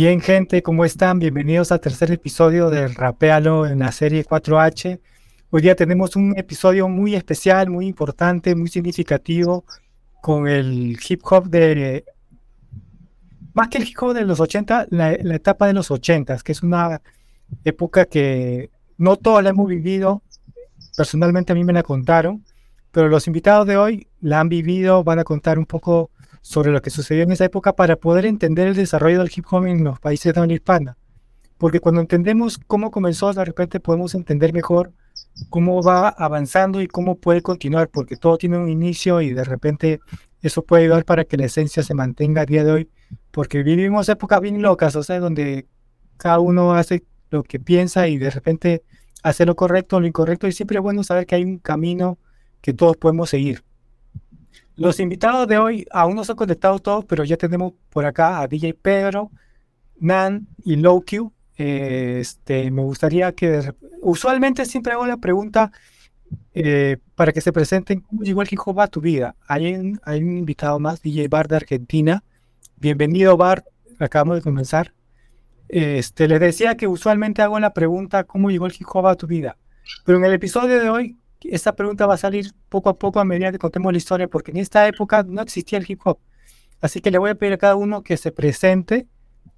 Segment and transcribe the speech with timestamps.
[0.00, 1.18] Bien, gente, ¿cómo están?
[1.18, 5.00] Bienvenidos al tercer episodio de Rapealo en la serie 4H.
[5.50, 9.64] Hoy día tenemos un episodio muy especial, muy importante, muy significativo
[10.22, 12.04] con el hip hop de...
[13.54, 16.62] Más que el hip hop de los 80, la, etapa de los 80, que es
[16.62, 17.02] una
[17.64, 20.22] época que no todos la hemos vivido.
[20.96, 22.44] Personalmente a mí me la contaron,
[22.92, 26.12] pero los invitados de hoy la han vivido, van a contar un poco
[26.48, 29.66] sobre lo que sucedió en esa época para poder entender el desarrollo del hip hop
[29.66, 30.96] en los países de habla hispana.
[31.58, 34.94] Porque cuando entendemos cómo comenzó, de repente podemos entender mejor
[35.50, 40.00] cómo va avanzando y cómo puede continuar, porque todo tiene un inicio y de repente
[40.40, 42.90] eso puede ayudar para que la esencia se mantenga a día de hoy,
[43.30, 45.66] porque vivimos épocas bien locas, o sea, donde
[46.16, 48.82] cada uno hace lo que piensa y de repente
[49.22, 52.18] hace lo correcto o lo incorrecto, y siempre es bueno saber que hay un camino
[52.62, 53.67] que todos podemos seguir.
[54.78, 58.46] Los invitados de hoy aún no son conectados todos, pero ya tenemos por acá a
[58.46, 59.32] DJ Pedro,
[59.98, 61.32] Nan y Lowq.
[61.56, 65.72] este, me gustaría que usualmente siempre hago la pregunta
[66.54, 69.34] eh, para que se presenten cómo llegó el hip hop a tu vida.
[69.48, 72.22] Hay un, hay un invitado más, DJ Bar de Argentina.
[72.76, 73.64] Bienvenido, Bar.
[73.98, 74.94] Acabamos de comenzar.
[75.68, 79.26] Este, les decía que usualmente hago la pregunta cómo llegó el hip hop a tu
[79.26, 79.56] vida.
[80.04, 83.24] Pero en el episodio de hoy esta pregunta va a salir poco a poco a
[83.24, 86.18] medida que contemos la historia, porque en esta época no existía el hip hop.
[86.80, 89.06] Así que le voy a pedir a cada uno que se presente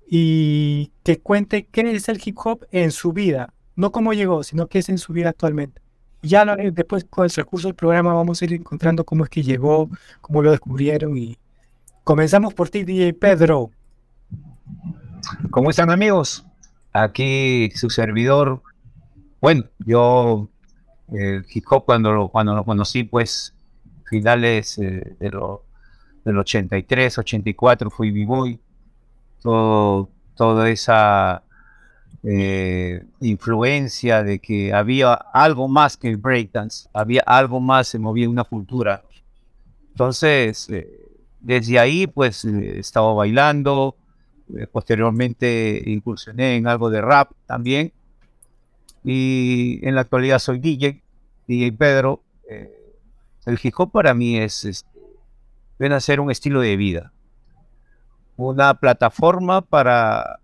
[0.09, 3.53] y que cuente qué es el hip hop en su vida.
[3.77, 5.81] No cómo llegó, sino qué es en su vida actualmente.
[6.23, 9.89] Ya después con el recurso del programa vamos a ir encontrando cómo es que llegó,
[10.21, 11.39] cómo lo descubrieron y
[12.05, 13.71] comenzamos por ti, DJ Pedro.
[15.51, 16.45] ¿Cómo están amigos?
[16.93, 18.63] Aquí su servidor.
[19.41, 20.49] Bueno, yo
[21.13, 23.55] el hip hop cuando lo, cuando lo conocí, pues
[24.09, 28.59] finales eh, del 83, 84 fui b-boy,
[29.43, 31.43] todo, toda esa
[32.23, 38.29] eh, influencia de que había algo más que el breakdance, había algo más, se movía
[38.29, 39.03] una cultura.
[39.91, 40.89] Entonces, eh,
[41.41, 43.97] desde ahí pues estaba bailando,
[44.73, 47.93] posteriormente incursioné en algo de rap también
[49.05, 51.03] y en la actualidad soy DJ,
[51.47, 52.23] DJ Pedro.
[52.49, 52.71] Eh,
[53.47, 54.87] el hip hop para mí es, es,
[55.79, 57.13] viene a ser un estilo de vida,
[58.37, 60.41] una plataforma para,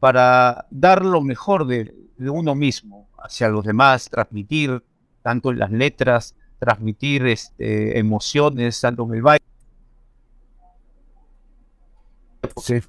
[0.00, 4.82] para dar lo mejor de, uno mismo hacia los demás, transmitir
[5.22, 9.44] tanto en las letras, transmitir este, emociones, tanto en el baile.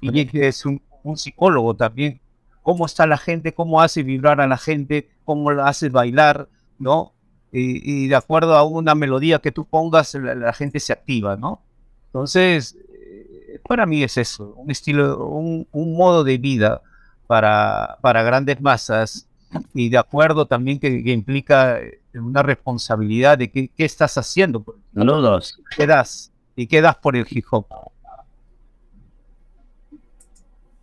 [0.00, 2.20] Y es un, un psicólogo también
[2.68, 7.14] cómo está la gente, cómo hace vibrar a la gente, cómo la hace bailar, ¿no?
[7.50, 11.62] Y, de acuerdo a una melodía que tú pongas, la, gente se activa, ¿no?
[12.08, 16.82] Entonces, eh, para mí es eso, un estilo, un, modo de vida
[17.26, 19.26] para, para grandes masas
[19.72, 24.62] y de acuerdo también que, implica eh, una responsabilidad de qué, estás haciendo.
[24.92, 25.58] No, dos.
[25.74, 26.34] ¿Qué das?
[26.54, 27.64] ¿Y qué das por el hip hop?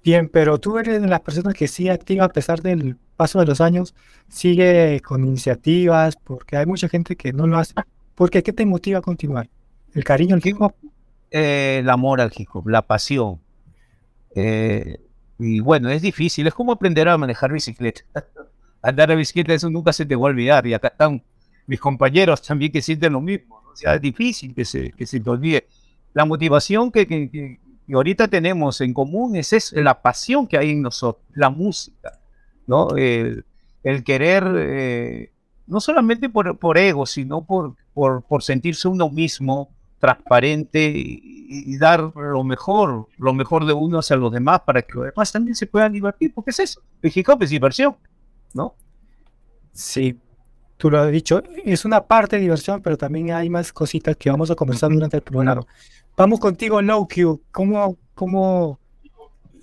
[0.05, 3.47] Bien, pero tú eres de las personas que sigue activa a pesar del paso de
[3.47, 3.95] los años,
[4.27, 7.73] sigue con iniciativas, porque hay mucha gente que no lo hace.
[8.13, 8.43] ¿Por qué?
[8.43, 9.49] ¿Qué te motiva a continuar?
[9.95, 10.75] ¿El cariño al hip hop?
[11.31, 13.41] Eh, el amor al hip hop, la pasión.
[14.35, 14.99] Eh,
[15.39, 18.03] y bueno, es difícil, es como aprender a manejar bicicleta.
[18.83, 20.67] Andar a bicicleta, eso nunca se te va a olvidar.
[20.67, 21.23] Y acá están
[21.65, 23.59] mis compañeros también que sienten lo mismo.
[23.73, 25.65] O sea, es difícil que se, que se te olvide.
[26.13, 30.71] La motivación que, que, y ahorita tenemos en común es eso, la pasión que hay
[30.71, 32.19] en nosotros, la música,
[32.65, 32.89] ¿no?
[32.95, 33.43] El,
[34.03, 35.31] querer, eh,
[35.67, 42.43] no solamente por, por ego, sino por, por, sentirse uno mismo transparente y, dar lo
[42.43, 45.93] mejor, lo mejor de uno hacia los demás para que los demás también se puedan
[45.93, 47.11] divertir, porque es eso, el
[47.41, 47.95] es diversión,
[48.53, 48.73] ¿no?
[49.71, 50.19] Sí,
[50.77, 54.31] tú lo has dicho, es una parte de diversión, pero también hay más cositas que
[54.31, 55.61] vamos a conversar durante el programa.
[56.17, 57.41] Vamos contigo, No Q.
[57.51, 58.79] ¿Cómo, cómo,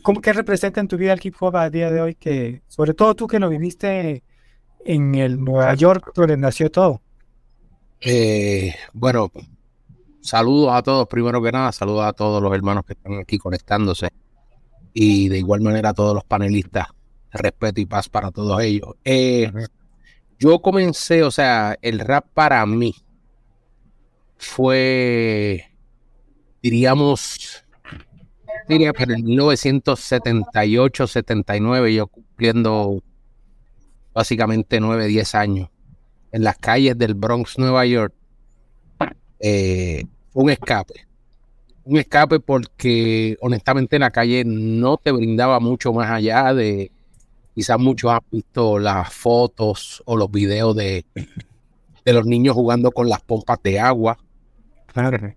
[0.03, 2.15] cómo qué representa en tu vida el hip hop a día de hoy?
[2.15, 4.23] Que, sobre todo tú que lo viviste
[4.85, 7.01] en el Nueva York, donde nació todo.
[8.01, 9.31] Eh, bueno,
[10.21, 14.11] saludos a todos, primero que nada, saludos a todos los hermanos que están aquí conectándose.
[14.93, 16.89] Y de igual manera a todos los panelistas.
[17.31, 18.91] Respeto y paz para todos ellos.
[19.05, 19.51] Eh,
[20.39, 22.95] yo comencé, o sea, el rap para mí
[24.37, 25.72] fue
[26.63, 27.65] diríamos,
[28.69, 33.03] diría, pero en 1978, 79, yo cumpliendo
[34.15, 35.71] básicamente 9, 10 años,
[36.31, 38.15] en las calles del Bronx, Nueva York,
[39.41, 40.05] eh,
[40.35, 41.07] un escape.
[41.85, 46.93] un escape porque honestamente la calle no te brindaba mucho más allá de,
[47.55, 51.05] quizás muchos han visto las fotos o los videos de,
[52.05, 54.17] de los niños jugando con las pompas de agua.
[54.87, 55.35] Claro.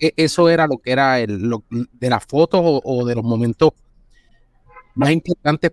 [0.00, 1.54] E, eso era lo que era el,
[1.92, 3.72] de las fotos o, de los momentos
[4.94, 5.72] más importantes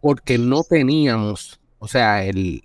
[0.00, 2.62] porque no teníamos, o sea, el,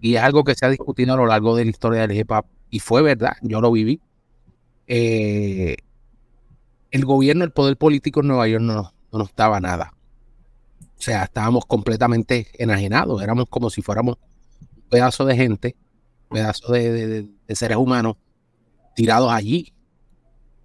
[0.00, 2.30] y es algo que se ha discutido a lo largo de la historia del hip
[2.30, 4.00] hop, y fue verdad, yo lo viví.
[4.86, 5.76] Eh,
[6.90, 9.92] el gobierno, el poder político en Nueva York no, no nos daba nada.
[10.80, 14.16] O sea, estábamos completamente enajenados, éramos como si fuéramos
[14.76, 15.76] un pedazo de gente,
[16.28, 18.16] un pedazo de seres humanos
[18.98, 19.72] tirados allí.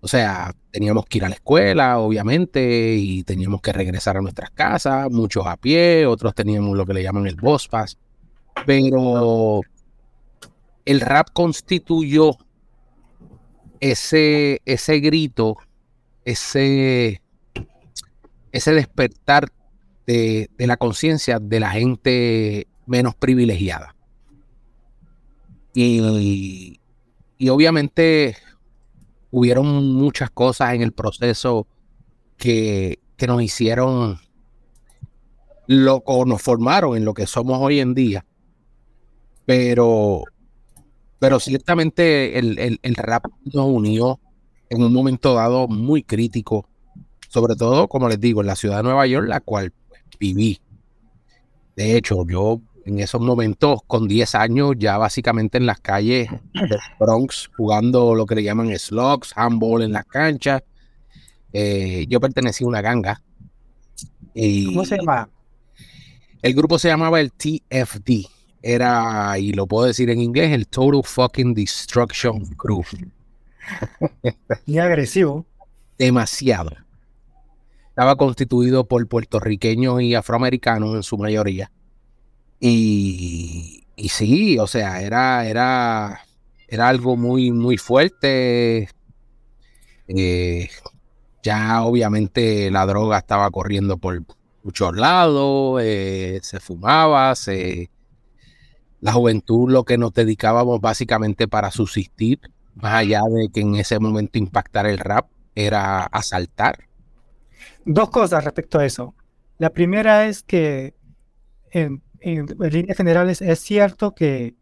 [0.01, 4.49] O sea, teníamos que ir a la escuela, obviamente, y teníamos que regresar a nuestras
[4.49, 7.95] casas, muchos a pie, otros teníamos lo que le llaman el boss pass.
[8.65, 9.61] Pero
[10.83, 12.35] el rap constituyó
[13.79, 15.57] ese, ese grito,
[16.25, 17.21] ese,
[18.51, 19.49] ese despertar
[20.07, 23.95] de, de la conciencia de la gente menos privilegiada.
[25.75, 26.79] Y,
[27.43, 28.37] y obviamente
[29.29, 31.67] hubieron muchas cosas en el proceso
[32.37, 34.17] que, nos hicieron
[35.67, 38.25] lo, o nos formaron en lo que somos hoy en día.
[39.45, 40.23] Pero,
[41.19, 44.21] pero ciertamente el, el rap nos unió
[44.69, 46.69] en un momento dado muy crítico,
[47.27, 49.73] sobre todo, como les digo, en la ciudad de Nueva York, la cual
[50.17, 50.61] viví.
[51.75, 56.77] De hecho, yo en esos momentos, con 10 años, ya básicamente en las calles de
[56.99, 60.63] Bronx, jugando lo que le llaman slugs, handball en las canchas.
[61.53, 63.21] Eh, yo pertenecía a una ganga.
[64.33, 65.29] Y ¿Cómo se llama?
[66.41, 68.27] El grupo se llamaba el TFD.
[68.61, 72.83] Era, y lo puedo decir en inglés, el Total Fucking Destruction Crew.
[74.65, 75.45] Y agresivo.
[75.97, 76.71] Demasiado.
[77.89, 81.71] Estaba constituido por puertorriqueños y afroamericanos en su mayoría.
[82.65, 86.21] Y, sí, o sea, era, era,
[86.65, 88.87] era algo muy, muy fuerte.
[90.07, 90.69] Eh,
[91.43, 94.23] ya obviamente la droga estaba corriendo por
[94.63, 97.89] muchos lados, eh, se fumaba, se,
[99.01, 102.39] la juventud lo que nos dedicábamos básicamente para subsistir,
[102.75, 106.87] más allá de que en ese momento impactar el rap, era asaltar.
[107.83, 109.13] Dos cosas respecto a eso.
[109.57, 110.93] La primera es que
[112.23, 114.55] en, en, líneas generales, es cierto que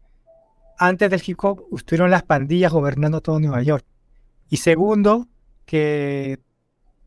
[0.78, 3.84] antes del hip hop estuvieron las pandillas gobernando todo Nueva York.
[4.48, 5.28] Y segundo,
[5.64, 6.38] que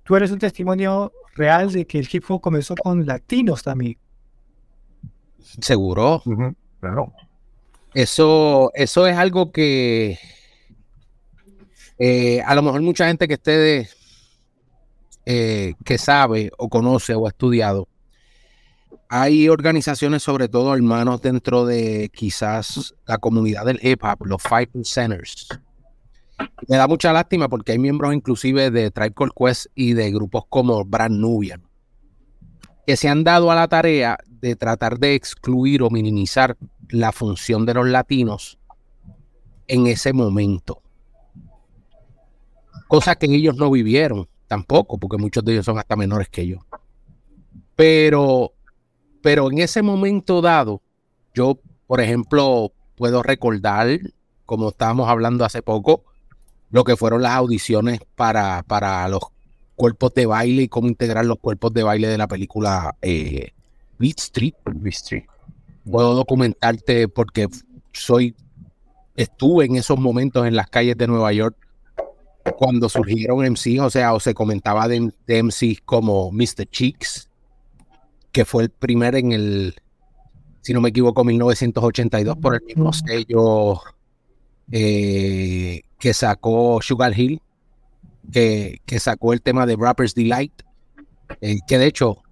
[0.03, 3.97] tú eres un testimonio real de que el hip hop comenzó con latinos también.
[5.61, 6.23] Seguro,
[6.79, 7.13] claro.
[7.93, 10.17] Eso, eso es algo que
[11.97, 13.89] eh, a lo mejor mucha gente que esté
[15.25, 17.87] eh, que sabe o conoce o ha estudiado
[19.09, 25.47] hay organizaciones, sobre todo hermanos dentro de quizás la comunidad del hip los Five Centers.
[26.67, 30.43] Me da mucha lástima porque hay miembros inclusive de Tribe Called Quest y de grupos
[30.49, 31.63] como Brand Nubian
[32.85, 36.55] que se han dado a la tarea de tratar de excluir o minimizar
[36.89, 38.59] la función de los latinos
[39.67, 40.81] en ese momento.
[42.87, 46.59] Cosa que ellos no vivieron tampoco, porque muchos de ellos son hasta menores que yo.
[47.75, 48.53] Pero
[49.25, 50.83] pero en ese momento dado,
[51.33, 53.87] yo, por ejemplo, puedo recordar,
[54.45, 56.03] como estábamos hablando hace poco,
[56.69, 59.23] lo que fueron las audiciones para, para los
[59.75, 63.53] cuerpos de baile y cómo integrar los cuerpos de baile de la película eh,
[63.97, 64.53] Beat Street.
[64.63, 65.23] Beat Street.
[65.89, 67.47] Puedo documentarte porque
[67.93, 68.35] soy,
[69.15, 71.57] estuve en esos momentos en las calles de Nueva York
[72.59, 76.67] cuando surgieron MCs, o sea, o se comentaba de, de MCs como Mr.
[76.69, 77.31] Cheeks,
[78.35, 79.75] que fue el primer en el,
[80.59, 83.79] si no me equivoco, 1982 por el mismo sello
[84.69, 87.41] eh, que sacó Sugar Hill,
[88.29, 90.51] que, sacó el tema de Rapper's Delight,
[91.39, 92.23] eh, que de hecho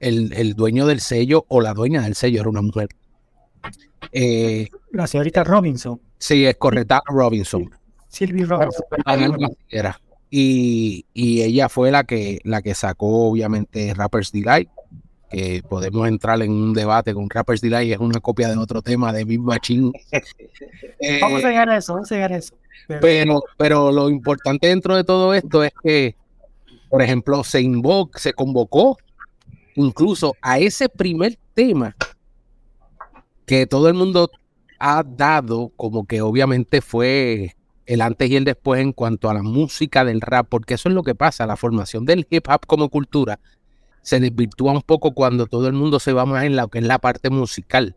[0.00, 2.88] el, dueño del sello o la dueña del sello era una mujer.
[4.10, 6.00] Eh, la señorita Robinson.
[6.18, 7.70] Sí, es correcta, Robinson.
[8.08, 8.84] Sylvie Robinson.
[10.28, 14.68] Y, y, ella fue la que, la que sacó, obviamente, Rapper's Delight
[15.32, 19.12] que podemos entrar en un debate con Rappers Delay, es una copia de otro tema
[19.12, 19.92] de Big Machine.
[21.20, 22.54] vamos a llegar a eso, vamos a llegar a eso.
[23.00, 26.16] Pero, pero lo importante dentro de todo esto es que,
[26.90, 28.98] por ejemplo, se invocó, se convocó
[29.74, 31.96] incluso a ese primer tema
[33.46, 34.30] que todo el mundo
[34.78, 37.54] ha dado como que obviamente fue
[37.86, 40.94] el antes y el después en cuanto a la música del rap, porque eso es
[40.94, 43.38] lo que pasa, la formación del hip hop como cultura
[44.02, 46.84] se desvirtúa un poco cuando todo el mundo se va más en lo que es
[46.84, 47.96] la parte musical.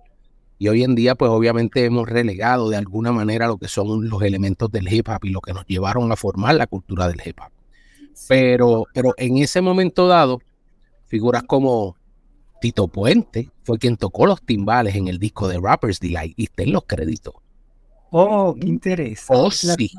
[0.57, 4.21] Y hoy en día, pues obviamente hemos relegado de alguna manera lo que son los
[4.21, 7.39] elementos del hip hop y lo que nos llevaron a formar la cultura del hip
[7.41, 7.51] hop.
[8.29, 10.39] Pero, pero en ese momento dado,
[11.07, 11.97] figuras como
[12.61, 16.63] Tito Puente fue quien tocó los timbales en el disco de Rappers Delight y está
[16.63, 17.33] en los créditos.
[18.11, 19.41] Oh, qué interesante.
[19.41, 19.91] Oh, sí.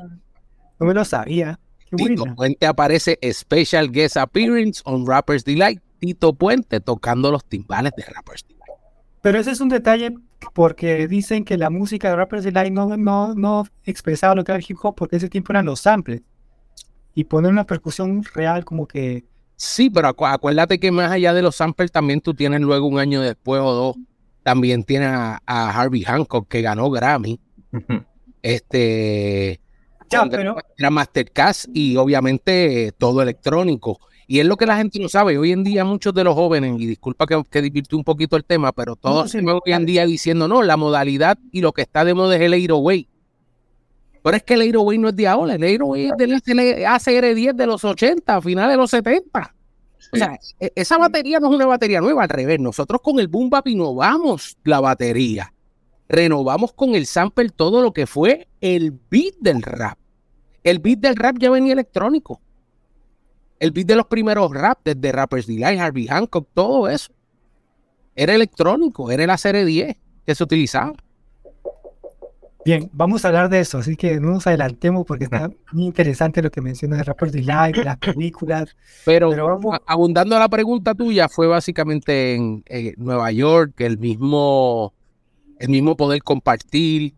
[0.79, 1.59] No me lo sabía.
[1.85, 5.81] Qué Tito Puente aparece Special Guest Appearance on Rappers Delight.
[5.99, 8.57] Tito Puente tocando los timbales de Rappers Delight.
[9.21, 10.15] Pero ese es un detalle
[10.53, 14.59] porque dicen que la música de Rappers Delight no, no, no expresaba lo que era
[14.59, 16.21] el hip hop porque ese tiempo eran los samples.
[17.13, 19.25] Y poner una percusión real como que...
[19.55, 22.99] Sí, pero acu acuérdate que más allá de los samples también tú tienes luego un
[22.99, 23.95] año después o dos,
[24.43, 27.39] también tienes a, a Harvey Hancock que ganó Grammy.
[28.43, 29.59] este...
[30.09, 30.55] Ya, pero...
[30.77, 33.99] Era Masterclass y obviamente todo electrónico.
[34.29, 35.37] Y es lo que la gente no sabe.
[35.37, 38.43] Hoy en día muchos de los jóvenes, y disculpa que, que divirtió un poquito el
[38.43, 42.03] tema, pero todos se hoy en día diciendo, no, la modalidad y lo que está
[42.03, 43.07] de moda es el Aeroway.
[44.21, 47.65] Pero es que el Aeroway no es de ahora, el Aeroway es del ACR10 de
[47.65, 49.55] los 80, a finales de los 70.
[50.11, 52.59] O sea, e, esa batería no es una batería nueva, al revés.
[52.59, 55.53] Nosotros con el Boom Bap innovamos la batería.
[56.09, 59.97] Renovamos con el sample todo lo que fue el beat del rap.
[60.63, 62.41] El beat del rap ya venía electrónico
[63.59, 67.11] el beat de los primeros rap, desde Rappers Delight, Harvey Hancock, todo eso.
[68.15, 70.93] Era electrónico, era el ACR10 que se utilizaba.
[72.67, 76.41] Bien, vamos a hablar de eso, así que no nos adelantemos porque está muy interesante
[76.41, 78.75] lo que menciona de Rappers Delight, las películas.
[79.05, 79.31] Pero,
[79.85, 82.63] abundando a la pregunta tuya, fue básicamente en,
[82.97, 84.93] Nueva York, el mismo,
[85.59, 87.13] el mismo poder compartir,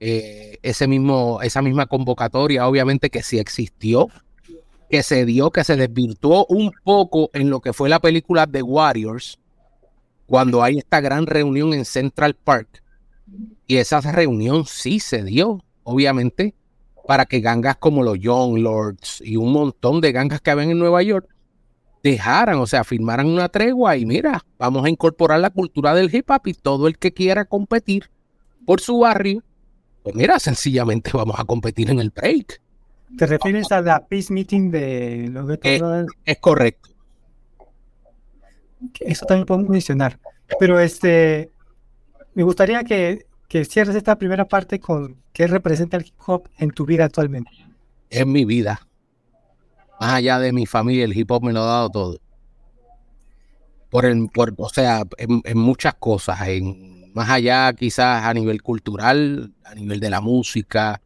[0.00, 4.08] eh, ese mismo, esa misma convocatoria, obviamente que sí existió,
[4.88, 8.62] que se dio, que se desvirtuó un poco en lo que fue la película The
[8.62, 9.38] Warriors,
[10.26, 12.82] cuando hay esta gran reunión en Central Park.
[13.66, 16.54] Y esa reunión sí se dio, obviamente,
[17.06, 20.78] para que gangas como los Young Lords y un montón de gangas que habían en
[20.78, 21.28] Nueva York
[22.02, 26.30] dejaran, o sea, firmaran una tregua y mira, vamos a incorporar la cultura del hip
[26.30, 28.10] hop y todo el que quiera competir
[28.64, 29.42] por su barrio,
[30.02, 32.60] pues mira, sencillamente vamos a competir en el break.
[33.16, 35.82] ¿Te refieres a la peace meeting de los es,
[36.24, 36.90] es correcto.
[39.00, 40.18] Eso también podemos mencionar.
[40.58, 41.50] Pero este,
[42.34, 46.70] me gustaría que, que cierres esta primera parte con qué representa el hip hop en
[46.70, 47.50] tu vida actualmente.
[48.10, 48.86] En mi vida.
[50.00, 52.20] Más allá de mi familia, el hip hop me lo ha dado todo.
[53.90, 58.62] Por el, por, o sea, en, en muchas cosas, en, más allá quizás a nivel
[58.62, 61.00] cultural, a nivel de la música,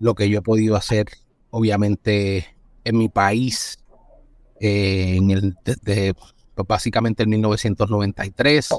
[0.00, 1.06] lo que yo he podido hacer
[1.50, 2.46] obviamente
[2.84, 3.78] en mi país,
[4.60, 6.34] eh, en el, desde pues,
[6.66, 8.70] básicamente en 1993,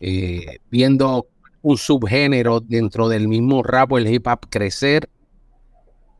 [0.00, 1.26] eh, viendo
[1.62, 5.08] un subgénero dentro del mismo rap el hip hop crecer,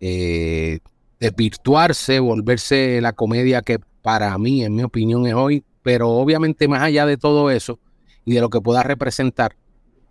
[0.00, 0.80] eh,
[1.20, 6.82] desvirtuarse, volverse la comedia que para mí, en mi opinión, es hoy, pero obviamente más
[6.82, 7.78] allá de todo eso
[8.24, 9.56] y de lo que pueda representar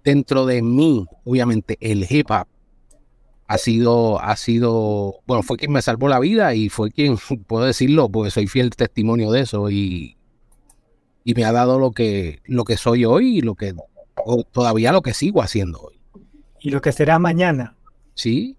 [0.03, 2.47] dentro de mí, obviamente el hip hop
[3.47, 7.65] ha sido, ha sido, bueno, fue quien me salvó la vida y fue quien, puedo
[7.65, 10.17] decirlo, porque soy fiel testimonio de eso y,
[11.23, 13.75] y me ha dado lo que, lo que soy hoy y lo que,
[14.51, 15.99] todavía lo que sigo haciendo hoy.
[16.59, 17.75] Y lo que será mañana.
[18.15, 18.57] Sí.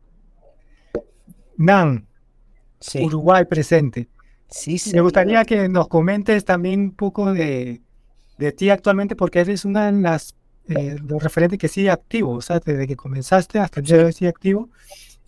[1.57, 2.07] Nan,
[2.95, 4.09] Uruguay presente.
[4.49, 7.81] Sí, Me gustaría que nos comentes también un poco de,
[8.39, 10.37] de ti actualmente, porque eres una de las
[10.69, 14.05] eh, los referentes que sigue activo, o sea, desde que comenzaste hasta el día de
[14.05, 14.69] hoy sigue activo,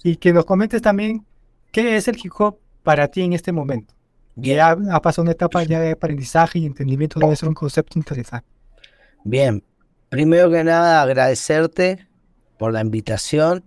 [0.03, 1.25] y que nos comentes también
[1.73, 3.95] qué es el hip hop para ti en este momento.
[4.37, 8.49] Ya ha pasado una etapa ya de aprendizaje y entendimiento, debe ser un concepto interesante.
[9.25, 9.65] Bien,
[10.09, 12.07] primero que nada agradecerte
[12.59, 13.65] por la invitación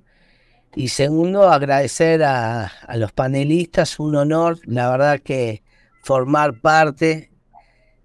[0.75, 5.63] y segundo agradecer a, a los panelistas, un honor, la verdad que
[6.01, 7.31] formar parte,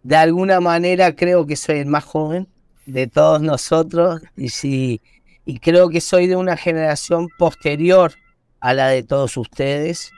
[0.03, 2.49] de alguna manera creo que soy el más joven,
[2.87, 5.01] de todos nosotros y, sí,
[5.45, 8.13] y creo que soy de una generación posterior
[8.61, 10.11] a la de todos ustedes.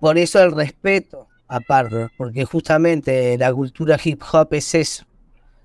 [0.00, 5.04] Por eso el respeto, aparte, porque justamente la cultura hip hop es eso,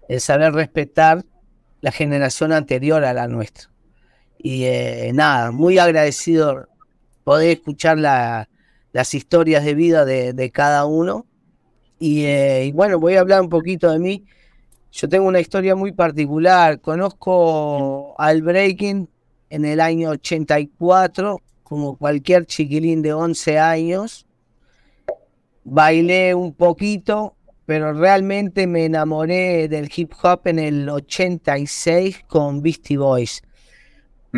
[0.08, 1.24] el saber respetar
[1.82, 3.70] la generación anterior a la nuestra.
[4.38, 6.68] Y eh, nada, muy agradecido
[7.24, 11.26] poder escuchar las historias de vida de, cada uno.
[12.00, 14.26] Y, eh, y, bueno, voy a hablar un poquito de mí.
[15.00, 16.82] Yo tengo una historia muy particular.
[16.82, 19.08] Conozco al breaking
[19.52, 24.26] en el año 84 como cualquier chiquilín de 11 años.
[25.64, 27.36] Bailé un poquito,
[27.68, 33.44] pero realmente me enamoré del hip hop en el 86 con Beastie Boys.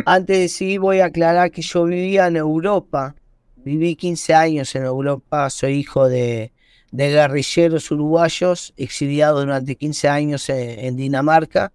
[0.04, 3.14] Antes de seguir voy a aclarar que yo vivía en Europa,
[3.56, 6.52] viví 15 años en Europa, soy hijo de,
[6.92, 11.72] guerrilleros uruguayos exiliados durante 15 años en, Dinamarca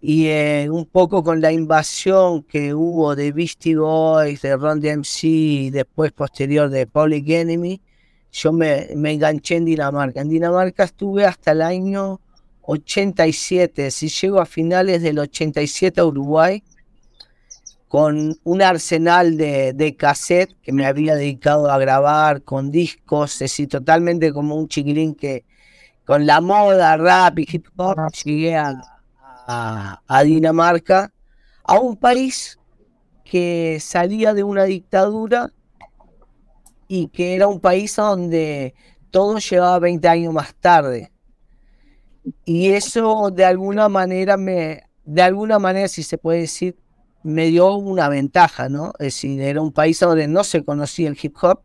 [0.00, 5.24] y eh, un poco con la invasión que hubo de Beastie Boys, de Ron DMC
[5.24, 7.80] y después posterior de Public Enemy,
[8.30, 10.20] yo me, enganché en Dinamarca.
[10.20, 12.20] En Dinamarca estuve hasta el año
[12.62, 13.90] 87.
[13.90, 16.62] Si llego a finales del 87 a Uruguay,
[17.88, 23.38] con un arsenal de, de cassette que me había dedicado a grabar, con discos, es
[23.38, 25.44] decir, totalmente como un chiquilín que
[26.04, 28.82] con la moda, rap y hip hop, llegué a,
[30.06, 31.12] a Dinamarca,
[31.64, 32.58] a un país
[33.24, 35.52] que salía de una dictadura
[36.88, 38.74] y que era un país donde
[39.10, 41.12] todo llevaba 20 años más tarde.
[42.44, 46.76] Y eso de alguna manera me, de alguna manera, si se puede decir,
[47.22, 48.92] me dio una ventaja, ¿no?
[48.98, 51.60] Es decir, era un país donde no se conocía el hip hop,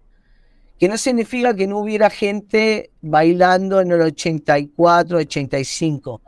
[0.80, 6.22] que no significa que no hubiera gente bailando en el 84, 85,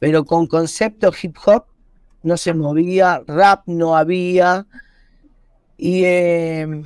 [0.00, 1.64] pero con concepto hip hop
[2.22, 4.66] no se movía, rap no había,
[5.76, 6.82] y eh,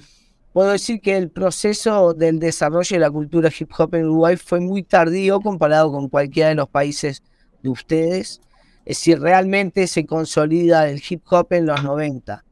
[0.53, 4.61] puedo decir que el proceso del desarrollo de la cultura hip hop en Uruguay fue
[4.61, 7.23] muy tardío comparado con cualquiera de los países
[7.63, 8.41] de ustedes.
[8.87, 12.45] Es decir, realmente se consolida el hip hop en los 90.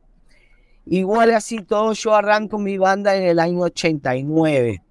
[0.87, 4.83] Igual así todo, yo arranco mi banda en el año 89.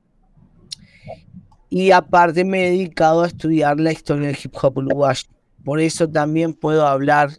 [1.70, 5.28] Y aparte me he dedicado a estudiar la historia del hip hop uruguayo.
[5.66, 7.32] Por eso también puedo hablar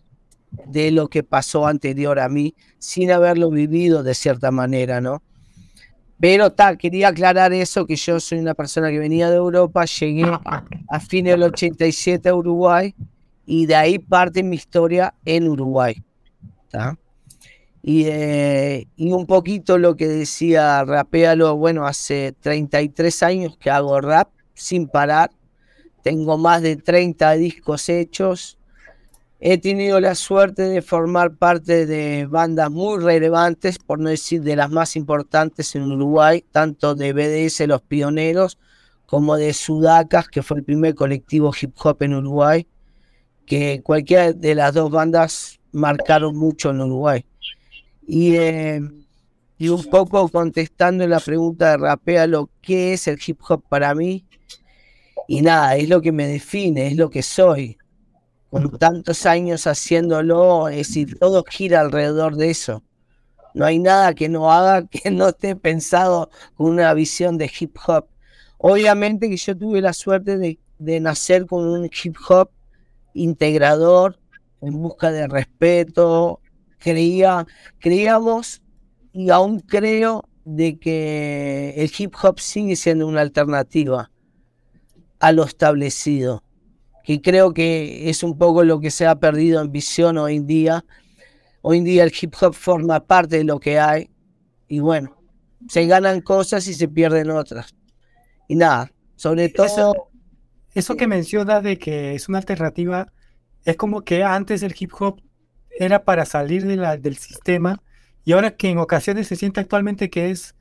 [0.66, 5.22] de lo que pasó anterior a mí sin haberlo vivido de cierta manera, ¿no?
[6.20, 10.24] Pero tal, quería aclarar eso, que yo soy una persona que venía de Europa, llegué
[10.88, 12.94] a fines del 87 a Uruguay
[13.46, 16.02] y de ahí parte mi historia en Uruguay.
[17.82, 24.00] Y, eh, y, un poquito lo que decía Rapealo, bueno, hace 33 años que hago
[24.00, 25.30] rap sin parar,
[26.02, 28.58] tengo más de 30 discos hechos,
[29.46, 34.56] He tenido la suerte de formar parte de bandas muy relevantes, por no decir de
[34.56, 38.58] las más importantes en Uruguay, tanto de BDS Los Pioneros
[39.04, 42.66] como de Sudacas, que fue el primer colectivo hip hop en Uruguay,
[43.46, 47.24] que cualquiera de las dos bandas marcaron mucho en Uruguay.
[48.06, 48.80] Y, eh,
[49.58, 53.94] y un poco contestando la pregunta de Rapea, lo que es el hip hop para
[53.94, 54.24] mí,
[55.26, 57.78] y nada, es lo que me define, es lo que soy
[58.54, 62.84] con tantos años haciéndolo, es decir, todo gira alrededor de eso.
[63.52, 67.76] No hay nada que no haga que no esté pensado con una visión de hip
[67.84, 68.06] hop.
[68.58, 72.48] Obviamente que yo tuve la suerte de, nacer con un hip hop
[73.14, 74.18] integrador,
[74.60, 76.40] en busca de respeto.
[76.78, 77.46] Creía,
[77.78, 78.60] creíamos
[79.12, 84.10] y aún creo de que el hip hop sigue siendo una alternativa
[85.18, 86.44] a lo establecido
[87.04, 90.46] que creo que es un poco lo que se ha perdido en visión hoy en
[90.46, 90.84] día.
[91.60, 94.10] Hoy en día el hip hop forma parte de lo que hay
[94.66, 95.14] y bueno,
[95.68, 97.74] se ganan cosas y se pierden otras.
[98.48, 100.10] Y nada, sobre todo...
[100.74, 103.12] Eso, que mencionas de que es una alternativa,
[103.64, 105.22] es como que antes el hip hop
[105.70, 107.82] era para salir de la, del sistema
[108.24, 110.54] y ahora que en ocasiones se siente actualmente que es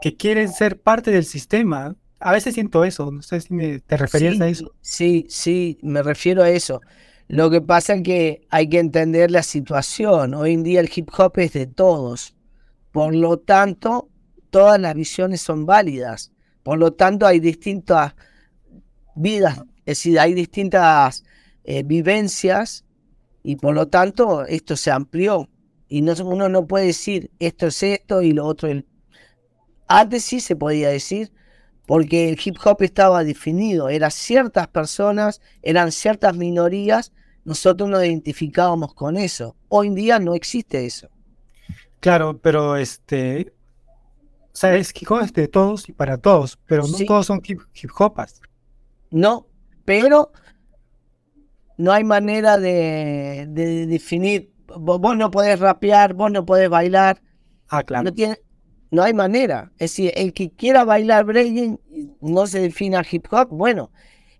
[0.00, 3.96] que quieren ser parte del sistema a veces siento eso, no sé si me, te
[3.96, 4.74] referías a eso.
[4.80, 6.80] Sí, sí, me refiero a eso.
[7.28, 10.34] Lo que pasa es que hay que entender la situación.
[10.34, 12.34] Hoy en día el hip hop es de todos.
[12.92, 14.08] Por lo tanto,
[14.50, 16.32] todas las visiones son válidas.
[16.62, 18.14] Por lo tanto, hay distintas
[19.16, 21.24] vidas, es decir, hay distintas
[21.64, 22.84] eh, vivencias
[23.42, 25.48] y por lo tanto esto se amplió.
[25.88, 28.68] Y no, uno no puede decir esto es esto y lo otro.
[29.86, 31.32] Antes sí se podía decir,
[31.86, 37.12] porque el hip hop estaba definido, eran ciertas personas, eran ciertas minorías,
[37.44, 39.54] nosotros nos identificábamos con eso.
[39.68, 41.08] Hoy en día no existe eso.
[42.00, 43.52] Claro, pero este,
[44.52, 47.40] o sea, es hip hop es de todos y para todos, pero no todos son
[47.46, 48.40] hip, hip hopas.
[49.10, 49.46] No,
[49.84, 50.32] pero
[51.78, 53.46] no hay manera de,
[53.88, 54.52] definir.
[54.78, 57.22] Vos, no podés rapear, vos no podés bailar.
[57.68, 58.04] Ah, claro.
[58.04, 58.38] No tiene,
[58.90, 59.72] no hay manera.
[59.74, 61.80] Es decir, el que quiera bailar breaking
[62.20, 63.90] no se defina hip hop, bueno,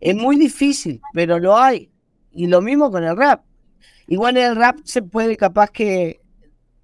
[0.00, 1.90] es muy difícil, pero lo hay.
[2.31, 3.44] Y lo mismo con el rap.
[4.09, 6.20] Igual en el rap se puede capaz que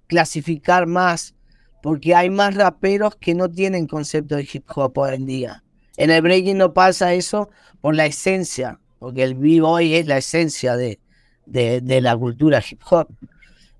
[0.07, 1.35] clasificar más
[1.83, 5.64] porque hay más raperos que no tienen concepto de hip hop hoy en día.
[5.97, 7.51] En el breaking no pasa eso
[7.81, 10.99] por la esencia, porque el b-boy es la esencia de,
[11.47, 13.09] de, la cultura hip hop.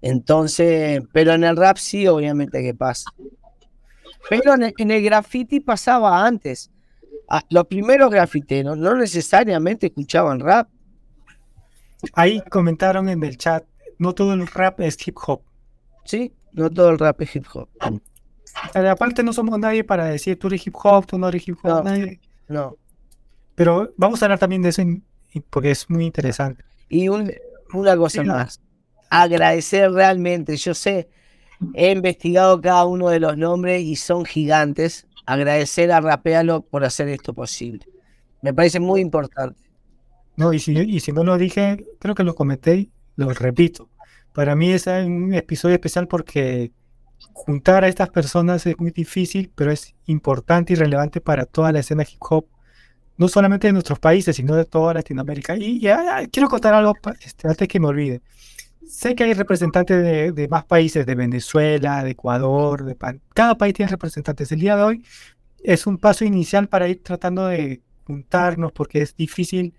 [0.01, 3.11] Entonces, pero en el rap sí, obviamente que pasa.
[4.29, 6.71] Pero en el, en el graffiti pasaba antes.
[7.29, 10.69] Ah, los primeros grafiteros no necesariamente escuchaban rap.
[12.15, 13.65] Ahí comentaron en el chat,
[13.99, 15.43] no todo el rap es hip hop.
[16.05, 17.69] Sí, no todo el rap es hip hop.
[18.75, 21.85] Aparte no somos nadie para decir tú eres hip hop, tú no eres hip hop.
[21.85, 22.07] No,
[22.49, 22.77] no.
[23.55, 24.83] Pero vamos a hablar también de eso
[25.51, 26.65] porque es muy interesante.
[26.89, 28.61] Y una cosa más,
[29.11, 31.09] agradecer realmente, yo sé,
[31.75, 35.07] he investigado cada uno de los nombres y son gigantes.
[35.25, 37.87] Agradecer a Rapealo por hacer esto posible.
[38.43, 39.61] Me parece muy importante.
[40.37, 43.89] No, y si, y si no lo dije, creo que lo comenté, lo repito.
[44.33, 46.73] Para mí es un episodio especial porque
[47.33, 51.81] juntar a estas personas es muy difícil, pero es importante y relevante para toda la
[51.81, 52.47] escena hip hop,
[53.17, 55.57] no solamente de nuestros países, sino de toda Latinoamérica.
[55.57, 58.23] Y ya, quiero contar algo este, antes que me olvide.
[58.87, 62.97] Sé que hay representantes de, de, más países, de Venezuela, de Ecuador, de
[63.35, 64.51] cada país tiene representantes.
[64.53, 65.05] El día de hoy
[65.63, 69.75] es un paso inicial para ir tratando de juntarnos porque es difícil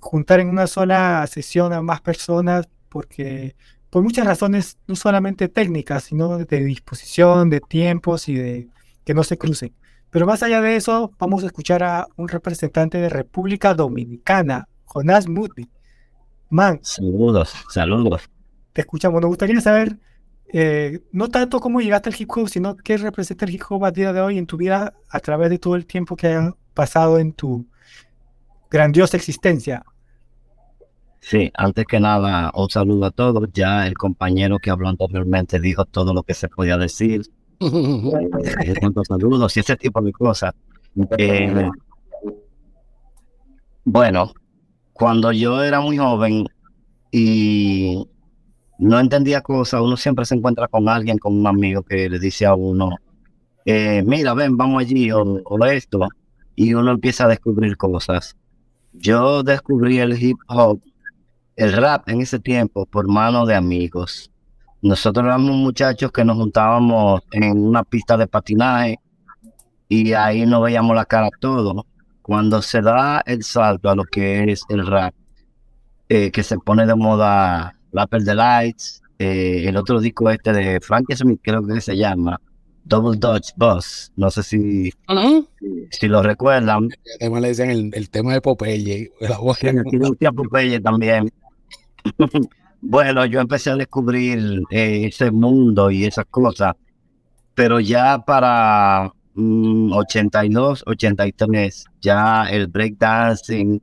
[0.00, 3.56] juntar en una sola sesión a más personas porque
[3.90, 8.68] por muchas razones, no solamente técnicas, sino de disposición, de tiempos y de
[9.04, 9.74] que no se crucen.
[10.10, 15.28] Pero más allá de eso, vamos a escuchar a un representante de República Dominicana, Jonás
[15.28, 15.68] Mutby.
[16.50, 16.80] Man.
[16.82, 18.28] Saludos, saludos.
[18.72, 19.20] Te escuchamos.
[19.20, 19.98] Nos gustaría saber,
[20.52, 23.90] eh, no tanto cómo llegaste al hip hop, sino qué representa el hip hop a
[23.90, 27.18] día de hoy en tu vida a través de todo el tiempo que ha pasado
[27.18, 27.66] en tu
[28.70, 29.84] grandiosa existencia.
[31.28, 33.50] Sí, antes que nada, un saludo a todos.
[33.52, 37.20] Ya el compañero que habló anteriormente dijo todo lo que se podía decir.
[39.06, 40.54] saludos y ese tipo de cosas.
[41.18, 41.68] Eh,
[43.84, 44.32] bueno,
[44.94, 46.46] cuando yo era muy joven
[47.12, 48.08] y
[48.78, 52.46] no entendía cosas, uno siempre se encuentra con alguien, con un amigo que le dice
[52.46, 52.88] a uno,
[53.66, 56.08] eh, mira, ven, vamos allí o, o esto,
[56.56, 58.34] y uno empieza a descubrir cosas.
[58.94, 60.80] Yo descubrí el hip hop
[61.58, 64.30] el rap en ese tiempo por mano de amigos.
[64.80, 69.00] Nosotros éramos muchachos que nos juntábamos en una pista de patinaje
[69.88, 71.84] y ahí nos veíamos la cara todo.
[72.22, 75.12] Cuando se da el salto a lo que es el rap,
[76.08, 81.16] eh, que se pone de moda Rapper Lights, eh, el otro disco este de Frankie
[81.16, 82.40] Smith, creo que se llama
[82.84, 84.12] Double Dutch Bus.
[84.14, 84.92] No sé si,
[85.90, 86.88] si lo recuerdan.
[87.18, 89.10] El le dicen el, tema de Popeye.
[89.18, 89.58] La voz
[90.36, 91.32] Popeye también.
[92.80, 96.74] bueno, yo empecé a descubrir eh, ese mundo y esas cosas,
[97.54, 103.82] pero ya para 82, mm, 83, ya el breakdancing,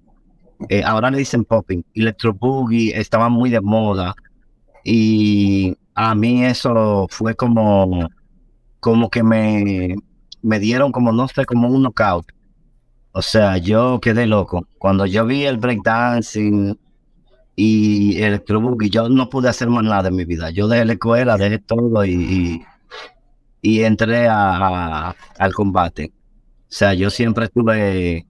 [0.69, 4.15] eh, ahora le dicen popping, electro boogie, estaba muy de moda
[4.83, 8.09] y a mí eso fue como,
[8.79, 9.95] como que me,
[10.41, 12.25] me dieron como, no sé, como un knockout.
[13.11, 14.67] O sea, yo quedé loco.
[14.77, 16.77] Cuando yo vi el breakdancing,
[17.55, 20.49] y y Yo no pude hacer más nada en mi vida.
[20.51, 22.65] Yo dejé la escuela, dejé todo y,
[23.61, 26.11] y, entré a, al combate.
[26.63, 28.27] O sea, yo siempre estuve,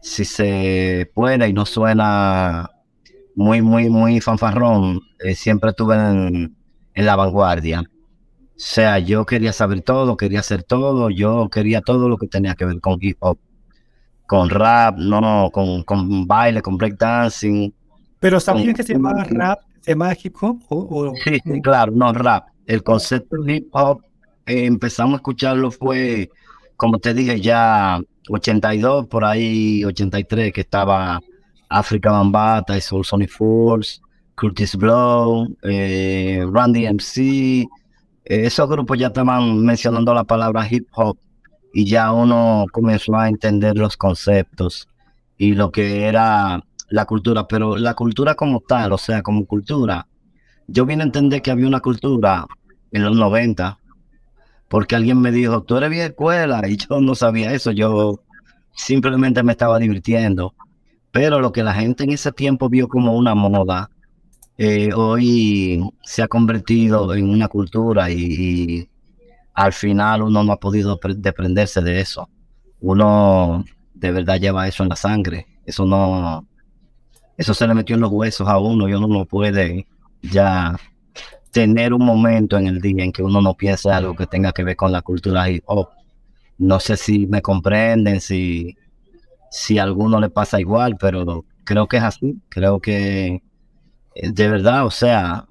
[0.00, 2.70] si se puede y no suena
[3.36, 6.56] muy, muy, muy fanfarrón, eh, siempre estuve en,
[6.94, 7.82] en la vanguardia.
[7.82, 12.54] O sea, yo quería saber todo, quería hacer todo, yo quería todo lo que tenía
[12.54, 13.38] que ver con hip hop,
[14.26, 17.74] con rap, no, no, con, con baile, con breakdancing
[18.24, 19.60] pero ¿sabían que se llama rap?
[19.82, 20.58] ¿Se llama hip hop?
[20.70, 22.46] O, Sí, claro, no rap.
[22.64, 24.00] El concepto de hip hop
[24.46, 26.30] eh, empezamos a escucharlo fue,
[26.74, 31.20] como te dije, ya 82, por ahí 83, que estaba
[31.68, 34.00] Africa Bambata, Soul Sonic Force,
[34.34, 37.20] Curtis Blow, eh, Randy MC.
[37.20, 37.66] Eh,
[38.24, 41.18] esos grupos ya estaban mencionando la palabra hip hop
[41.74, 44.88] y ya uno comenzó a entender los conceptos
[45.36, 50.06] y lo que era la cultura, pero la cultura como tal, o sea, como cultura,
[50.66, 52.46] yo vine a entender que había una cultura
[52.92, 53.78] en los 90,
[54.68, 58.20] porque alguien me dijo, tú eres vieja escuela, y yo no sabía eso, yo
[58.74, 60.54] simplemente me estaba divirtiendo.
[61.10, 63.90] Pero lo que la gente en ese tiempo vio como una moda,
[64.58, 68.88] eh, hoy se ha convertido en una cultura y,
[69.54, 72.28] al final uno no ha podido desprenderse de eso.
[72.80, 75.46] Uno de verdad lleva eso en la sangre.
[75.64, 76.46] Eso no,
[77.36, 79.86] eso se le metió en los huesos a uno y uno no puede
[80.22, 80.76] ya
[81.50, 84.64] tener un momento en el día en que uno no piensa algo que tenga que
[84.64, 85.88] ver con la cultura hop.
[86.58, 88.76] No sé si me comprenden, si,
[89.50, 92.40] si a alguno le pasa igual, pero creo que es así.
[92.48, 93.42] Creo que
[94.14, 95.46] eh, de verdad, o sea,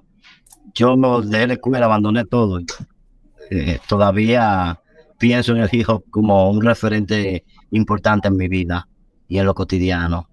[0.74, 2.60] yo no dejé la escuela, abandoné todo.
[3.50, 4.80] Eh, todavía
[5.18, 8.88] pienso en el hip hop como un referente importante en mi vida
[9.28, 10.28] y en lo cotidiano.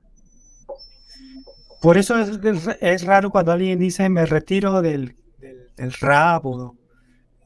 [1.81, 2.39] Por eso es,
[2.79, 5.15] es raro cuando alguien dice me retiro del,
[5.75, 6.75] del, rap o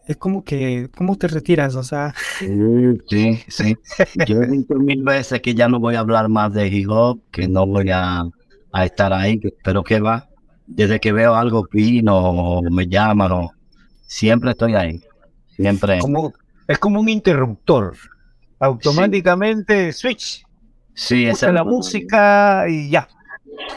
[0.06, 1.76] es como que, ¿cómo te retiras?
[1.76, 2.14] O sea.
[2.40, 3.76] Sí, sí.
[4.28, 7.22] Yo he dicho mil veces que ya no voy a hablar más de hip hop,
[7.32, 8.24] que no voy a,
[8.72, 10.28] a estar ahí, pero que va.
[10.68, 13.52] Desde que veo algo fino o me llaman, o,
[14.06, 15.02] siempre estoy ahí.
[15.56, 16.00] Siempre.
[16.00, 16.34] Como,
[16.68, 17.96] es como un interruptor.
[18.60, 20.46] Automáticamente switch.
[20.94, 23.08] Sí, esa es la música y ya.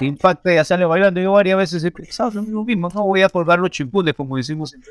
[0.01, 1.21] Impacta, ya sale bailando.
[1.21, 2.89] Yo varias veces he pensado lo mismo.
[2.95, 4.83] No voy a colgar los chimpules, como decimos en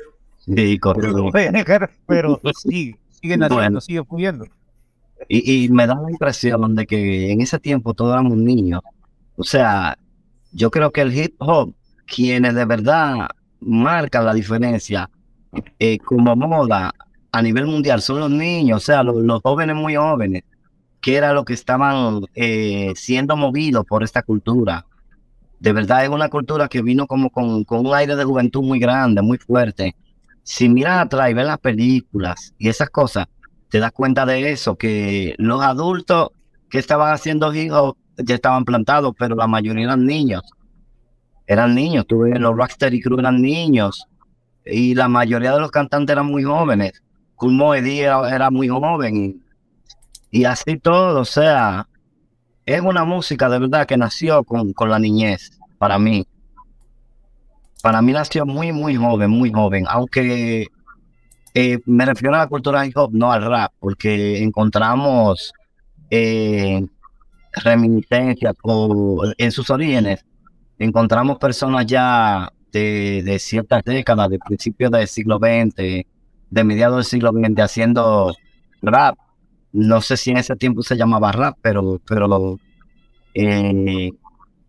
[0.56, 1.30] Sí, correcto.
[2.06, 4.46] Pero sí, siguen haciendo, sigue fluyendo.
[5.28, 8.80] Y, y, me da la impresión de que en ese tiempo todos éramos niños.
[9.36, 9.98] O sea,
[10.52, 11.74] yo creo que el hip hop,
[12.06, 13.28] quienes de verdad
[13.60, 15.10] marcan la diferencia
[15.78, 16.94] eh, como moda
[17.32, 20.44] a nivel mundial son los niños, o sea, los, jóvenes muy jóvenes,
[21.00, 24.84] que era lo que estaban eh, siendo movidos por esta cultura.
[25.60, 29.22] De verdad es una cultura que vino como con, un aire de juventud muy grande,
[29.22, 29.96] muy fuerte.
[30.42, 33.26] Si miras atrás y ves las películas y esas cosas,
[33.70, 36.30] te das cuenta de eso, que los adultos
[36.70, 40.42] que estaban haciendo hijos ya estaban plantados, pero la mayoría eran niños.
[41.46, 44.06] Eran niños, tuve los Rocksteady Crew eran niños,
[44.64, 47.02] y la mayoría de los cantantes eran muy jóvenes.
[47.36, 49.40] Kulmo era, era, muy joven y,
[50.44, 51.88] así todo, o sea,
[52.66, 56.26] es una música de verdad que nació con, con la niñez, para mí.
[57.82, 60.66] Para mí nació muy, muy joven, muy joven, aunque
[61.54, 65.52] eh, me refiero a la cultura hip hop, no al rap, porque encontramos
[66.10, 66.84] eh,
[67.52, 68.54] reminiscencias
[69.38, 70.24] en sus orígenes,
[70.78, 75.74] encontramos personas ya de, ciertas décadas, de principios del siglo XX,
[76.50, 78.34] de mediados del siglo XX, haciendo
[78.82, 79.18] rap.
[79.72, 82.58] No sé si en ese tiempo se llamaba rap, pero, pero
[83.34, 84.10] eh,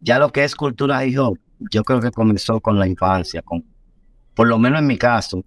[0.01, 1.37] ya lo que es cultura hip hop,
[1.71, 3.63] yo creo que comenzó con la infancia, con,
[4.35, 5.43] por lo menos en mi caso.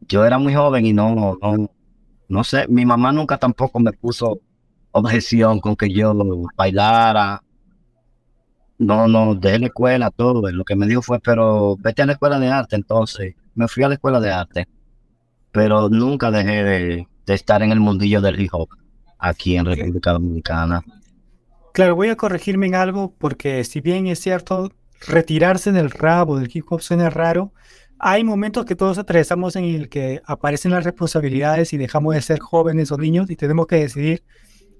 [0.00, 1.70] Yo era muy joven y no, no,
[2.28, 4.40] no sé, mi mamá nunca tampoco me puso
[4.92, 6.14] objeción con que yo
[6.56, 7.42] bailara,
[8.78, 10.50] no, no, dejé la escuela, todo.
[10.50, 12.76] Lo que me dijo fue, pero vete a la escuela de arte.
[12.76, 14.68] Entonces, me fui a la escuela de arte.
[15.52, 18.68] Pero nunca dejé de, estar en el mundillo del hip hop
[19.24, 20.84] aquí en República Dominicana.
[21.72, 24.70] Claro, voy a corregirme en algo porque si bien es cierto,
[25.06, 27.52] retirarse del rap o del hip hop suena raro,
[27.98, 32.38] hay momentos que todos atravesamos en el que aparecen las responsabilidades y dejamos de ser
[32.38, 34.22] jóvenes o niños y tenemos que decidir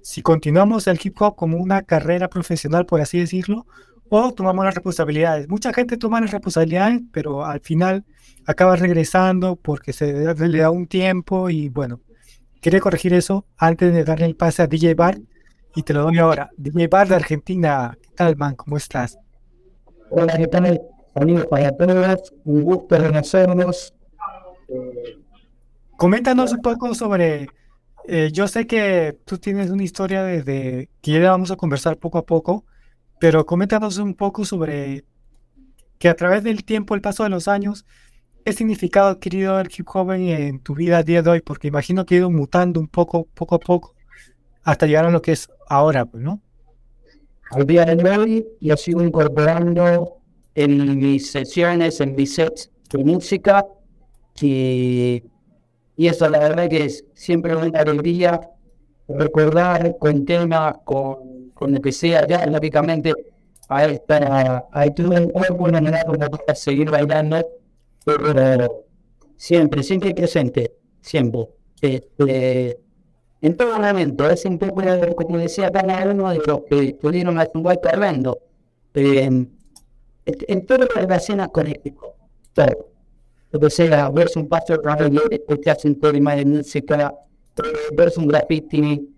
[0.01, 3.65] si continuamos el hip hop como una carrera profesional, por así decirlo,
[4.09, 5.49] o tomamos las responsabilidades.
[5.49, 8.05] Mucha gente toma las responsabilidades, pero al final
[8.45, 12.01] acaba regresando porque se le da un tiempo y bueno,
[12.65, 15.19] quería corregir eso antes de darle el pase a DJ Bar
[15.75, 16.49] y te lo doy ahora.
[16.57, 18.55] DJ Bar de Argentina, ¿qué tal, man?
[18.55, 19.19] ¿Cómo estás?
[20.09, 20.81] Hola, ¿qué tal?
[21.13, 23.93] Amigos para todos, un gusto conocernos.
[25.95, 27.49] Coméntanos un poco sobre
[28.07, 32.17] eh, yo sé que tú tienes una historia desde que ya vamos a conversar poco
[32.17, 32.65] a poco,
[33.19, 35.05] pero coméntanos un poco sobre
[35.99, 37.85] que a través del tiempo, el paso de los años,
[38.45, 41.41] ¿qué significado ha adquirido el hip hop en tu vida a día de hoy?
[41.41, 43.95] Porque imagino que ha ido mutando un poco, poco a poco,
[44.63, 46.39] hasta llegar a lo que es ahora, pues, ¿no?
[47.49, 50.21] Al día de hoy, yo sigo incorporando
[50.53, 53.65] en mis sesiones, en mis sets de música,
[54.35, 55.23] que
[55.97, 58.41] y eso la verdad que es siempre una alegría
[59.07, 63.13] recordar con temas, con, con lo que sea, ya lógicamente
[63.69, 67.43] ahí está, ahí tuve una manera como para seguir bailando,
[68.05, 68.85] pero
[69.35, 71.49] siempre, siempre presente, siempre.
[71.81, 72.79] Este,
[73.41, 74.81] en todo momento, es poco
[75.15, 78.39] como decía cada uno de los que tuvieron a un buen tremendo,
[78.93, 79.51] en,
[80.25, 82.15] en todo lo que relaciona con el equipo
[83.51, 84.81] lo sea, verse un pastor
[85.61, 87.13] que hace un tema de música,
[87.95, 89.09] verse un graffiti,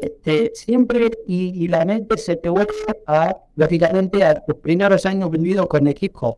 [0.00, 2.72] este, siempre y, la mente se te vuelve
[3.06, 6.36] a, lógicamente, a los primeros años vividos con hop,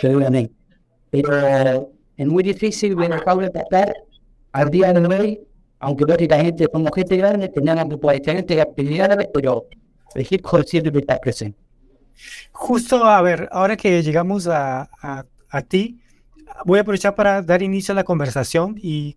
[0.00, 0.54] seguramente.
[1.14, 3.94] Pero es muy difícil ver el tratar
[4.50, 5.40] al día de hoy,
[5.78, 9.66] aunque lógicamente como gente grande tengan diferentes actividades, pero
[10.16, 11.56] el hip hop siempre está presente.
[12.50, 16.00] Justo, a ver, ahora que llegamos a, a, a ti,
[16.64, 19.16] voy a aprovechar para dar inicio a la conversación y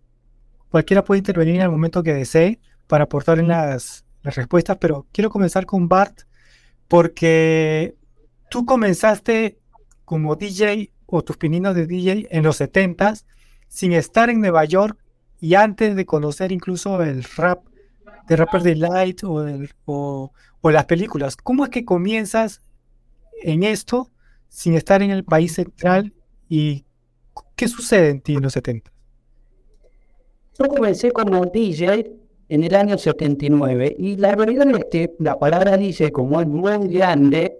[0.70, 5.04] cualquiera puede intervenir en el momento que desee para aportar en las, las respuestas, pero
[5.10, 6.20] quiero comenzar con Bart
[6.86, 7.96] porque
[8.50, 9.58] tú comenzaste
[10.04, 13.24] como DJ o tus pininos de DJ en los 70s
[13.66, 14.98] sin estar en Nueva York
[15.40, 17.64] y antes de conocer incluso el rap
[18.28, 21.36] de Rapper Delight o, o, las películas.
[21.36, 22.60] ¿Cómo es que comienzas
[23.42, 24.10] en esto
[24.48, 26.12] sin estar en el país central
[26.48, 26.84] y
[27.56, 28.92] qué sucede en ti en los 70?
[30.58, 32.12] Yo comencé como DJ
[32.50, 36.88] en el año 79 y la realidad es que la palabra DJ como es muy
[36.88, 37.58] grande,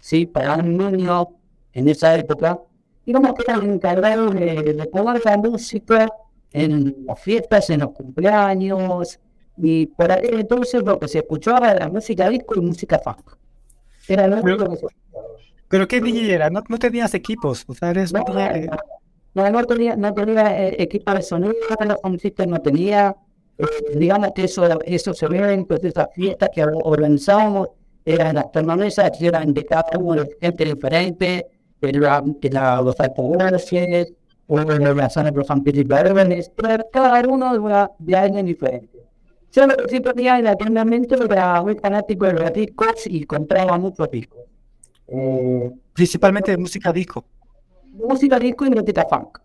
[0.00, 0.26] ¿sí?
[0.26, 1.28] para un niño
[1.72, 2.58] en esa época,
[3.06, 6.08] digamos que era encargado de, de poner la música
[6.52, 9.18] en las fiestas, en los cumpleaños,
[9.56, 13.34] y por ahí entonces lo que se escuchaba era música disco y música funk.
[14.08, 14.86] Era lo Pero- único que se
[15.68, 16.50] ¿Pero qué DJ era?
[16.50, 18.12] No, no tenías equipos, o sea, eres...
[18.12, 18.24] No,
[19.34, 21.54] no, no tenía, no tenía eh, equipo de sonido,
[21.86, 21.96] los
[22.48, 23.14] no tenía.
[23.56, 23.64] eh,
[23.96, 27.68] digamos que eso, esos eventos, esas fiestas que organizábamos,
[28.04, 31.46] eran las tornamesas eran de cada uno de gente diferente,
[31.80, 32.22] era
[32.82, 34.12] los autobuses,
[34.46, 36.50] o las zonas de los antipartidos,
[36.92, 37.90] cada uno una,
[38.42, 38.98] diferente.
[39.52, 44.40] Yo sí tenía en momento era muy fanático de los discos y compraba muchos discos.
[45.08, 47.24] Eh, Principalmente de música disco.
[47.92, 49.38] música disco y música funk.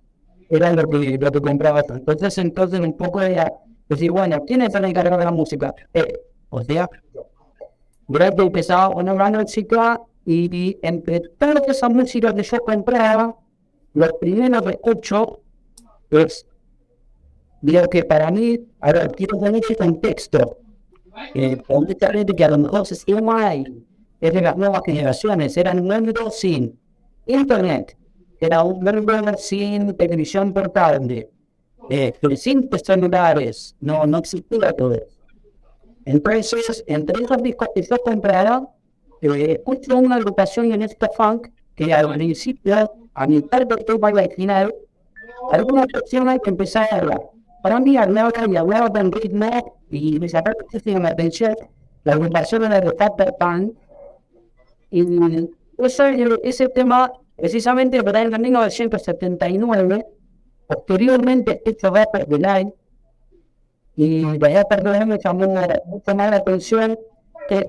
[0.49, 1.83] Era lo que, lo que compraba.
[1.89, 3.51] Entonces, entonces un poco era
[3.89, 5.73] decir, bueno, ¿quién es el encargado de la música?
[5.93, 6.19] Eh,
[6.49, 6.87] o sea,
[8.07, 13.37] yo empezaba una gran música y, entre todas esas músicas que yo compraba,
[13.93, 15.41] los primeros que escucho
[16.09, 16.45] es,
[17.61, 20.57] digo que para mí, a ver, quiero tener ese contexto.
[21.33, 26.37] Eh, honestamente que a lo mejor se llama es de las nuevas generaciones, eran números
[26.37, 26.77] sin
[27.25, 27.95] internet,
[28.39, 31.29] era un número sin televisión portable,
[31.89, 35.15] eh, sin celulares, no, no existía todo eso.
[36.03, 38.67] Entonces, entre esos discos que yo comprara,
[39.21, 44.19] eh, escucho una agrupación en este funk que al principio, a mitad del tema y
[44.19, 44.75] al final,
[45.51, 47.21] algunas personas que empezaron a hablar.
[47.61, 49.49] Para mí, y hablaba en ritmo
[49.89, 51.55] y me llamaba muchísimo la atención
[52.05, 53.73] la agrupación de la Tata Pan.
[54.91, 55.03] Y
[55.79, 60.05] ese, ese tema, precisamente para el 1979,
[60.67, 62.69] posteriormente hecho Rapper de Night,
[63.97, 65.47] y vaya perdón me llamó
[65.85, 66.97] mucho más la atención
[67.49, 67.65] de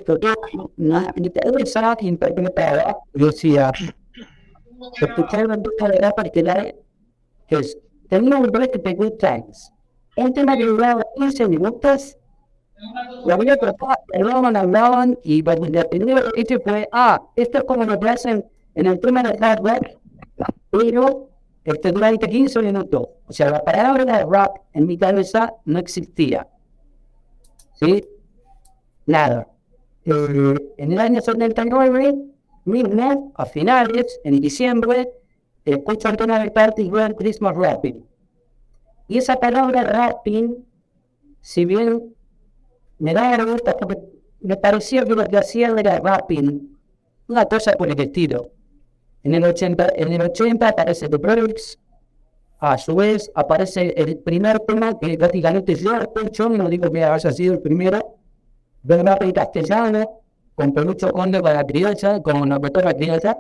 [8.49, 9.73] de de good times
[10.17, 12.17] un tema que duraba 15 minutos
[13.25, 17.85] la voy a tratar, hablaban, hablaban y primera que hice fue ah, esto es como
[17.85, 19.33] lo que hacen en el tema de
[20.71, 21.31] pero
[21.65, 23.09] este, durante 15 minutos.
[23.27, 26.47] O sea, la palabra rap en mi cabeza no existía.
[27.75, 28.05] ¿Sí?
[29.07, 29.49] Nada.
[30.07, 32.15] Eh, en el año 79,
[32.65, 35.11] mismo, a finales, en diciembre,
[35.65, 38.07] escucho el tema de Party Grand Christmas Rapping.
[39.09, 40.65] Y esa palabra rapping,
[41.41, 42.15] si bien
[43.01, 43.99] me da vergüenza, porque
[44.43, 46.77] me parecía que lo que hacían era rapping,
[47.27, 48.53] una cosa por el estilo.
[49.25, 51.81] En el 80, en el 80 aparece The Brooks.
[52.61, 57.33] A su vez aparece el primer tema que prácticamente yo escucho, no digo que haya
[57.33, 58.17] sido el primero,
[58.89, 60.21] en castellano,
[60.55, 63.37] con Pelucho Conde con la criolla, con una doctora criolla.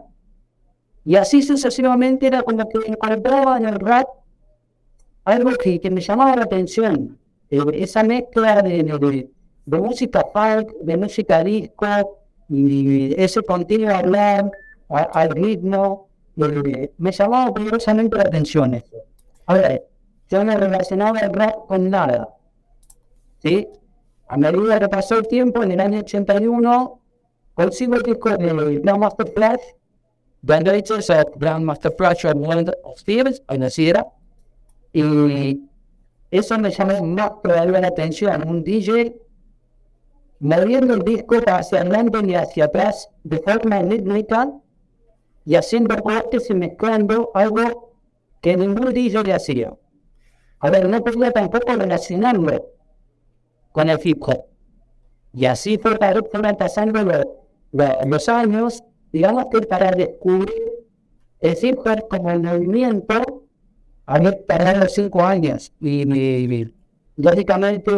[1.05, 4.09] Y así sucesivamente era cuando que encontraba en el rap
[5.25, 7.19] algo que, que me llamaba la atención.
[7.51, 9.31] Eh, esa mezcla de, de,
[9.66, 11.87] de música funk, de música disco,
[12.49, 14.51] y ese continuo hablar
[14.89, 18.97] a- al ritmo, eh, me llamaba poderosamente la atención eso.
[19.47, 19.81] Ahora,
[20.29, 22.29] yo no relacionaba el rap con nada.
[23.43, 23.66] ¿Sí?
[24.29, 27.01] A medida que pasó el tiempo, en el año 81,
[27.55, 29.61] consigo el disco de Grandmaster Flash,
[30.49, 34.07] he hecho esa Grandmaster Flash and World of Thieves, o así era,
[34.93, 35.61] y
[36.31, 38.49] eso me llamó más todavía la atención.
[38.49, 39.16] Un DJ
[40.41, 44.51] moviendo el disco hacia adelante y hacia atrás de forma rítmica
[45.45, 47.93] y haciendo cortes y mezclando algo
[48.41, 49.72] que ningún DJ le hacía.
[50.61, 52.76] A ver, no podía tampoco relacionarlo
[53.77, 54.41] con el hip hop.
[55.35, 55.99] Y así fue
[56.57, 57.27] pasando los,
[57.72, 60.62] los- los años, digamos que para descubrir
[61.41, 63.14] el hip hop como el movimiento,
[64.07, 65.72] había tardado cinco años.
[65.81, 66.74] Y, y- y,
[67.16, 67.93] lógicamente,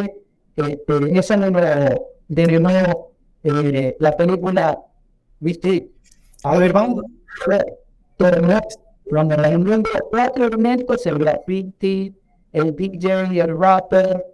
[0.57, 1.63] este, eso no me
[2.27, 3.13] derivó
[3.45, 4.79] eh, la película,
[5.39, 5.93] ¿viste?
[6.43, 7.05] A ver, vamos,
[9.11, 12.15] donde la de cuatro elementos, el graffiti,
[12.53, 14.25] el DJ, el rapper,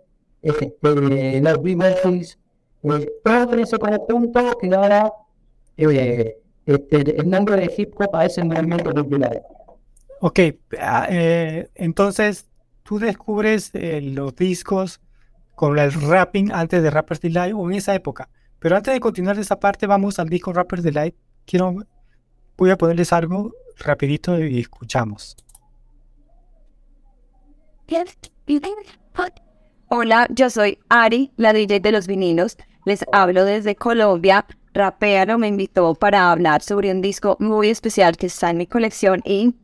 [0.44, 2.38] este, los b-boys,
[2.82, 5.12] eh, todo ese conjunto que ahora
[5.76, 6.36] eh,
[6.66, 9.42] este, el nombre de hip hop a ese movimiento popular.
[10.20, 10.40] Ok,
[10.78, 12.48] ah, eh, entonces
[12.82, 15.00] tú descubres eh, los discos
[15.54, 18.28] con el rapping antes de Rappers Delight o en esa época.
[18.58, 21.14] Pero antes de continuar esa parte, vamos al disco Rappers Delight.
[21.44, 21.74] Quiero,
[22.56, 25.36] voy a ponerles algo rapidito y escuchamos.
[29.88, 32.56] Hola, yo soy Ari, la DJ de los vinilos.
[32.86, 34.46] Les hablo desde Colombia.
[34.72, 39.20] Rapearo me invitó para hablar sobre un disco muy especial que está en mi colección
[39.26, 39.54] y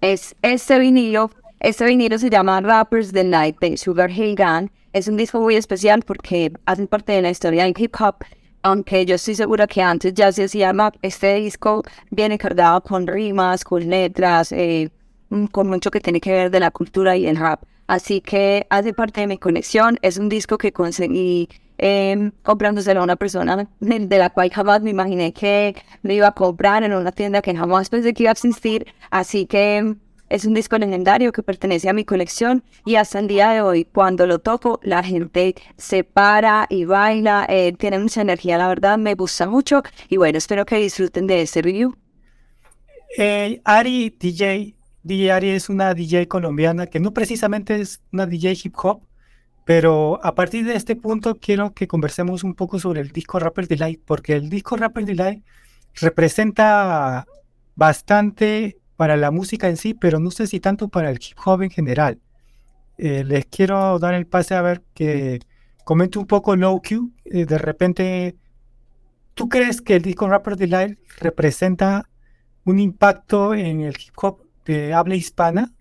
[0.00, 1.30] es este vinilo.
[1.60, 4.68] Este vinilo se llama Rappers the Night de Sugar Hill Gang.
[4.92, 8.16] Es un disco muy especial porque hace parte de la historia del hip hop.
[8.62, 13.06] Aunque yo estoy segura que antes ya se hacía rap, este disco viene cargado con
[13.06, 14.90] rimas, con letras, eh,
[15.52, 17.62] con mucho que tiene que ver de la cultura y el rap.
[17.86, 19.98] Así que hace parte de mi colección.
[20.02, 24.90] Es un disco que conseguí eh, comprándoselo a una persona de, la cual jamás me
[24.90, 28.32] imaginé que lo iba a comprar en una tienda que jamás pensé que iba a
[28.32, 28.86] existir.
[29.10, 29.96] Así que
[30.28, 33.84] es un disco legendario que pertenece a mi colección y hasta el día de hoy,
[33.84, 37.46] cuando lo toco, la gente se para y baila.
[37.48, 39.82] Eh, tiene mucha energía, la verdad, me gusta mucho.
[40.08, 41.94] Y bueno, espero que disfruten de este review.
[43.18, 44.75] Eh, Ari DJ
[45.06, 49.02] DJ Ari es una DJ colombiana que no precisamente es una DJ hip hop,
[49.64, 53.68] pero a partir de este punto quiero que conversemos un poco sobre el disco Rapper
[53.68, 55.44] Delight, porque el disco Rapper Delight
[55.94, 57.24] representa
[57.76, 61.62] bastante para la música en sí, pero no sé si tanto para el hip hop
[61.62, 62.18] en general.
[62.98, 65.38] Eh, les quiero dar el pase a ver que
[65.84, 67.12] comente un poco Low Q.
[67.26, 68.36] Eh, de repente,
[69.34, 72.08] ¿tú crees que el disco Rapper Delight representa
[72.64, 74.45] un impacto en el hip hop
[74.94, 75.72] habla hispana?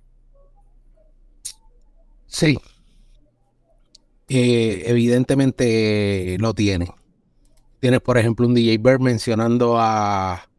[2.27, 2.59] Sí.
[4.27, 6.91] Eh, evidentemente lo tiene.
[7.79, 10.49] Tienes, por ejemplo, un DJ Bird mencionando a,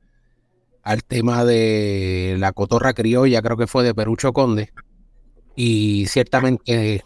[0.83, 4.73] al tema de la cotorra criolla, creo que fue de Perucho Conde.
[5.57, 7.05] Y ciertamente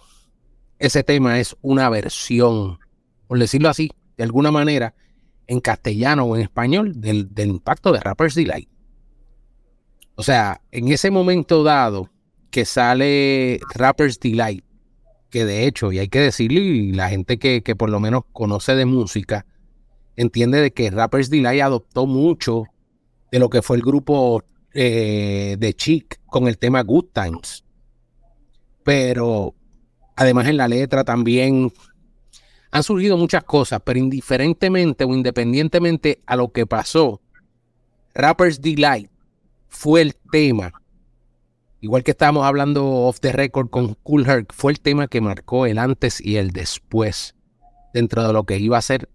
[0.78, 2.78] ese tema es una versión,
[3.26, 4.94] por decirlo así, de alguna manera,
[5.46, 8.68] en castellano o en español, del, del impacto de Rapper's Delight.
[10.20, 12.10] O sea, en ese momento dado
[12.50, 14.62] que sale Rapper's Delight,
[15.30, 18.74] que de hecho, y hay que decirlo, y la gente que, por lo menos conoce
[18.74, 19.46] de música,
[20.16, 22.64] entiende de que Rapper's Delight adoptó mucho
[23.32, 24.44] de lo que fue el grupo
[24.74, 27.64] eh, de Chic con el tema Good Times.
[28.84, 29.54] Pero
[30.16, 31.72] además en la letra también
[32.70, 37.22] han surgido muchas cosas, pero indiferentemente o independientemente a lo que pasó,
[38.12, 39.09] Rapper's Delight
[39.70, 40.72] fue el tema,
[41.80, 45.64] igual que estábamos hablando off the record con Cool Herc, fue el tema que marcó
[45.64, 47.34] el antes y el después
[47.94, 49.08] dentro de lo que iba a ser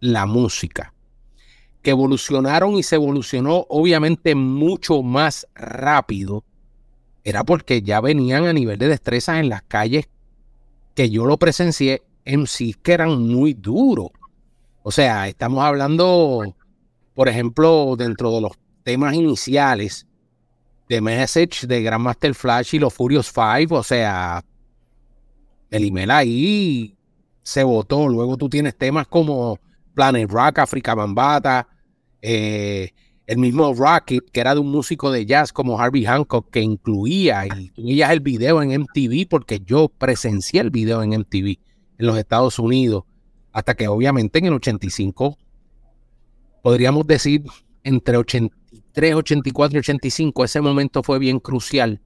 [0.00, 0.92] la música.
[1.82, 6.44] Que evolucionaron y se evolucionó obviamente mucho más rápido.
[7.24, 10.08] Era porque ya venían a nivel de destreza en las calles
[10.94, 14.10] que yo lo presencié en sí que eran muy duros.
[14.82, 16.54] O sea, estamos hablando,
[17.14, 18.52] por ejemplo, dentro de los
[18.82, 20.06] temas iniciales
[20.88, 24.44] de Message, de Grandmaster Flash y los Furious Five, o sea,
[25.70, 26.96] el email ahí
[27.42, 28.08] se votó.
[28.08, 29.58] Luego tú tienes temas como
[29.94, 31.66] Planet Rock, Africa Bambata,
[32.20, 32.90] eh,
[33.26, 37.46] el mismo Rocket, que era de un músico de jazz como Harvey Hancock, que incluía,
[37.46, 41.58] y veías el video en MTV, porque yo presencié el video en MTV
[41.98, 43.04] en los Estados Unidos,
[43.52, 45.38] hasta que obviamente en el 85,
[46.62, 47.44] podríamos decir,
[47.84, 48.61] entre 80 3,
[48.94, 52.00] 84 y 85, ese momento fue bien crucial.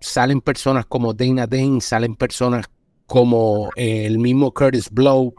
[0.00, 2.66] Salen personas como Dana Dane, salen personas
[3.06, 5.34] como eh, el mismo Curtis Blow,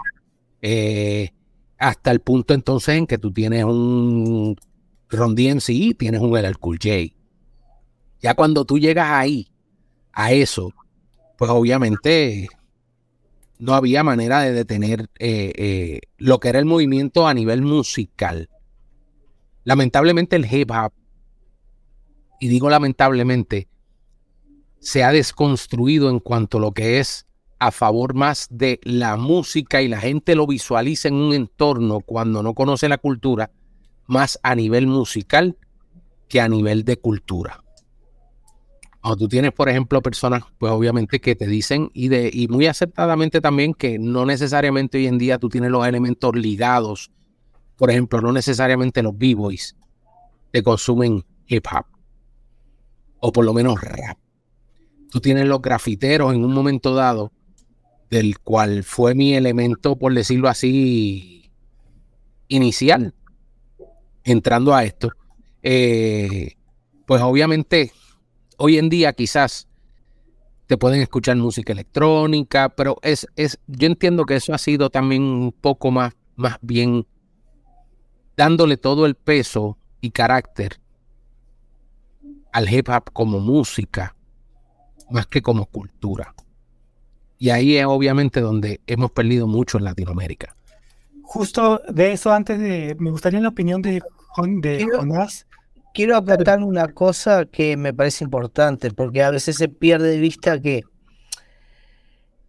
[0.62, 1.32] eh,
[1.78, 4.56] hasta el punto entonces en que tú tienes un
[5.10, 7.14] Ron DMC y tienes un LL Cool J.
[8.22, 9.50] Ya cuando tú llegas ahí,
[10.14, 10.72] a eso,
[11.38, 12.48] pues obviamente
[13.58, 18.50] no había manera de detener eh, lo que era el movimiento a nivel musical.
[19.64, 20.94] Lamentablemente el hip hop,
[22.40, 23.70] y digo lamentablemente,
[24.80, 27.26] se ha desconstruido en cuanto a lo que es
[27.60, 32.44] a favor más de la música y la gente lo visualiza en un entorno cuando
[32.44, 33.52] no conoce la cultura,
[34.06, 35.58] más a nivel musical
[36.28, 37.64] que a nivel de cultura.
[39.00, 42.68] Cuando tú tienes, por ejemplo, personas, pues obviamente que te dicen, y, de, y muy
[42.68, 47.12] acertadamente también, que no necesariamente hoy en día tú tienes los elementos ligados
[47.78, 49.76] por ejemplo, no necesariamente los b-boys
[50.52, 51.86] te consumen hip hop.
[53.20, 54.18] o por lo menos rap.
[55.10, 57.32] Tú tienes los grafiteros en un momento dado,
[58.10, 61.52] del cual fue mi elemento, por decirlo así,
[62.48, 63.16] inicial,
[64.24, 65.12] entrando a esto.
[65.62, 66.56] Eh,
[67.06, 67.92] pues obviamente,
[68.58, 69.68] hoy en día quizás
[70.68, 75.24] te pueden escuchar música electrónica, pero es, es, yo entiendo que eso ha sido también
[75.24, 77.06] un poco más, más bien
[78.36, 80.80] dándole todo el peso y carácter
[82.52, 84.16] al hip hop como música,
[85.10, 86.34] más que como cultura.
[87.38, 90.56] Y ahí es obviamente donde hemos perdido mucho en Latinoamérica.
[91.24, 94.02] Justo de eso, antes de, me gustaría la opinión de,
[94.62, 95.48] de Jonás
[95.94, 100.60] quiero aportar una cosa que me parece importante, porque a veces se pierde de vista
[100.60, 100.84] que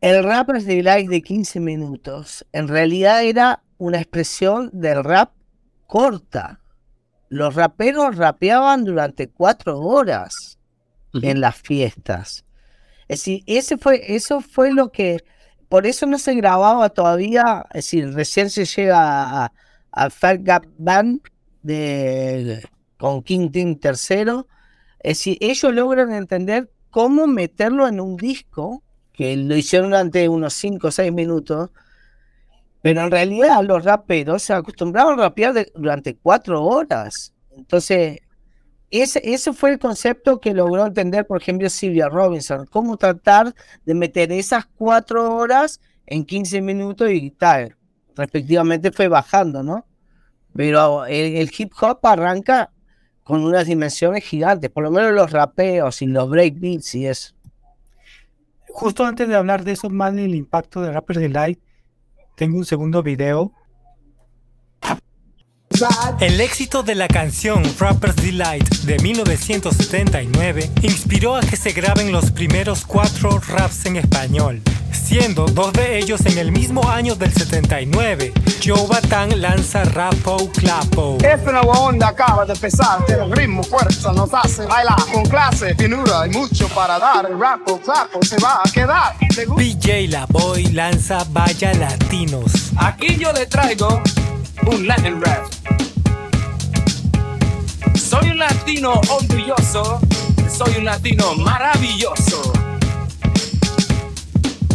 [0.01, 5.31] el rap de live de 15 minutos en realidad era una expresión del rap
[5.87, 6.61] corta.
[7.29, 10.59] Los raperos rapeaban durante cuatro horas
[11.15, 12.45] en las fiestas.
[13.09, 15.19] Es decir, ese fue, eso fue lo que,
[15.69, 19.53] por eso no se grababa todavía, es decir, recién se llega a,
[19.93, 21.21] a Fat Gap Band
[21.63, 22.63] de
[22.97, 24.47] con King Team tercero.
[25.01, 28.83] Es decir, ellos logran entender cómo meterlo en un disco,
[29.13, 31.71] que lo hicieron durante unos 5 o 6 minutos,
[32.85, 37.33] pero en realidad los raperos se acostumbraban a rapear durante 4 horas.
[37.57, 38.19] Entonces,
[38.91, 43.55] ese, ese fue el concepto que logró entender, por ejemplo, Sylvia Robinson, cómo tratar
[43.87, 47.75] de meter esas 4 horas en 15 minutos y tal.
[48.17, 49.87] Respectivamente fue bajando, ¿no?
[50.55, 52.71] Pero el hip hop arranca
[53.23, 57.35] con unas dimensiones gigantes, por lo menos los rapeos y los breakbeats y eso.
[58.69, 61.59] Justo antes de hablar de eso más del impacto de Rapper Delight,
[62.35, 63.53] tengo un segundo video.
[66.21, 72.31] El éxito de la canción Rapper's Delight de 1979 inspiró a que se graben los
[72.31, 74.63] primeros cuatro raps en español
[74.95, 78.33] siendo dos de ellos en el mismo año del 79.
[78.65, 81.19] Joe Batán lanza Rapo Clapo.
[81.23, 86.27] Esta nueva onda acaba de empezar, tiene ritmo, fuerza, nos hace bailar con clase, finura
[86.27, 87.27] y mucho para dar.
[87.27, 89.17] El Rapo Clapo se va a quedar.
[89.57, 92.71] PJ La Boy lanza Vaya Latinos.
[92.77, 94.03] Aquí yo le traigo
[94.67, 95.47] un Latin rap.
[97.95, 100.01] Soy un latino orgulloso,
[100.49, 102.53] soy un latino maravilloso.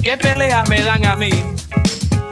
[0.04, 1.30] ¿Qué pelea me dan a mí?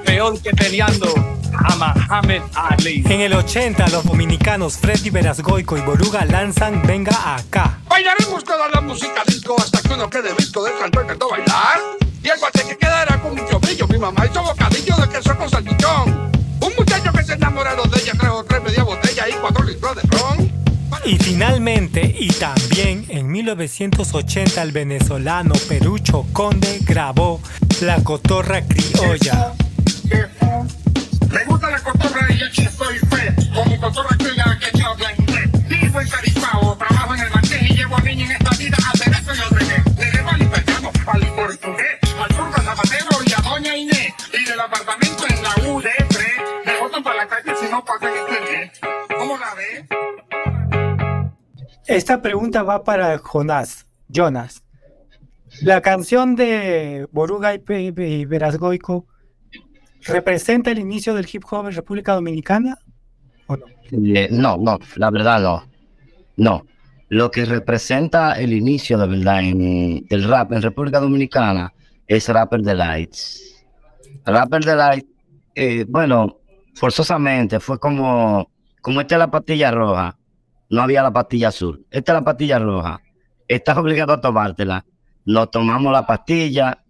[0.05, 1.13] Peor que peleando
[1.53, 3.03] a Muhammad Ali.
[3.05, 7.79] En el 80, los dominicanos Freddy Verasgoico y Boruga lanzan Venga Acá.
[7.89, 11.79] Bailaremos toda la música disco hasta que uno quede visto del cantor que todo bailar.
[12.23, 13.87] Y el guate que quedará con mucho brillo.
[13.87, 16.16] Mi mamá hizo bocadillo de queso con salchichón.
[18.07, 20.51] Enamorado de ella trajo tres media botella y cuatro litros de ron.
[21.05, 27.41] Y finalmente, y también en 1980, el venezolano Perucho Conde grabó
[27.81, 29.53] La Cotorra Criolla.
[31.29, 33.35] Me gusta la cotorra y aquí estoy fe.
[33.53, 35.49] Con mi cotorra criolla que yo habla inglés.
[35.67, 38.89] Vivo en Caripao, trabajo en el marqués y llevo a niña en esta vida a
[38.91, 39.83] hacer eso y lo regué.
[39.97, 41.96] Le debo al italiano, al portugués,
[51.87, 53.85] Esta pregunta va para Jonás.
[54.09, 54.63] Jonas.
[55.61, 59.05] La canción de Boruga y, y Verasgoico
[60.05, 62.77] representa el inicio del hip hop en República Dominicana
[63.49, 63.57] no?
[64.15, 65.63] Eh, no, no, la verdad no.
[66.37, 66.65] No.
[67.09, 71.73] Lo que representa el inicio de verdad en, del rap en República Dominicana
[72.05, 73.65] es Rapper Delights.
[74.25, 75.05] Rapper Delight,
[75.55, 76.39] eh, bueno,
[76.75, 78.49] forzosamente fue como,
[78.81, 80.17] como esta es la pastilla roja,
[80.69, 81.85] no había la pastilla azul.
[81.91, 83.01] Esta es la pastilla roja.
[83.47, 84.85] Estás obligado a tomártela.
[85.25, 86.83] Nos tomamos la pastilla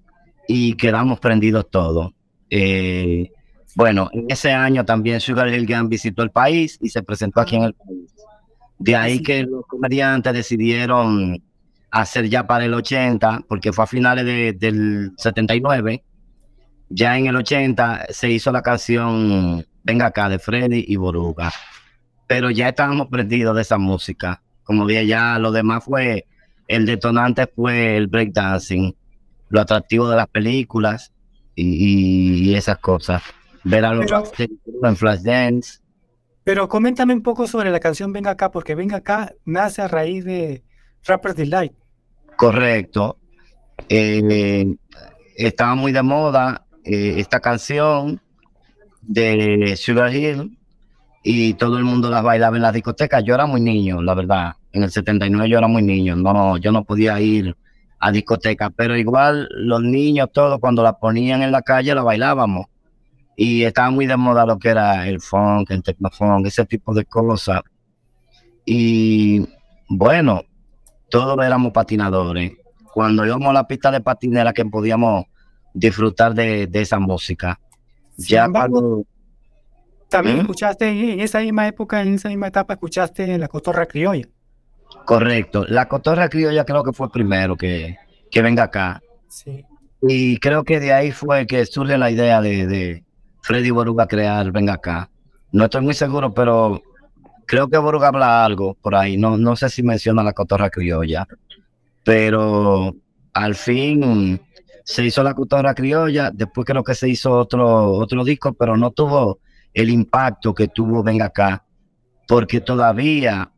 [0.47, 2.11] y quedamos prendidos todos.
[2.49, 3.31] Eh,
[3.75, 7.55] bueno, en ese año también Sugar Hill Gang visitó el país y se presentó aquí
[7.55, 8.13] en el país.
[8.79, 11.41] De ahí que los comediantes decidieron
[11.91, 16.03] hacer ya para el 80, porque fue a finales de, del 79.
[16.89, 21.51] Ya en el 80 se hizo la canción Venga acá de Freddy y Boruga
[22.27, 24.41] pero ya estábamos prendidos de esa música.
[24.63, 26.27] Como dije, ya lo demás fue,
[26.67, 28.95] el detonante fue el breakdancing,
[29.49, 31.13] lo atractivo de las películas
[31.55, 33.23] y, esas cosas.
[33.63, 34.11] Ver a los
[34.83, 35.79] en Flashdance.
[36.43, 40.23] Pero coméntame un poco sobre la canción Venga Acá, porque Venga Acá nace a raíz
[40.23, 40.63] de
[41.05, 41.73] Rapper's Delight.
[42.35, 43.17] Correcto.
[43.89, 44.75] Eh,
[45.35, 48.21] estaba muy de moda eh, esta canción
[49.01, 50.56] de Sugar Hill
[51.23, 53.23] y todo el mundo las bailaba en las discotecas.
[53.23, 54.53] Yo era muy niño, la verdad.
[54.71, 57.55] En el 79 yo era muy niño, no, yo no podía ir
[57.99, 62.67] a discoteca, pero igual los niños todos cuando la ponían en la calle la bailábamos
[63.35, 67.05] y estaba muy de moda lo que era el funk, el tecnofunk, ese tipo de
[67.05, 67.61] cosas.
[68.65, 69.47] Y
[69.89, 70.41] bueno,
[71.09, 72.51] todos éramos patinadores.
[72.93, 75.25] Cuando íbamos a la pista de patinera que podíamos
[75.73, 77.59] disfrutar de, de esa música.
[78.17, 79.05] Sin ya embargo, cuando-
[80.09, 80.41] También ¿Mm?
[80.41, 84.27] escuchaste en esa misma época, en esa misma etapa, escuchaste la cotorra criolla.
[85.05, 87.97] correcto, la cotorra criolla creo que fue primero que,
[88.31, 89.01] que venga acá.
[89.27, 89.65] Sí.
[90.01, 93.03] Y creo que de ahí fue que surge la idea de, de
[93.41, 95.09] Freddy Boruga crear Venga acá.
[95.51, 96.81] No estoy muy seguro, pero
[97.45, 99.17] creo que Boruga habla algo por ahí.
[99.17, 101.27] No, no sé si menciona la cotorra criolla.
[102.03, 102.95] Pero
[103.33, 104.41] al fin
[104.83, 106.31] se hizo la cotorra criolla.
[106.33, 109.39] Después creo que se hizo otro, otro disco, pero no tuvo
[109.73, 111.63] el impacto que tuvo Venga acá.
[112.27, 113.51] Porque todavía,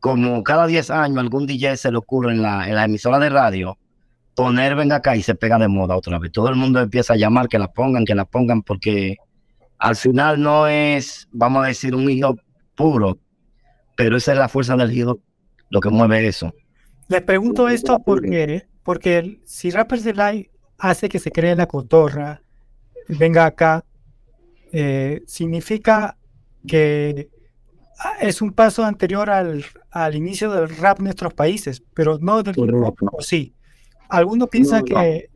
[0.00, 3.78] como cada 10 años, algún DJ se le ocurre en la, en emisora de radio
[4.34, 6.32] poner venga acá y se pega de moda otra vez.
[6.32, 9.16] Todo el mundo empieza a llamar que la pongan, que la pongan, porque
[9.78, 12.36] al final no es, vamos a decir, un hijo
[12.74, 13.18] puro,
[13.96, 15.20] pero esa es la fuerza del hijo
[15.70, 16.54] lo que mueve eso.
[17.08, 22.42] Les pregunto esto porque, porque si Rappers Delight hace que se cree la cotorra,
[23.08, 23.84] venga acá,
[24.72, 26.16] eh, significa
[26.66, 27.28] que
[27.98, 32.42] ah, es un paso anterior al, al inicio del rap en nuestros países, pero no
[32.42, 33.08] del hip hop, Correcto.
[33.12, 33.54] ¿o sí?
[34.08, 35.00] Algunos piensan No, no.
[35.02, 35.30] que...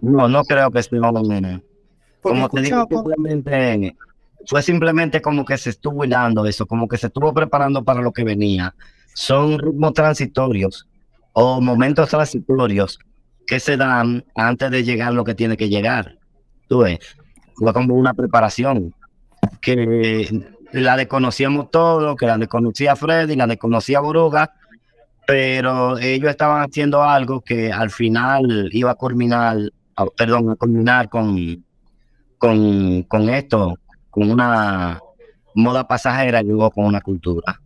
[0.00, 1.62] No, no creo que sea un-
[2.22, 3.96] porque Como te digo, por- simplemente,
[4.46, 8.12] fue simplemente como que se estuvo hilando eso, como que se estuvo preparando para lo
[8.12, 8.74] que venía.
[9.14, 10.88] Son ritmos transitorios
[11.32, 12.98] o momentos transitorios
[13.46, 16.18] que se dan antes de llegar lo que tiene que llegar.
[16.68, 16.98] Tú ves,
[17.58, 18.94] fue como una preparación
[19.60, 24.52] que la desconocíamos todos, que la desconocía Freddy, la desconocía Boruga,
[25.26, 29.58] pero ellos estaban haciendo algo que al final iba a culminar,
[29.96, 31.64] ah, perdón, a culminar con,
[32.38, 33.74] con, con esto,
[34.10, 35.00] con una
[35.54, 37.60] moda pasajera y luego con una cultura.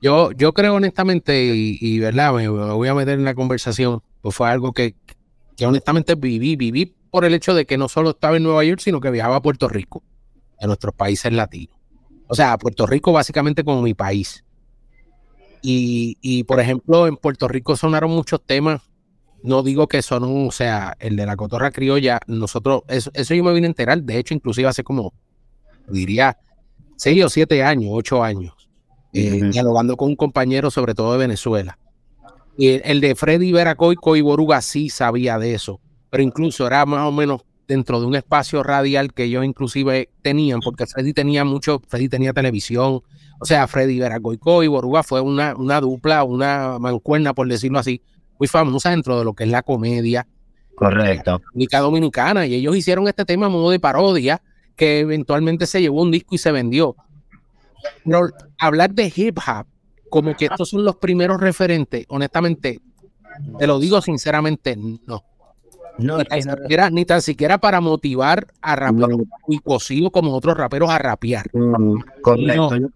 [0.00, 4.34] Yo, yo creo honestamente, y, y, verdad, me, voy a meter en la conversación, pues
[4.34, 4.94] fue algo que,
[5.56, 8.80] que honestamente viví, viví por el hecho de que no solo estaba en Nueva York,
[8.80, 10.02] sino que viajaba a Puerto Rico,
[10.60, 11.76] a nuestros países latinos.
[12.28, 14.44] O sea, a Puerto Rico básicamente como mi país.
[15.62, 18.82] Y, y, por ejemplo, en Puerto Rico sonaron muchos temas.
[19.42, 23.44] No digo que son, o sea, el de la cotorra criolla, nosotros, eso, eso yo
[23.44, 25.14] me vine a enterar, de hecho, inclusive hace como,
[25.86, 26.36] diría,
[26.96, 28.68] seis o siete años, ocho años
[29.12, 31.78] eh, dialogando con un compañero, sobre todo de Venezuela.
[32.56, 35.80] Y el, el de Freddy Veracoico y Boruga sí sabía de eso,
[36.10, 40.60] pero incluso era más o menos dentro de un espacio radial que ellos inclusive tenían,
[40.60, 43.02] porque Freddy tenía mucho, Freddy tenía televisión,
[43.40, 48.00] o sea, Freddy Veracoico y Boruga fue una, una dupla, una mancuerna, por decirlo así,
[48.38, 50.26] muy famosa dentro de lo que es la comedia
[50.78, 51.38] Correcto.
[51.38, 54.40] República Dominicana y ellos hicieron este tema a modo de parodia
[54.76, 56.94] que eventualmente se llevó un disco y se vendió.
[58.04, 58.28] Pero
[58.58, 59.66] hablar de hip hop
[60.08, 62.80] como que estos son los primeros referentes, honestamente,
[63.58, 65.24] te lo digo sinceramente, no.
[65.98, 69.58] No, Ni es tan que no- siquiera, ni tan siquiera para motivar a raperos muy
[69.58, 71.46] cocidos como otros raperos a rapear.
[71.52, 72.70] no, correcto.
[72.78, 72.88] No.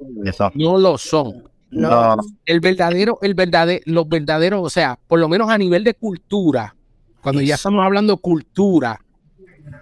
[0.54, 1.44] No lo son.
[1.70, 5.94] No, El verdadero, el verdadero, los verdaderos, o sea, por lo menos a nivel de
[5.94, 6.76] cultura,
[7.22, 9.00] cuando ya estamos hablando cultura,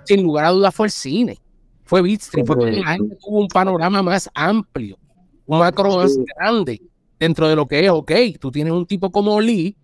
[0.04, 1.38] sin lugar a dudas fue el cine,
[1.84, 4.96] fue Beat Street, cuando la gente tuvo un panorama más amplio,
[5.46, 6.80] un macro más grande
[7.18, 9.76] dentro de lo que es, ok, tú tienes un tipo como Lee,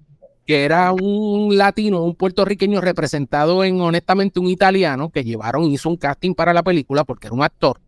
[0.47, 5.97] que era un latino, un puertorriqueño representado en honestamente un italiano, que llevaron, hizo un
[5.97, 7.80] casting para la película porque era un actor,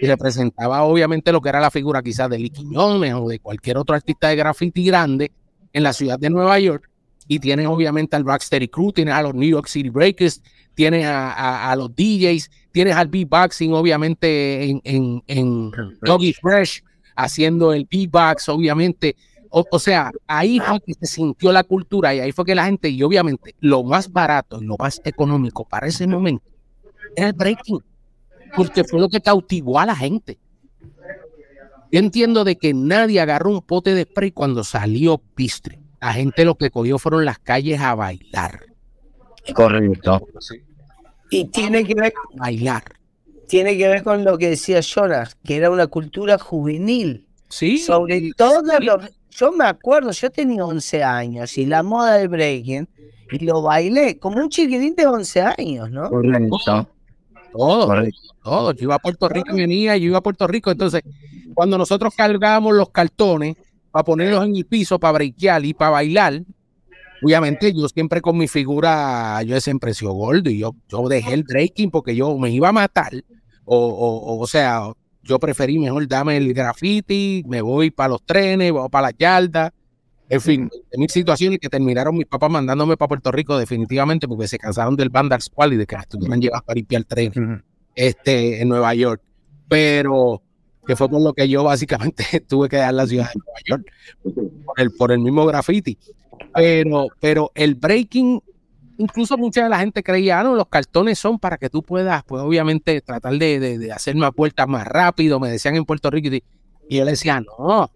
[0.00, 3.78] y representaba obviamente lo que era la figura quizás de Lee Quiñones o de cualquier
[3.78, 5.32] otro artista de graffiti grande
[5.72, 6.88] en la ciudad de Nueva York.
[7.26, 10.40] Y tienes obviamente al Rocksteady Crew, tienes a los New York City Breakers,
[10.74, 15.70] tienes a, a- a los DJs, tienes al beatboxing obviamente en, en, en
[16.00, 16.82] Doggy Fresh
[17.16, 19.16] haciendo el beatbox obviamente.
[19.50, 22.64] O, o sea, ahí fue que se sintió la cultura y ahí fue que la
[22.66, 26.44] gente, y obviamente lo más barato y lo más económico para ese momento
[27.16, 27.80] era el breaking
[28.54, 30.38] porque fue lo que cautivó a la gente.
[31.90, 35.78] Yo entiendo de que nadie agarró un pote de spray cuando salió Pistre.
[36.00, 38.66] La gente lo que cogió fueron las calles a bailar,
[39.54, 40.20] correcto.
[41.30, 42.84] Y tiene que ver, bailar.
[43.48, 47.26] tiene que ver con lo que decía Jonas, que era una cultura juvenil.
[47.48, 48.84] Sí, Sobre todo, sí.
[48.84, 52.88] los- yo me acuerdo, yo tenía 11 años y la moda del breaking,
[53.30, 56.08] y lo bailé como un chiquitín de 11 años, ¿no?
[56.08, 56.56] Correcto.
[57.52, 58.20] todo, Correcto.
[58.42, 58.72] todo.
[58.72, 60.70] Yo iba a Puerto Rico y venía, yo iba a Puerto Rico.
[60.70, 61.02] Entonces,
[61.54, 63.56] cuando nosotros cargábamos los cartones,
[63.90, 66.42] para ponerlos en el piso, para breakear y para bailar.
[67.22, 71.34] Obviamente, yo siempre con mi figura, yo siempre he sido gordo y yo, yo dejé
[71.34, 73.12] el breaking porque yo me iba a matar.
[73.64, 74.92] O, o, o sea,
[75.28, 79.72] yo preferí mejor dame el graffiti, me voy para los trenes, voy para la yarda.
[80.30, 84.48] En fin, en mis situaciones que terminaron mis papás mandándome para Puerto Rico definitivamente porque
[84.48, 87.64] se cansaron del Vandal Squad y de que las estuvieran llevando para limpiar tren
[87.94, 89.22] este, en Nueva York.
[89.68, 90.42] Pero
[90.86, 93.92] que fue por lo que yo básicamente tuve que dejar la ciudad de Nueva York
[94.64, 95.98] por el, por el mismo graffiti.
[96.54, 98.42] Pero, pero el breaking,
[98.98, 102.22] incluso mucha de la gente creía, ah, no, los cartones son para que tú puedas,
[102.24, 106.10] pues obviamente tratar de, de, de hacer más vueltas más rápido, me decían en Puerto
[106.10, 106.42] Rico, y,
[106.88, 107.90] y yo le decía, no,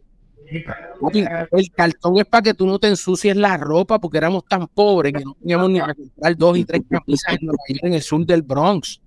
[0.46, 5.12] el cartón es para que tú no te ensucies la ropa porque éramos tan pobres
[5.14, 8.42] que no teníamos ni para comprar dos y tres camisas en, en el sur del
[8.42, 9.00] Bronx.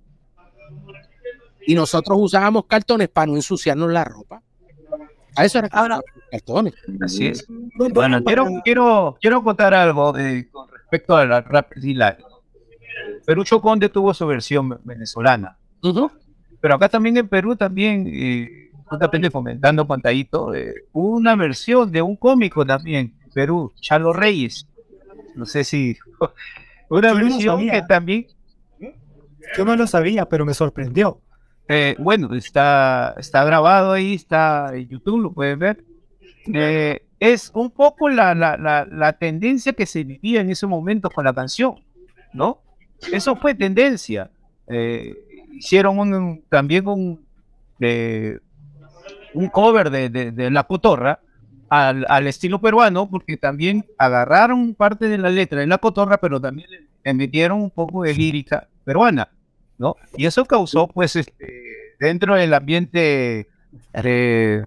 [1.66, 4.42] Y nosotros usábamos cartones para no ensuciarnos la ropa.
[5.36, 6.74] A eso era Ahora- cartones.
[7.00, 7.46] Así es.
[7.92, 12.18] Bueno, quiero, quiero, quiero contar algo de- con respecto a la Rapper Delight.
[13.26, 15.56] Perucho Conde tuvo su versión venezolana.
[15.82, 16.10] Ujú.
[16.60, 22.02] Pero acá también en Perú también, eh, justamente comentando pantallito, eh, hubo una versión de
[22.02, 24.66] un cómico también, Perú, Chalo Reyes.
[25.34, 25.96] No sé si...
[26.88, 27.72] Una Yo no versión sabía.
[27.72, 28.26] que también
[29.56, 31.20] Yo no lo sabía, pero me sorprendió.
[31.68, 35.84] Eh, bueno, está, está grabado ahí, está en YouTube, lo pueden ver.
[36.54, 41.08] Eh, es un poco la, la, la, la tendencia que se vivía en ese momento
[41.10, 41.76] con la canción,
[42.32, 42.60] ¿no?
[43.12, 44.30] Eso fue tendencia.
[44.68, 45.14] Eh,
[45.52, 47.24] hicieron un, también un,
[47.80, 48.38] eh,
[49.34, 51.20] un cover de, de, de La Cotorra
[51.68, 56.40] al, al estilo peruano, porque también agarraron parte de la letra de La Cotorra, pero
[56.40, 59.28] también le- le metieron un poco de lírica peruana.
[59.78, 59.96] ¿no?
[60.16, 63.46] Y eso causó, pues, este, dentro del ambiente
[63.92, 64.64] eh,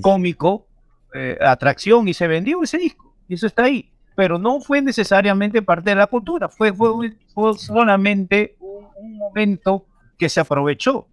[0.00, 0.66] cómico,
[1.14, 3.14] eh, atracción y se vendió ese disco.
[3.28, 3.90] Y eso está ahí.
[4.16, 9.86] Pero no fue necesariamente parte de la cultura, fue, fue, fue solamente un, un momento
[10.18, 11.06] que se aprovechó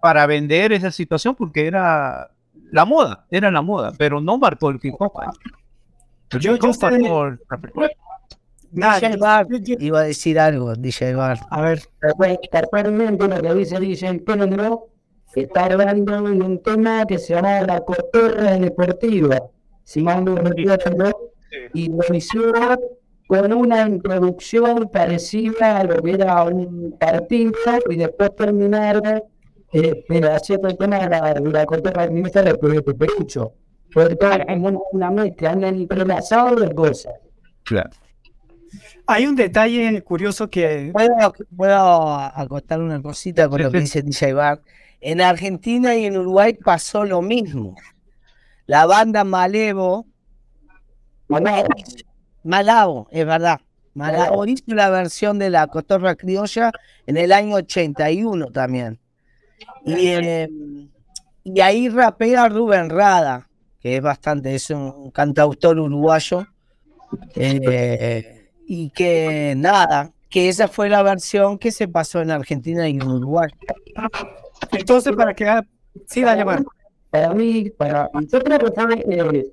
[0.00, 2.30] para vender esa situación porque era
[2.70, 5.12] la moda, era la moda, pero no marcó el hip hop.
[6.30, 6.58] Yo- yo
[9.78, 11.38] iba a decir algo, DJ Bar.
[11.50, 11.82] a ver,
[12.50, 14.88] Casualmente lo que dice DJ Pedro
[15.42, 19.42] está hablando de un tema que se llama la cotorra deportiva.
[19.84, 21.32] Si mal no recuerdo,
[21.72, 22.78] y lo hicieron
[23.26, 27.52] con una introducción parecida a lo que era un partido
[27.90, 29.22] y después terminaron
[29.72, 33.54] eh, pero haciendo el tema de la, de la cotorra de Perucho.
[33.92, 34.16] Porque
[34.48, 37.14] es una, una mezcla, han entrelazado de cosas.
[37.64, 37.90] Claro.
[39.06, 43.84] hay un detalle curioso que ¿Puedo, puedo acotar una cosita con Sí, lo que sí.
[43.84, 44.62] dice DJ Bar?
[45.06, 47.76] En Argentina y en Uruguay pasó lo mismo.
[48.64, 50.06] La banda Malevo,
[52.42, 53.60] Malabo, es verdad.
[53.92, 56.72] Malabo hizo la versión de la cotorra criolla
[57.06, 58.98] en el año 81 también.
[59.84, 60.48] Y, eh,
[61.44, 63.50] y ahí rapea Rubén Rada,
[63.80, 66.46] que es bastante, es un cantautor uruguayo.
[67.36, 72.92] eh, y que nada, que esa fue la versión que se pasó en Argentina y
[72.92, 73.50] en Uruguay.
[74.72, 75.60] Entonces para que
[76.06, 76.64] sí dale Mar.
[77.10, 79.52] para mí, para que sabe eh,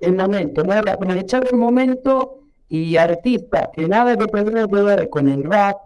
[0.00, 0.72] el momento, ¿no?
[0.72, 5.76] aprovechar el momento y artistas que nada que pueden ver con el rap,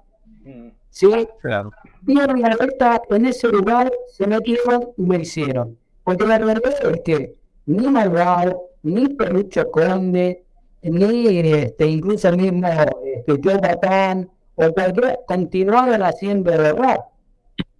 [0.90, 1.28] ¿sí?
[1.42, 1.70] Claro.
[2.02, 5.76] Vieron la verdad en ese lugar, se metieron y me hicieron.
[6.04, 7.34] Porque la verdad es que
[7.66, 10.42] ni Malvado, ni Pelucho Conde,
[10.82, 12.68] ni este, incluso el mismo
[13.04, 17.00] este, Joe Batán, o cualquier, continuaron haciendo el rap.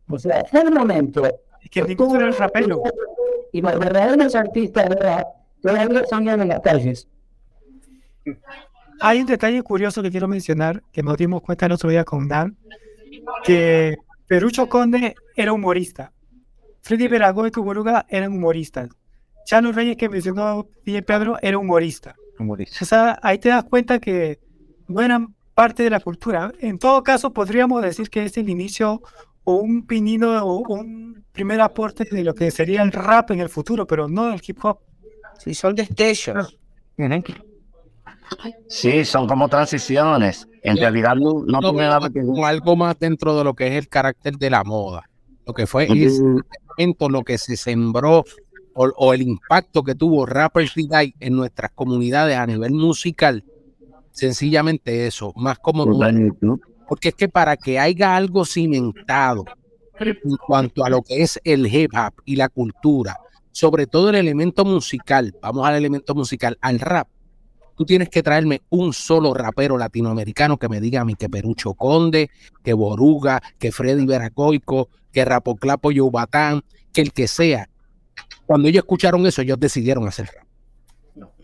[0.08, 1.26] O sea, es el momento.
[1.26, 2.82] Es que ninguno era el rapero.
[3.52, 5.26] Y los verdaderos artistas de rap
[5.62, 7.08] todavía son en las calles.
[9.00, 12.28] Hay un detalle curioso que quiero mencionar, que nos dimos cuenta el otro día con
[12.28, 12.56] Dan,
[13.44, 13.96] que
[14.26, 16.12] Perucho Conde era humorista.
[16.82, 18.88] Freddy Veragó y Cuburuga eran humoristas.
[19.44, 22.16] Chano Reyes, que mencionó bien Pedro, era humorista.
[22.38, 22.78] Humorista.
[22.82, 24.40] O sea, ahí te das cuenta que
[24.88, 26.52] no eran parte de la cultura.
[26.60, 29.02] En todo caso, podríamos decir que es el inicio
[29.48, 33.48] o un pinino o un primer aporte de lo que sería el rap en el
[33.48, 34.80] futuro, pero no el hip hop.
[35.38, 36.58] Sí, son destellos.
[38.68, 40.46] Sí, son como transiciones.
[40.62, 42.44] En realidad no, no No, tiene nada que ver.
[42.44, 45.08] algo más dentro de lo que es el carácter de la moda.
[45.46, 48.24] Lo que fue momento, lo que se sembró
[48.74, 53.42] o, o el impacto que tuvo Rappers Delight en nuestras comunidades a nivel musical.
[54.10, 56.60] Sencillamente eso, más como Correcto.
[56.88, 59.44] Porque es que para que haya algo cimentado
[60.00, 63.18] en cuanto a lo que es el hip hop y la cultura,
[63.50, 67.08] sobre todo el elemento musical, vamos al elemento musical, al rap,
[67.76, 71.74] tú tienes que traerme un solo rapero latinoamericano que me diga a mí que Perucho
[71.74, 72.30] Conde,
[72.62, 76.62] que Boruga, que Freddy Veracoico, que Rapoclapo Yubatán,
[76.92, 77.68] que el que sea.
[78.46, 80.46] Cuando ellos escucharon eso, ellos decidieron hacer rap.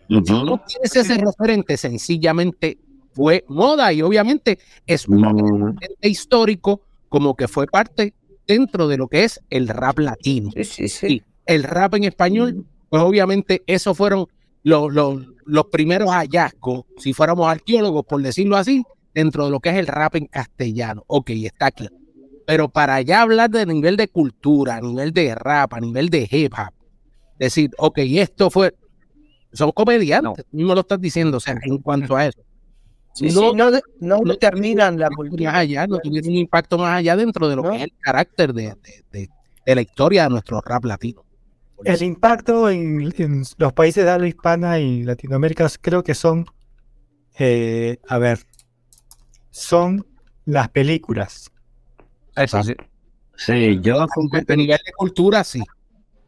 [0.07, 2.77] Si no tienes ese referente, sencillamente
[3.15, 8.13] fue moda y obviamente es un histórico como que fue parte
[8.45, 10.51] dentro de lo que es el rap latino.
[11.07, 14.27] Y el rap en español, pues obviamente esos fueron
[14.63, 19.69] los, los, los primeros hallazgos, si fuéramos arqueólogos, por decirlo así, dentro de lo que
[19.69, 21.03] es el rap en castellano.
[21.07, 21.87] Ok, está aquí.
[22.45, 26.27] Pero para ya hablar de nivel de cultura, a nivel de rap, a nivel de
[26.29, 26.73] hip hop,
[27.39, 28.75] decir, ok, esto fue,
[29.53, 32.39] son comediantes, mismo lo estás diciendo, o sea, en cuanto a eso.
[33.15, 35.51] Sí, sí, no, no determinan la cultura.
[35.53, 38.53] Más allá, no tuvieron un impacto más allá dentro de lo que es el carácter
[38.53, 39.29] de, de- de-
[39.65, 41.23] de la historia de nuestro rap latino.
[41.83, 46.45] El impacto en, en los países de habla hispana y Latinoamérica creo que son,
[47.39, 48.39] eh, a ver,
[49.49, 50.05] son
[50.45, 51.51] las películas.
[52.35, 52.75] Eso sí.
[53.37, 55.61] Sí, yo A nivel de cultura, sí.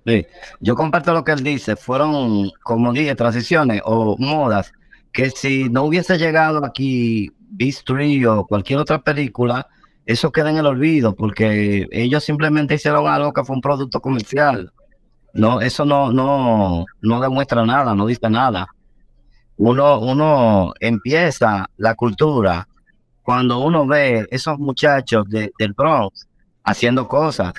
[0.05, 0.25] Sí,
[0.61, 1.75] yo comparto lo que él dice.
[1.75, 4.71] Fueron, como dije, transiciones o modas
[5.17, 9.67] que si no hubiese llegado aquí Beast o cualquier otra película,
[10.05, 14.71] eso queda en el olvido porque ellos simplemente hicieron algo que fue un producto comercial.
[15.33, 18.67] No, eso no, no, no demuestra nada, no dice nada.
[19.55, 22.67] Uno, uno empieza la cultura
[23.23, 26.27] cuando uno ve esos muchachos de- del Bronx
[26.63, 27.53] haciendo cosas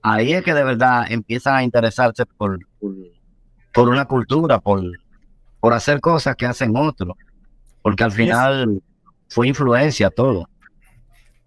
[0.00, 2.94] ahí es que de verdad empiezan a interesarse por, por,
[3.74, 4.80] por una cultura, por,
[5.62, 7.16] por hacer cosas que hacen otros.
[7.82, 8.82] Porque al final
[9.28, 10.48] fue influencia todo.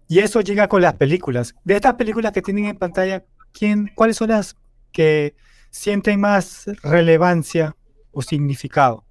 [0.08, 1.54] Y eso llega con las películas.
[1.64, 4.56] De estas películas que tienen en pantalla, ¿quién, ¿cuáles son las
[4.90, 5.36] que
[5.70, 7.76] sienten más relevancia
[8.10, 9.04] o significado?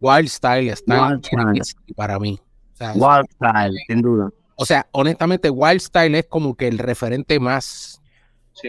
[0.00, 1.62] Wild Style está Wild Style.
[1.96, 2.38] para mí.
[2.72, 4.30] O sea, Wild Style, sin duda.
[4.54, 8.00] o sea, honestamente, Wild Style es como que el referente más,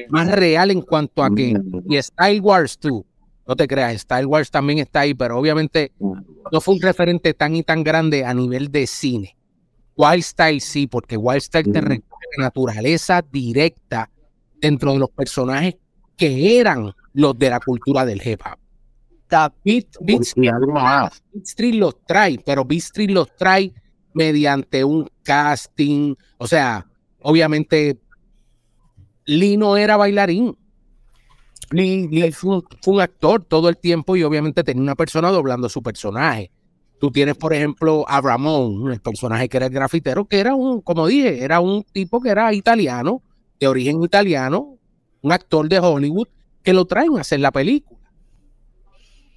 [0.10, 1.56] más real en cuanto a que.
[1.88, 3.04] Y Style Wars 2,
[3.48, 7.56] no te creas, Style Wars también está ahí, pero obviamente no fue un referente tan
[7.56, 9.36] y tan grande a nivel de cine.
[9.96, 14.10] Wild Style sí, porque Wild Style te recoge la naturaleza directa
[14.60, 15.76] dentro de los personajes
[16.18, 18.60] que eran los de la cultura del hip hop.
[19.64, 20.36] Beat, Beat
[20.68, 21.24] más.
[21.34, 23.74] Beat Street los trae, pero Beat Street los trae
[24.14, 26.16] mediante un casting.
[26.38, 26.86] O sea,
[27.22, 28.00] obviamente,
[29.26, 30.58] Lee no era bailarín.
[31.72, 35.82] Lee, Lee fue, un, actor todo el tiempo y obviamente tenía una persona doblando su
[35.82, 36.52] personaje.
[37.00, 40.82] Tú tienes, por ejemplo, a Ramón, el personaje que era el grafitero, que era un,
[40.82, 43.22] como dije, era un tipo que era italiano,
[43.60, 44.78] de origen italiano,
[45.22, 46.28] un actor de Hollywood,
[46.64, 47.96] que lo traen a hacer la película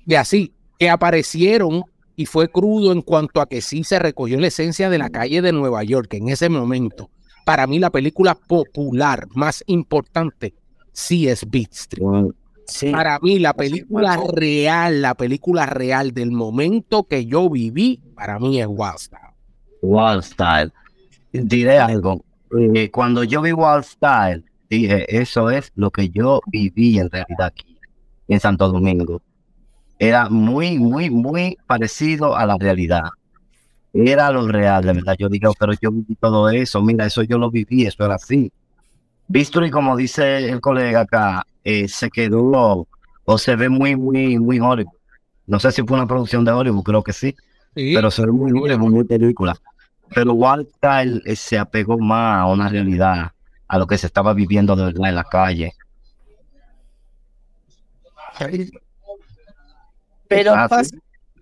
[0.08, 1.84] de así, que aparecieron
[2.16, 5.42] y fue crudo en cuanto a que sí se recogió la esencia de la calle
[5.42, 7.10] de Nueva York en ese momento.
[7.44, 10.54] Para mí la película popular más importante
[10.99, 12.32] sí es Beat Street.
[12.66, 12.90] Sí.
[12.90, 18.61] Para mí la película real, la película real del momento que yo viví, para mí
[18.61, 19.34] es Wild Style.
[19.80, 20.72] Wild Style.
[21.32, 22.22] Diré algo.
[22.74, 27.46] eh, cuando yo vi Wild Style, dije, eso es lo que yo viví en realidad
[27.46, 27.78] aquí,
[28.26, 29.22] en Santo Domingo.
[29.99, 33.05] Era muy, muy, muy parecido a la realidad.
[33.92, 35.16] Era lo real, de verdad.
[35.18, 36.82] Yo digo, pero yo viví todo eso.
[36.82, 38.53] Mira, eso yo lo viví, eso era así.
[39.31, 42.87] Y como dice el colega acá, eh, se quedó
[43.24, 44.95] o se ve muy, muy, muy Hollywood.
[45.47, 47.35] No sé si fue una producción de Hollywood, creo que sí
[47.74, 49.57] Sí, pero se ve muy Hollywood, muy película.
[50.14, 53.33] Pero Wild Style eh, se apegó más a una realidad,
[53.68, 55.74] a lo que se estaba viviendo de verdad en la calle.
[60.29, 60.55] Pero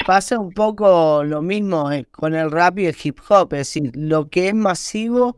[0.05, 3.53] pasa un poco lo mismo eh, con el rap y el hip hop.
[3.53, 5.37] Es decir, lo que es masivo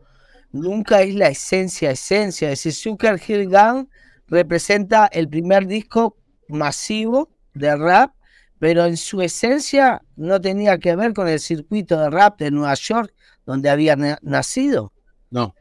[0.51, 2.51] nunca es la esencia, esencia.
[2.51, 3.87] Es decir, Sugar Hill Gang
[4.27, 8.13] representa el primer disco masivo de rap,
[8.59, 12.73] pero en su esencia no tenía que ver con el circuito de rap de Nueva
[12.73, 13.13] York,
[13.45, 14.93] donde había na- nacido,
[15.31, 15.55] no,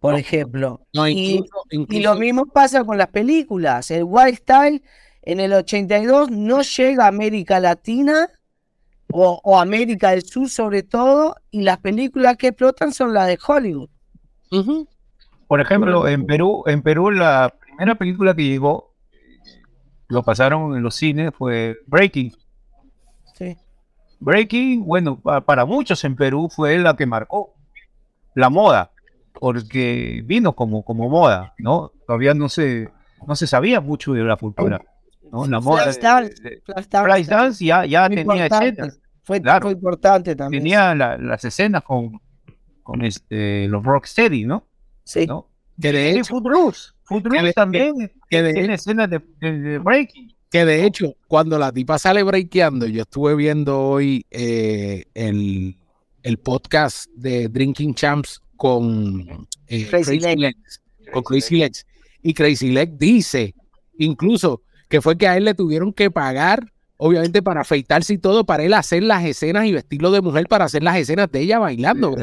[0.00, 0.86] por ejemplo.
[0.94, 3.90] no, Y- incluso, Y lo mismo pasa con las películas.
[3.90, 4.82] El Wild Style
[5.22, 8.30] en el 82 no llega a América Latina
[9.12, 13.38] o, o América del Sur sobre todo, y las películas que explotan son las de
[13.44, 13.90] Hollywood.
[15.46, 18.94] Por ejemplo, en Perú, en Perú la primera película que llegó,
[20.08, 22.32] lo pasaron en los cines, fue Breaking.
[23.34, 23.56] Sí.
[24.20, 27.54] Breaking, bueno, pa- para muchos en Perú fue la que marcó
[28.34, 28.90] la moda,
[29.32, 31.92] porque vino como, como moda, ¿no?
[32.06, 32.88] Todavía no se,
[33.26, 34.82] no se sabía mucho de la cultura.
[35.30, 35.46] ¿no?
[35.46, 38.68] La moda Flashdance Flashdance ya, ya tenía importante.
[38.68, 39.00] escenas.
[39.22, 39.62] Fue, Claro.
[39.64, 40.62] fue importante también.
[40.62, 42.18] Tenía la- las escenas con,
[42.88, 44.66] con este, los Rocksteady, ¿no?
[45.04, 45.26] Sí.
[45.26, 45.46] ¿no?
[45.78, 46.92] Que de Y hecho, Footloose.
[47.04, 50.32] Footloose de- también que de- tiene escenas de, de- de breaking.
[50.50, 55.76] que de hecho, cuando la tipa sale breakeando, yo estuve viendo hoy eh, el,
[56.22, 60.80] el podcast de Drinking Champs con eh, Crazy Crazy Legs,
[61.12, 61.86] con Crazy Legs.
[62.22, 63.54] Y Crazy Legs dice,
[63.98, 68.44] incluso, que fue que a él le tuvieron que pagar, obviamente, para afeitarse y todo,
[68.44, 71.58] para él hacer las escenas y vestirlo de mujer para hacer las escenas de ella
[71.58, 72.14] bailando.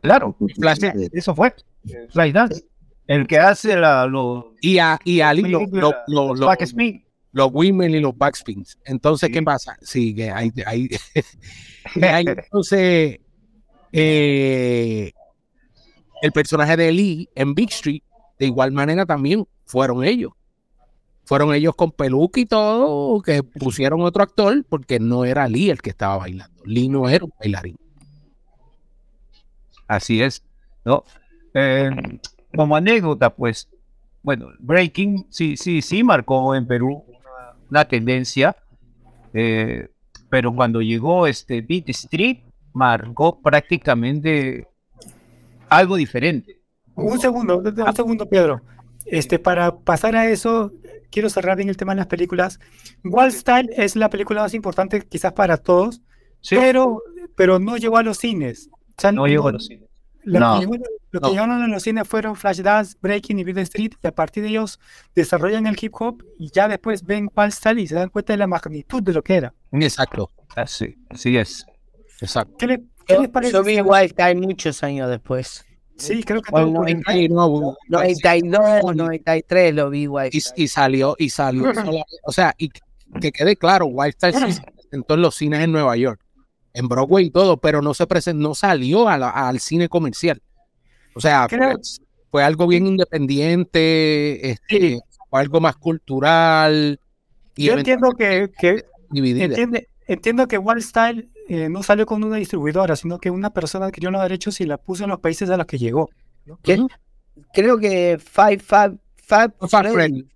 [0.00, 0.36] claro.
[0.56, 1.52] Flash- Eso fue.
[2.10, 2.64] Flashdance.
[3.06, 5.66] El que hace la, los, y a, y Ali lo- lo-
[6.06, 7.04] lo- los lo- backspin.
[7.32, 8.78] los women y los backspins.
[8.84, 9.76] Entonces, ¿qué pasa?
[9.80, 10.52] Sí, que hay-
[11.94, 13.18] entonces,
[13.92, 15.12] eh,
[16.20, 18.02] el personaje de Lee en Big Street,
[18.38, 20.32] de igual manera también fueron ellos.
[21.28, 25.82] Fueron ellos con peluca y todo, que pusieron otro actor, porque no era Lee el
[25.82, 26.62] que estaba bailando.
[26.64, 27.76] Lee no era un bailarín.
[29.86, 30.42] Así es,
[30.86, 31.04] ¿no?
[31.52, 31.90] Eh,
[32.56, 33.68] como anécdota, pues,
[34.22, 38.56] bueno, Breaking sí, sí, sí marcó en Perú una, una tendencia,
[39.34, 39.86] eh,
[40.30, 42.38] pero cuando llegó este Beat Street,
[42.72, 44.66] marcó prácticamente
[45.68, 46.58] algo diferente.
[46.94, 48.62] Un segundo, un segundo, Pedro.
[49.04, 50.72] Este, para pasar a eso,
[51.10, 52.58] quiero cerrar bien el tema de las películas.
[53.04, 56.00] Wild Style es la película más importante quizás para todos,
[56.40, 57.02] Sí, pero,
[57.36, 58.68] pero no llegó a los cines.
[58.72, 59.88] O sea, no llegó a los cines.
[60.22, 60.54] Lo, No.
[60.54, 64.06] que, llegó- lo que llegaron a los cines fueron Flashdance, Breaking y Beat Street, y
[64.06, 64.78] a partir de ellos
[65.14, 68.36] desarrollan el hip hop y ya después ven Wild Style y se dan cuenta de
[68.36, 69.54] la magnitud de lo que era.
[69.72, 71.64] Exacto, Así, así es.
[72.20, 72.54] exacto.
[72.58, 73.52] ¿Qué, le- qué Yo, les parece?
[73.52, 75.64] yo vi Wild Time muchos años después.
[75.98, 81.28] Sí, creo que no, en- Sí, no, 92, 93 lo vi y, y salió, y
[81.30, 81.62] salió.
[82.24, 82.80] o sea, y que,
[83.20, 86.20] que quede claro, Wild Style sí se presentó en los cines en Nueva York,
[86.72, 90.40] en Broadway y todo, pero no se presentó, no salió a la- al cine comercial.
[91.14, 97.00] O sea, pues, fue algo bien independiente, este, fue algo más cultural
[97.56, 98.84] y yo entiendo que, que
[99.54, 103.86] entiende- entiendo que Wild Style eh, no salió con una distribuidora, sino que una persona
[103.86, 106.10] adquirió los derechos y la puso en los países a los que llegó.
[106.62, 106.84] ¿Qué?
[107.52, 110.26] Creo que Five Five Five Freddy,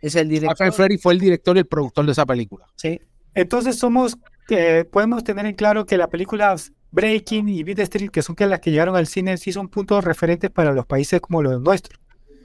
[0.00, 0.72] es el director.
[0.72, 2.66] Freddy fue el director y el productor de esa película.
[2.76, 3.00] Sí.
[3.34, 8.22] Entonces somos, eh, podemos tener en claro que las películas Breaking y Beat Street, que
[8.22, 11.42] son que las que llegaron al cine, sí son puntos referentes para los países como
[11.42, 12.00] los nuestros.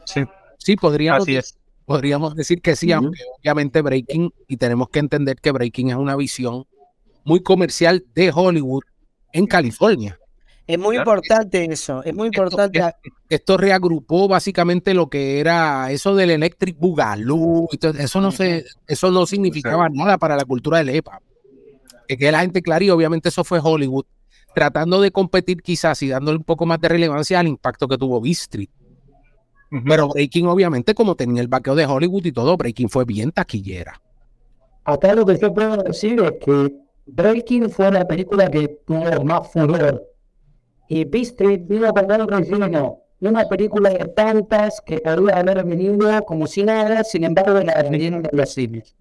[0.05, 0.23] Sí,
[0.65, 1.57] Sí, podríamos, así es.
[1.85, 6.15] Podríamos decir que sí, aunque obviamente Breaking, y tenemos que entender que Breaking es una
[6.15, 6.65] visión
[7.23, 8.83] muy comercial de Hollywood
[9.33, 10.19] en California.
[10.67, 11.11] Es muy Claro.
[11.11, 12.81] importante eso, es muy importante.
[13.29, 17.67] Esto reagrupó básicamente lo que era eso del Electric Boogaloo,
[17.99, 21.21] eso no se, eso no significaba nada para la cultura del hip hop.
[22.07, 24.05] Que quede la gente clara y obviamente eso fue Hollywood
[24.55, 28.21] tratando de competir quizás y dándole un poco más de relevancia al impacto que tuvo
[28.21, 28.69] B Street.
[29.69, 34.01] Pero Breaking obviamente como tenía el vaqueo de Hollywood y todo, Breaking fue bien taquillera.
[34.83, 36.75] Acá lo que yo puedo decir es que
[37.07, 40.03] Breaking fue la película que tuvo más furor.
[40.87, 42.99] Y Beast vino con algo relleno.
[43.21, 48.23] Una película de tantas que podría haber venido como si nada, sin embargo, la vendieron
[48.31, 48.95] en los cines.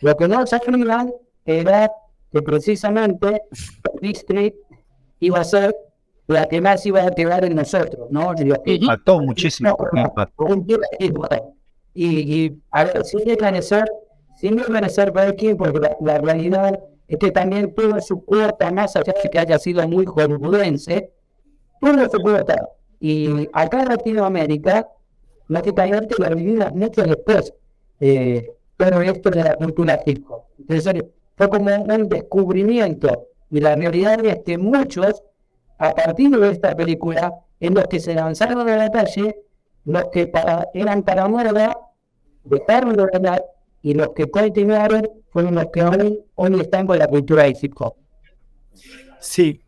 [0.00, 1.12] Lo que no sabían
[1.44, 1.90] era
[2.30, 3.42] que precisamente
[4.00, 4.30] Beast
[5.20, 5.74] iba a ser
[6.26, 8.34] la que más iba a quedar en nosotros, ¿no?
[8.34, 8.74] Que-
[9.72, 10.92] Impactó muchísimo.
[10.98, 11.10] y
[11.94, 12.06] Y,
[12.44, 13.84] y a ver, sin desvanecer,
[14.36, 19.12] sin desvanecer Berkeley, porque la, la realidad es que también tuvo su cuota, más allá
[19.22, 21.10] de que haya sido muy hollywoodense,
[21.80, 22.68] tuvo su cuota.
[23.00, 24.88] Y acá en Latinoamérica,
[25.48, 27.52] lógicamente la vivimos mucho después,
[28.00, 30.42] eh, pero esto de la cultura hip hop.
[30.58, 31.04] Entonces,
[31.36, 33.28] fue como un descubrimiento.
[33.50, 35.22] Y la realidad es que muchos,
[35.88, 39.36] a partir de esta película, en los que se lanzaron a la calle,
[39.84, 41.76] los que para- eran para muerda,
[42.44, 43.44] dejaron de ganar,
[43.82, 47.74] y los que continuaron fueron los que hoy, hoy están con la cultura del hip
[47.78, 47.94] hop.
[49.20, 49.60] Sí,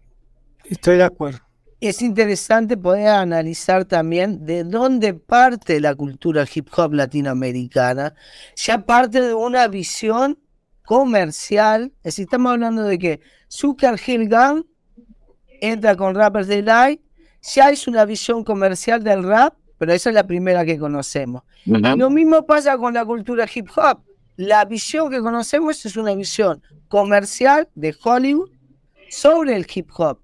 [0.64, 1.38] estoy de acuerdo.
[1.80, 8.14] Es interesante poder analizar también de dónde parte la cultura hip hop latinoamericana.
[8.56, 10.38] Ya parte de una visión
[10.84, 11.92] comercial.
[11.98, 14.64] Es decir, estamos hablando de que Zucker Hill Gang
[15.60, 17.00] entra con Rappers Delight.
[17.54, 21.42] Ya es una visión comercial del rap, pero esa es la primera que conocemos.
[21.64, 24.00] Lo mismo pasa con la cultura hip hop.
[24.36, 28.50] La visión que conocemos es una visión comercial de Hollywood
[29.10, 30.18] sobre el hip hop.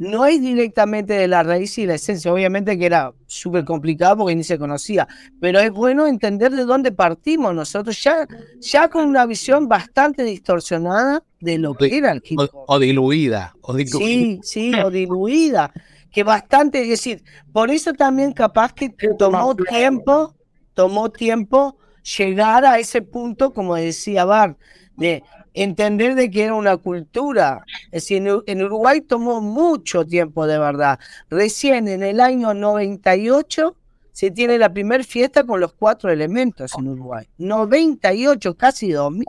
[0.00, 4.34] No es directamente de la raíz y la esencia, obviamente que era súper complicado porque
[4.34, 5.06] ni se conocía,
[5.42, 8.26] pero es bueno entender de dónde partimos nosotros, ya,
[8.60, 12.64] ya con una visión bastante distorsionada de lo que era el hip O, hop.
[12.66, 13.54] o diluida.
[13.60, 13.98] O diluida.
[13.98, 15.70] Sí, sí, o diluida,
[16.10, 17.22] que bastante, es decir,
[17.52, 18.88] por eso también capaz que
[19.18, 20.34] tomó tiempo,
[20.72, 21.76] tomó tiempo
[22.16, 24.56] llegar a ese punto, como decía Bar,
[24.96, 25.22] de
[25.54, 27.64] entender de que era una cultura.
[27.86, 30.98] Es decir, en, Uruguay tomó mucho tiempo de verdad.
[31.28, 33.76] Recién en el año 98
[34.12, 37.26] se tiene la primera fiesta con los cuatro elementos en Uruguay.
[37.38, 39.26] 98, casi 2000.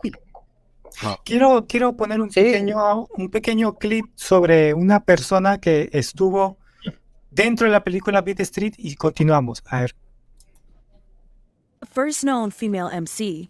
[1.24, 2.42] Quiero, quiero poner un, Sí.
[2.42, 6.58] pequeño, un pequeño clip sobre una persona que estuvo
[7.30, 9.64] dentro de la película Beat Street y continuamos.
[9.68, 9.96] A ver.
[11.94, 13.50] First known female MC,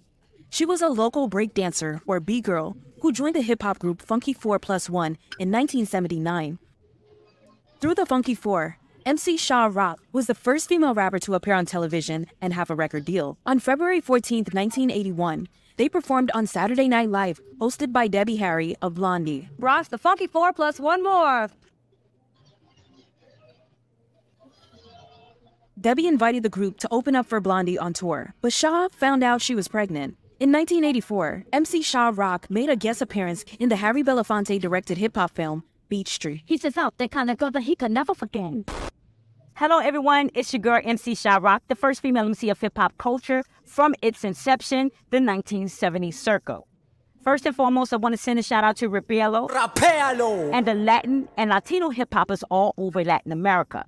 [0.51, 4.33] she was a local breakdancer or B girl who joined the hip hop group Funky
[4.33, 6.59] 4 Plus One in 1979.
[7.79, 11.65] Through the Funky Four, MC Shaw Rock was the first female rapper to appear on
[11.65, 13.37] television and have a record deal.
[13.45, 15.47] On February 14, 1981,
[15.77, 19.49] they performed on Saturday Night Live, hosted by Debbie Harry of Blondie.
[19.57, 21.49] Ross, the Funky Four plus one more.
[25.79, 29.41] Debbie invited the group to open up for Blondie on tour, but Shaw found out
[29.41, 30.17] she was pregnant.
[30.41, 35.15] In 1984, MC Shaw Rock made a guest appearance in the Harry Belafonte directed hip
[35.15, 36.41] hop film Beach Street.
[36.47, 38.51] He says out that kind of girl that he could never forget.
[39.53, 40.31] Hello, everyone.
[40.33, 43.93] It's your girl, MC Shy Rock, the first female MC of hip hop culture from
[44.01, 46.67] its inception, the 1970s circle.
[47.23, 49.47] First and foremost, I want to send a shout out to Rapielo
[50.51, 53.85] and the Latin and Latino hip hoppers all over Latin America.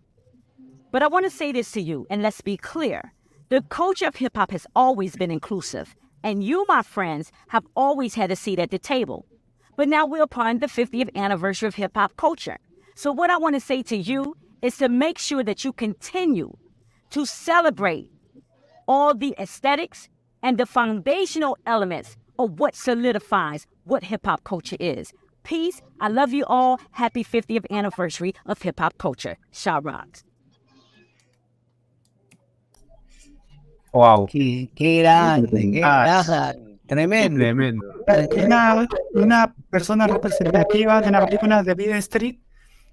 [0.91, 3.11] But I want to say this to you, and let's be clear.
[3.49, 8.15] The culture of hip hop has always been inclusive, and you, my friends, have always
[8.15, 9.25] had a seat at the table.
[9.75, 12.57] But now we're upon the 50th anniversary of hip hop culture.
[12.95, 16.55] So, what I want to say to you is to make sure that you continue
[17.09, 18.09] to celebrate
[18.87, 20.09] all the aesthetics
[20.41, 25.13] and the foundational elements of what solidifies what hip hop culture is.
[25.43, 25.81] Peace.
[25.99, 26.79] I love you all.
[26.91, 29.37] Happy 50th anniversary of hip hop culture.
[29.51, 29.81] Shaw
[33.93, 34.25] Wow.
[34.25, 36.79] Qué, qué grande, qué Ah, grande.
[36.87, 37.37] Tremendo.
[37.39, 37.85] Tremendo.
[38.45, 42.37] Una, una persona representativa de la película de Beat Street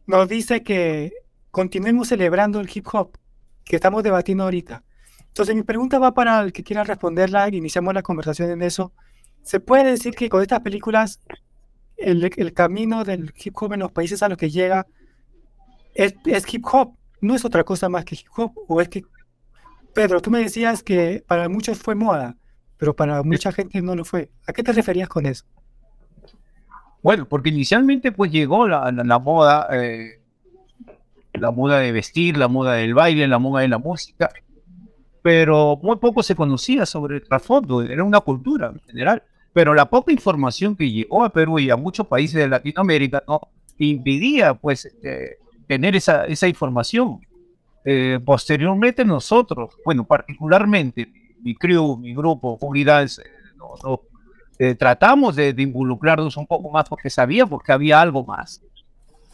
[0.06, 1.12] nos dice que
[1.50, 3.16] continuemos celebrando el hip hop
[3.64, 4.84] que estamos debatiendo ahorita.
[5.28, 8.92] Entonces mi pregunta va para el que quiera responderla y iniciamos la conversación en eso.
[9.42, 11.20] ¿Se puede decir que con estas películas
[11.96, 14.86] el, el camino del hip hop en los países a los que llega
[15.94, 16.94] es, es hip hop?
[17.20, 18.52] ¿No es otra cosa más que hip hop?
[18.68, 19.02] ¿O es que,
[19.94, 22.36] Pedro, tú me decías que para muchos fue moda,
[22.76, 24.30] pero para mucha gente no lo fue?
[24.46, 25.44] ¿A qué te referías con eso?
[27.02, 30.20] Bueno, porque inicialmente pues llegó la, la- la moda, eh,
[31.34, 34.28] la moda de vestir, la moda del baile, la moda de la música,
[35.22, 39.22] pero muy poco se conocía sobre el trasfondo, era una cultura en general.
[39.52, 43.40] Pero la poca información que llegó a Perú y a muchos países de Latinoamérica no
[43.78, 47.20] impedía pues eh, tener esa, esa información.
[47.84, 51.10] Eh, posteriormente nosotros, bueno, particularmente
[51.42, 53.26] mi crew, mi grupo, Dance, eh,
[53.56, 54.00] no- no,
[54.58, 58.62] eh, tratamos de, de involucrarnos un poco más porque sabíamos que había algo más.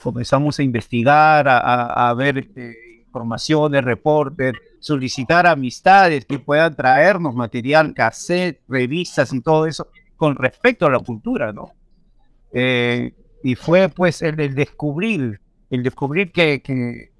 [0.02, 7.35] Comenzamos a investigar, a, a- a ver este, informaciones, reportes, solicitar amistades que puedan traernos
[7.35, 11.73] material, cassette, revistas y todo eso con respecto a la cultura, ¿no?
[12.52, 13.12] Eh,
[13.43, 15.40] y fue pues el, el descubrir,
[15.70, 17.10] el descubrir que, que,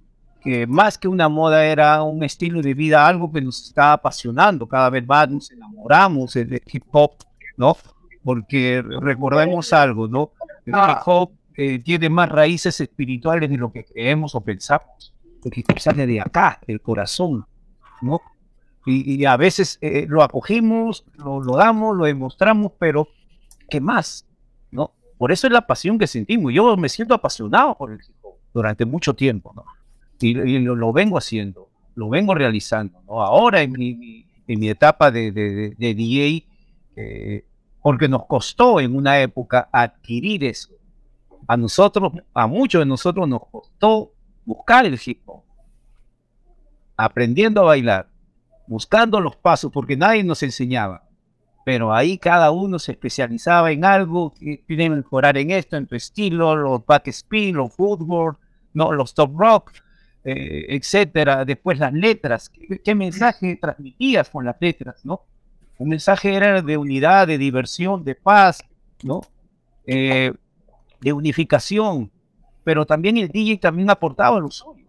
[0.47, 4.69] que más que una moda era un estilo de vida, algo que nos estaba apasionando,
[4.69, 7.17] cada vez más nos enamoramos del hip hop,
[7.57, 7.77] ¿no?
[8.23, 10.31] Porque recordemos algo, ¿no?
[10.65, 15.13] El hip hop eh, tiene más raíces espirituales de lo que creemos o pensamos.
[15.45, 17.45] El hip hop sale de acá, del corazón,
[18.01, 18.21] ¿no?
[18.87, 23.09] Y, y a veces eh, lo acogimos, lo, lo damos, lo demostramos, pero
[23.69, 24.25] ¿qué más?
[24.71, 24.93] ¿No?
[25.19, 26.53] Por eso es la pasión que sentimos.
[26.53, 29.65] Yo me siento apasionado por el hip hop durante mucho tiempo, ¿no?
[30.21, 33.23] Y, lo, lo vengo haciendo, lo vengo realizando, ¿no?
[33.23, 36.47] Ahora en mi, en mi etapa de, de, de- DJ,
[36.97, 37.45] eh,
[37.83, 40.71] porque nos costó en una época adquirir eso.
[41.47, 44.13] A nosotros, a muchos de nosotros nos costó
[44.45, 45.43] buscar el hip hop,
[46.97, 48.09] aprendiendo a bailar,
[48.67, 51.05] buscando los pasos, porque nadie nos enseñaba.
[51.65, 55.97] Pero ahí cada uno se especializaba en algo, tiene que mejorar en esto, en tu
[55.97, 58.39] estilo, los backspin, los footwork,
[58.73, 59.73] no, los top rock,
[60.29, 61.45] eh, etcétera.
[61.45, 62.51] Después las letras,
[62.83, 65.21] ¿qué, mensaje transmitías con las letras, no?
[65.79, 68.65] Un mensaje era de unidad, de diversión, de paz,
[69.05, 69.21] ¿no?
[69.87, 70.33] Eh,
[71.01, 72.11] de unificación.
[72.65, 74.85] pero también el DJ también aportaba lo suyo.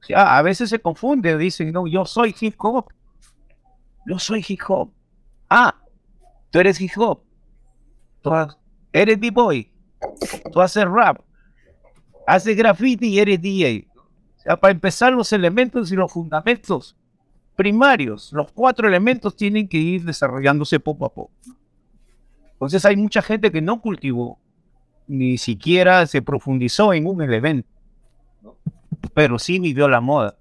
[0.00, 2.86] O sea, a veces se confunde, dicen, no, yo soy hip hop.
[4.04, 4.90] Yo soy hip hop.
[5.48, 5.76] Ah,
[6.50, 7.22] tú eres hip hop.
[8.22, 8.32] Tú
[8.92, 9.70] eres B-boy.
[10.52, 11.20] Tú haces rap.
[12.26, 13.91] Haces graffiti y eres DJ.
[14.42, 16.96] Sea, para empezar, los elementos y los fundamentos
[17.56, 21.32] primarios, los cuatro elementos tienen que ir desarrollándose poco a poco.
[22.52, 24.38] Entonces hay mucha gente que no cultivó,
[25.06, 27.68] ni siquiera se profundizó en un elemento,
[29.14, 30.36] pero sí vivió la moda.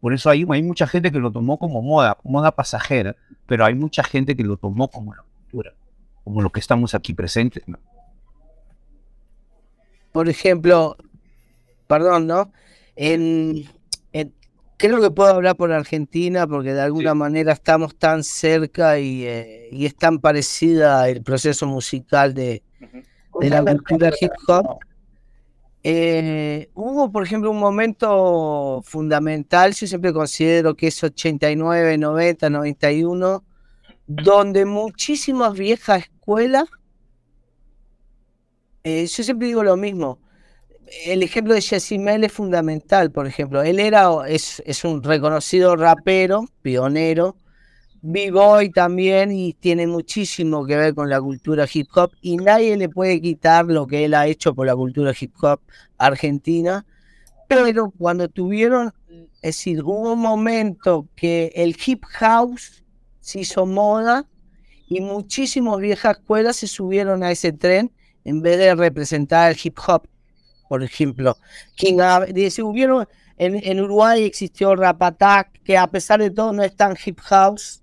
[0.00, 3.16] Por eso hay, hay mucha gente que lo tomó como moda, moda pasajera,
[3.46, 5.74] pero hay mucha gente que lo tomó como la cultura,
[6.24, 7.66] como lo que estamos aquí presentes.
[7.66, 7.78] ¿no?
[10.12, 10.96] por ejemplo,
[11.86, 12.52] perdón, ¿no?
[13.00, 13.62] En,
[14.12, 14.34] en-
[14.76, 19.68] creo que puedo hablar por Argentina porque de alguna manera estamos tan cerca y, eh,
[19.70, 22.64] y es tan parecida el proceso musical de,
[23.40, 24.78] de la cultura hip hop.
[25.84, 33.44] Eh, hubo, por ejemplo, un momento fundamental, yo siempre considero que es 89, 90, 91,
[34.08, 36.64] donde muchísimas viejas escuelas
[38.84, 40.18] eh, yo siempre digo lo mismo.
[41.04, 43.62] El ejemplo de Yacimel es fundamental, por ejemplo.
[43.62, 47.36] Él era, es, es un reconocido rapero, pionero,
[48.00, 52.88] b-boy también, y tiene muchísimo que ver con la cultura hip hop, y nadie le
[52.88, 55.60] puede quitar lo que él ha hecho por la cultura hip hop
[55.98, 56.86] argentina.
[57.48, 62.84] Pero cuando tuvieron, es decir, hubo un momento que el hip house
[63.20, 64.26] se hizo moda
[64.86, 67.92] y muchísimas viejas escuelas se subieron a ese tren
[68.24, 70.06] en vez de representar el hip hop,
[70.68, 71.36] por ejemplo.
[72.00, 76.74] Ab- dice, hubieron, en, Uruguay existió Rap Attack, que a pesar de todo no es
[76.76, 77.82] tan hip house,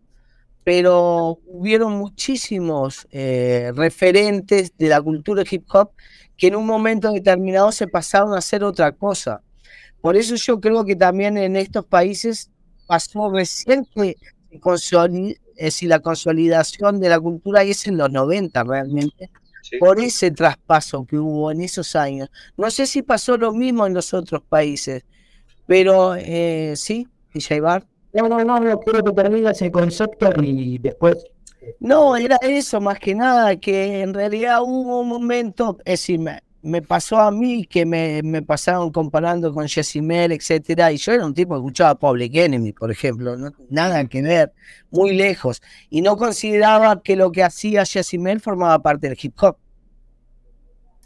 [0.63, 5.91] pero hubieron muchísimos eh, referentes de la cultura hip hop
[6.37, 9.41] que en un momento determinado se pasaron a hacer otra cosa.
[10.01, 12.51] Por eso yo creo que también en estos países
[12.87, 13.31] pasó
[15.55, 19.29] es decir, la consolidación de la cultura y es en los 90 realmente,
[19.79, 22.29] por ese traspaso que hubo en esos años.
[22.57, 25.03] No sé si pasó lo mismo en los otros países,
[25.65, 27.85] pero eh, sí, DJ Bar.
[28.13, 31.17] No, no, no, no quiero que termine ese concepto y después.
[31.79, 36.39] No, era eso más que nada, que en realidad hubo un momento, es decir, me,
[36.61, 41.25] me pasó a mí que me, me pasaron comparando con Jessimel, etcétera, y yo era
[41.25, 44.53] un tipo que escuchaba Public Enemy, por ejemplo, no- nada que ver,
[44.91, 49.57] muy lejos, y no consideraba que lo que hacía Jessimel formaba parte del hip hop.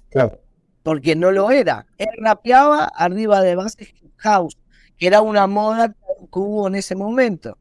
[0.10, 0.40] Claro.
[0.84, 1.86] porque no lo era.
[1.98, 4.57] Él rapeaba arriba de bases hip house,
[4.98, 7.57] que era una moda que hubo en ese momento,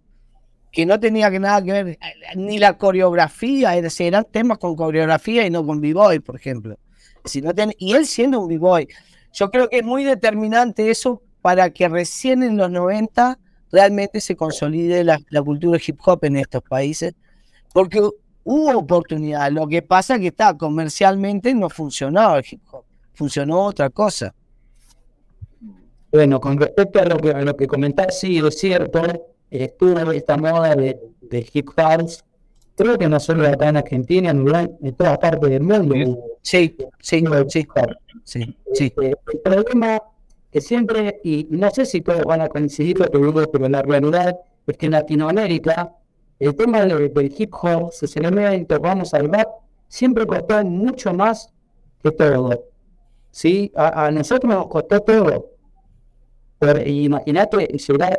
[0.72, 1.98] que no tenía que nada que ver
[2.36, 6.78] ni la coreografía, eran temas con coreografía y no con b-boy, por ejemplo.
[7.24, 8.88] Si no ten- y él siendo un b-boy,
[9.32, 13.38] yo creo que es muy determinante eso para que recién en los 90
[13.70, 17.14] realmente se consolide la, la cultura hip hop en estos países,
[17.74, 18.00] porque
[18.48, 19.52] hubo oportunidad.
[19.52, 24.34] Lo que pasa es que está comercialmente no funcionaba el hip hop, funcionó otra cosa.
[26.10, 29.02] Bueno, con respecto a lo que, a lo que comentás, sí, es cierto,
[29.50, 32.24] estuvo esta moda de, de hip house,
[32.74, 35.94] creo que no solo acá en Argentina, en, toda parte del mundo.
[36.40, 37.96] Sí, sí, sí, hop.
[38.24, 38.92] sí, sí.
[39.02, 40.02] Eh, el problema
[40.50, 44.76] que siempre, y no sé si todos van a coincidir, pero, pero la realidad es
[44.78, 45.92] que en Latinoamérica
[46.38, 49.48] el tema del, del hip hop, sus elementos, vamos al rap,
[49.88, 51.52] siempre costó mucho más
[52.02, 52.64] que todo.
[53.30, 53.70] ¿Sí?
[53.76, 55.50] A, a nosotros nos costó todo.
[56.58, 57.68] Pero imagínate,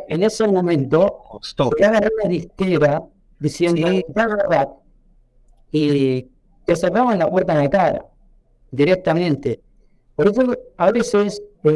[0.08, 1.40] en ese momento,
[1.78, 3.02] llegar a una disquera
[3.38, 4.70] diciendo, "Ya, rap",
[5.72, 6.26] y
[6.64, 8.06] te cerraban la puerta en la cara,
[8.70, 9.60] directamente.
[10.16, 11.70] Por eso, a veces, eh,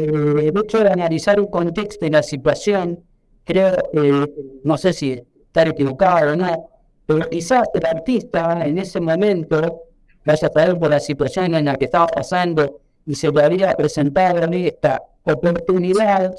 [0.49, 3.03] el hecho de analizar un contexto y la situación,
[3.43, 4.27] creo, eh,
[4.63, 5.21] no sé si
[5.55, 6.69] estar equivocado o no,
[7.05, 9.83] pero quizás el artista en ese momento
[10.25, 14.53] vaya a traer por la situación en la que estaba pasando y se podría presentar
[14.53, 16.35] esta oportunidad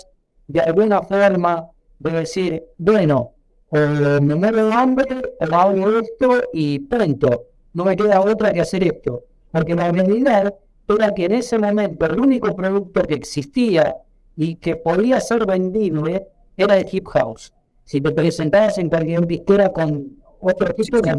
[0.47, 1.67] de alguna forma
[1.99, 3.33] de decir, bueno,
[3.73, 7.45] eh, me muero de hambre, hago esto y punto.
[7.73, 9.25] No me queda otra que hacer esto.
[9.51, 10.55] Porque la realidad
[10.89, 13.97] era que en ese momento el único producto que existía
[14.37, 16.27] y que podía ser vendible
[16.57, 17.53] era el hip house.
[17.87, 21.11] Si te presentabas en cualquier disquera con otro tipo de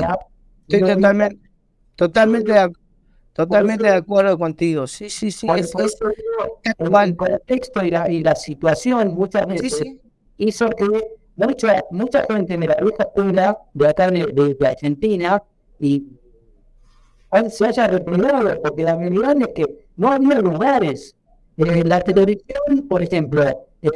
[0.68, 1.39] Estoy no- totalmente,
[1.95, 2.73] totalmente, de,
[3.34, 4.85] totalmente de acuerdo contigo.
[4.85, 5.48] Sí, sí, sí.
[5.48, 6.60] Por es- por es- eso digo,
[7.02, 9.99] el, el contexto y la, y la situación muchas veces sí.
[10.38, 10.85] hizo que
[11.38, 15.41] mucha, mucha gente de la vieja escuela de acá de, de- de Argentina
[15.80, 16.06] y
[17.49, 19.65] se haya reprimido porque la realidad es que
[19.95, 21.14] no había lugares
[21.60, 23.41] Eh, la televisión, por ejemplo,
[23.81, 23.89] eh,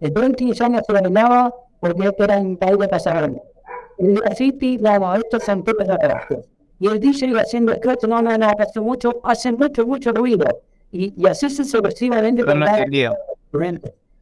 [0.00, 3.36] el breaking ya no se bailaba porque era un país de pasajeros.
[3.98, 6.42] El graffiti, vamos, estos son de trabajo.
[6.80, 10.46] Y el DJ iba haciendo scratch, no, no, no, hace mucho, hace mucho, mucho ruido.
[10.92, 12.44] Y, y así sucesivamente.
[12.44, 13.16] Pero no entendía.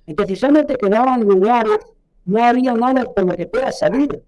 [0.07, 1.79] Entonces, ya no te quedaban lugares,
[2.25, 4.23] no había nada lo que pueda salir.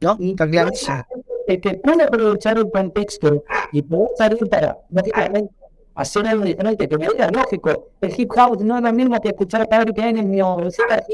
[0.00, 0.16] ¿No?
[0.18, 1.04] Y Está clarísimo.
[1.48, 5.52] el que puede aprovechar el contexto y poder salir para, básicamente,
[5.98, 9.28] hacer algo diferente, que me diga lógico, el hip house no es lo mismo que
[9.28, 11.04] escuchar a Padre que en mi universidad,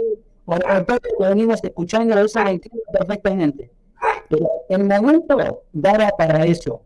[0.44, 2.60] o lo que venimos escuchando lo usan
[2.92, 3.70] perfectamente.
[4.28, 6.82] Pero el momento daba para eso.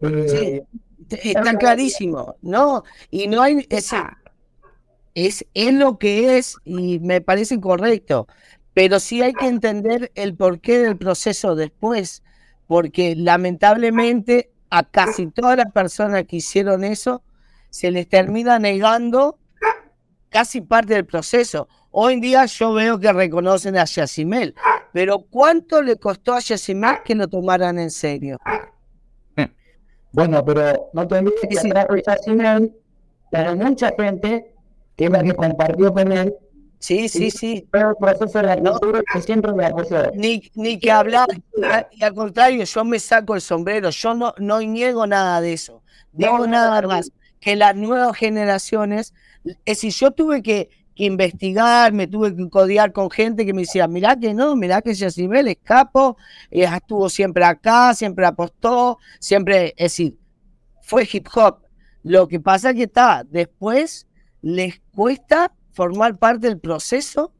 [0.00, 0.62] Eh,
[1.10, 2.84] Sí, está clarísimo, ¿no?
[3.10, 4.18] Y no hay esa.
[5.14, 8.28] Es, es lo que es y me parece correcto,
[8.74, 12.22] pero sí hay que entender el porqué del proceso después,
[12.66, 17.22] porque lamentablemente a casi todas las personas que hicieron eso
[17.70, 19.38] se les termina negando
[20.28, 21.68] casi parte del proceso.
[21.90, 24.54] Hoy en día yo veo que reconocen a Yacimel,
[24.92, 28.38] pero ¿cuánto le costó a Yacimel que lo tomaran en serio?
[30.12, 32.74] Bueno, pero no te olvides que de Yacimel,
[33.30, 34.54] pero mucha gente
[34.96, 36.34] que que compartió con él.
[36.80, 37.68] Sí, sí, sí.
[37.72, 40.10] Pero el proceso de la cultura que siempre me apoyó.
[40.14, 41.28] Ni, ni que hablar,
[41.90, 45.82] y al contrario, yo me saco el sombrero, yo no, no niego nada de eso.
[46.12, 50.70] Digo nada más que las nuevas generaciones, es decir, yo tuve que,
[51.00, 54.94] investigar, me tuve que codear con gente que me decía, mirá que no, mirá que
[54.94, 56.16] Yacimel es capo,
[56.50, 60.18] eh, estuvo siempre acá, siempre apostó, siempre, es decir,
[60.82, 61.60] fue hip hop.
[62.02, 64.08] Lo que pasa que está, después
[64.42, 67.32] les cuesta formar parte del proceso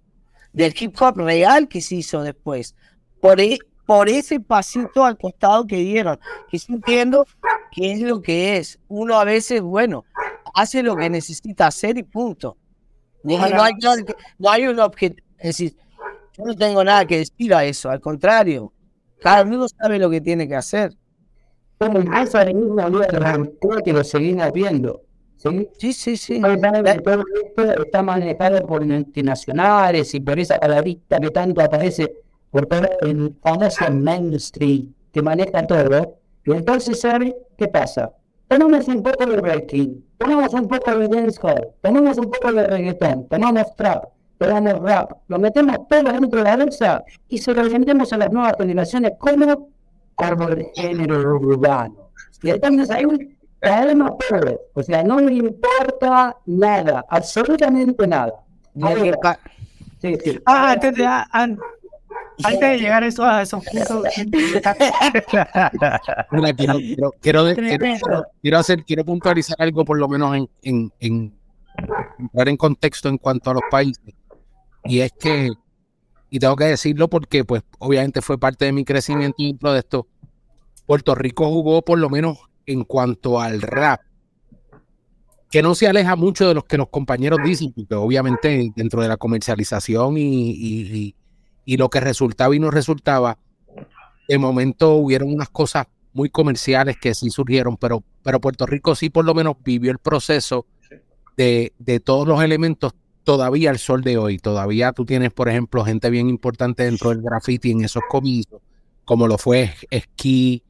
[0.53, 2.77] del hip hop real que se hizo después.
[3.21, 3.59] Por, e-
[3.89, 6.21] por ese pasito al costado que dieron.
[6.51, 7.27] Que yo entiendo
[7.73, 8.79] que es lo que es.
[8.87, 10.05] Uno a veces, bueno,
[10.53, 12.59] hace lo que necesita hacer y punto.
[13.23, 15.27] No, no hay, nada que- no hay un objetivo.
[15.39, 15.75] Es decir,
[16.37, 17.89] yo no tengo nada que decir a eso.
[17.89, 18.75] Al contrario,
[19.23, 20.95] cada uno sabe lo que tiene que hacer.
[21.79, 25.01] Como eso al mismo lugar, creo que lo seguimos viendo.
[25.39, 25.67] ¿sí?
[25.79, 26.43] Sí, sí, sí.
[27.57, 32.13] Está manejado por multinacionales y por esa palabrita que tanto aparece
[32.51, 36.19] por todo el famoso mainstream que maneja todo.
[36.45, 38.13] Y entonces, ¿sabe qué pasa?
[38.49, 43.29] Tenemos un poco de breaking, tenemos un poco de dancehall, tenemos un poco de reggaetón,
[43.29, 44.05] tenemos trap,
[44.39, 48.33] tenemos rap, lo metemos todo dentro de la danza y se lo vendemos a las
[48.33, 49.69] nuevas generaciones como
[50.15, 52.11] como el género urbano.
[52.43, 58.33] Y entonces hay un problema pobre, o sea, no le importa nada, absolutamente nada.
[58.81, 59.39] Ahora,
[60.01, 60.41] sí, sí.
[60.47, 61.49] Ah, de, ah,
[62.45, 64.03] antes de llegar a eso, a esos puntos.
[66.31, 70.93] Mira, quiero, quiero, quiero, quiero- quiero hacer, quiero puntualizar algo por lo menos en, en,
[71.01, 71.39] en
[72.35, 74.15] en contexto en cuanto a los países.
[74.85, 75.51] Y es que,
[76.31, 80.07] y tengo que decirlo porque pues obviamente fue parte de mi crecimiento dentro de esto.
[80.87, 84.01] Puerto Rico jugó por lo menos en cuanto al rap,
[85.51, 89.09] que no se aleja mucho de los que los compañeros dicen, porque obviamente dentro de
[89.09, 91.15] la comercialización y, y- y-
[91.69, 93.37] y lo que resultaba y no resultaba,
[94.27, 99.11] de momento hubieron unas cosas muy comerciales que sí surgieron, pero, pero Puerto Rico sí
[99.11, 100.65] por lo menos vivió el proceso
[101.37, 104.39] de, de todos los elementos todavía al sol de hoy.
[104.39, 108.63] Todavía tú tienes, por ejemplo, gente bien importante dentro del graffiti en esos comicios,
[109.05, 110.63] como lo fue Ski,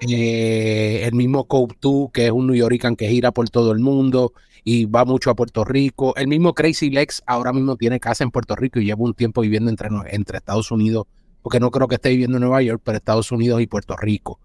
[0.00, 4.32] eh, el mismo 2, que es un New Yorican que gira por todo el mundo
[4.64, 6.14] y va mucho a Puerto Rico.
[6.16, 9.40] El mismo Crazy Lex ahora mismo tiene casa en Puerto Rico y lleva un tiempo
[9.40, 11.06] viviendo entre, entre Estados Unidos,
[11.42, 14.38] porque no creo que esté viviendo en Nueva York, pero Estados Unidos y Puerto Rico.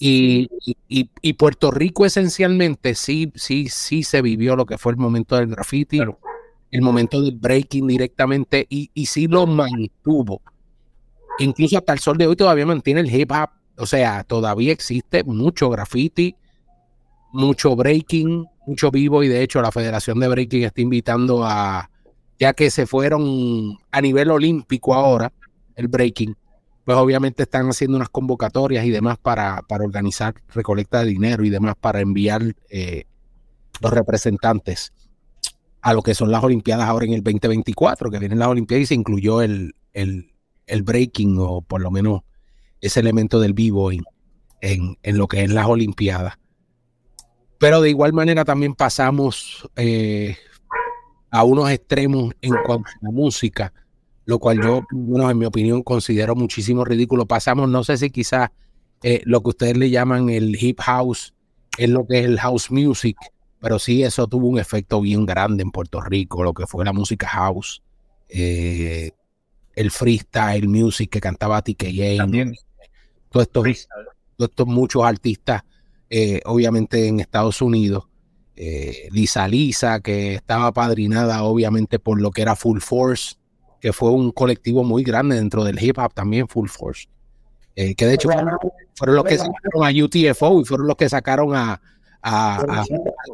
[0.00, 0.48] Y,
[0.88, 5.48] y- Puerto Rico esencialmente sí, sí, sí se vivió lo que fue el momento del
[5.48, 6.00] graffiti,
[6.70, 10.40] el momento del breaking directamente, y, y sí lo mantuvo.
[11.38, 15.24] Incluso hasta el sol de hoy todavía mantiene el hip hop, o sea, todavía existe
[15.24, 16.36] mucho graffiti,
[17.32, 21.90] mucho breaking, mucho vivo, y de hecho la Federación de Breaking está invitando a,
[22.38, 25.32] ya que se fueron a nivel olímpico ahora,
[25.76, 26.36] el breaking,
[26.84, 31.50] pues obviamente están haciendo unas convocatorias y demás para, para organizar recolecta de dinero y
[31.50, 33.04] demás para enviar eh,
[33.80, 34.92] los representantes
[35.80, 38.86] a lo que son las Olimpiadas ahora en el 2024, que vienen las Olimpiadas y
[38.86, 40.32] se incluyó el, el,
[40.66, 42.20] el breaking o por lo menos
[42.80, 44.02] ese elemento del vivo en,
[44.60, 46.34] en, en lo que es las Olimpiadas.
[47.58, 50.36] Pero de igual manera también pasamos eh,
[51.30, 53.72] a unos extremos en cuanto a la música,
[54.24, 57.26] lo cual yo, bueno, en mi opinión, considero muchísimo ridículo.
[57.26, 58.50] Pasamos, no sé si quizás
[59.02, 61.34] eh, lo que ustedes le llaman el hip house
[61.76, 63.16] es lo que es el house music,
[63.60, 66.92] pero sí eso tuvo un efecto bien grande en Puerto Rico, lo que fue la
[66.92, 67.82] música house,
[68.28, 69.10] eh,
[69.74, 71.84] el freestyle music que cantaba TK.
[73.30, 73.88] Todos estos,
[74.36, 75.64] todos estos muchos artistas,
[76.16, 78.04] eh, obviamente en Estados Unidos.
[78.56, 83.34] Eh, Lisa Lisa, que estaba padrinada obviamente por lo que era Full Force,
[83.80, 87.08] que fue un colectivo muy grande dentro del hip hop también, Full Force.
[87.74, 88.56] Eh, que de hecho fueron,
[88.94, 91.80] fueron los que sacaron a UTFO y fueron los que sacaron a,
[92.22, 92.84] a, a-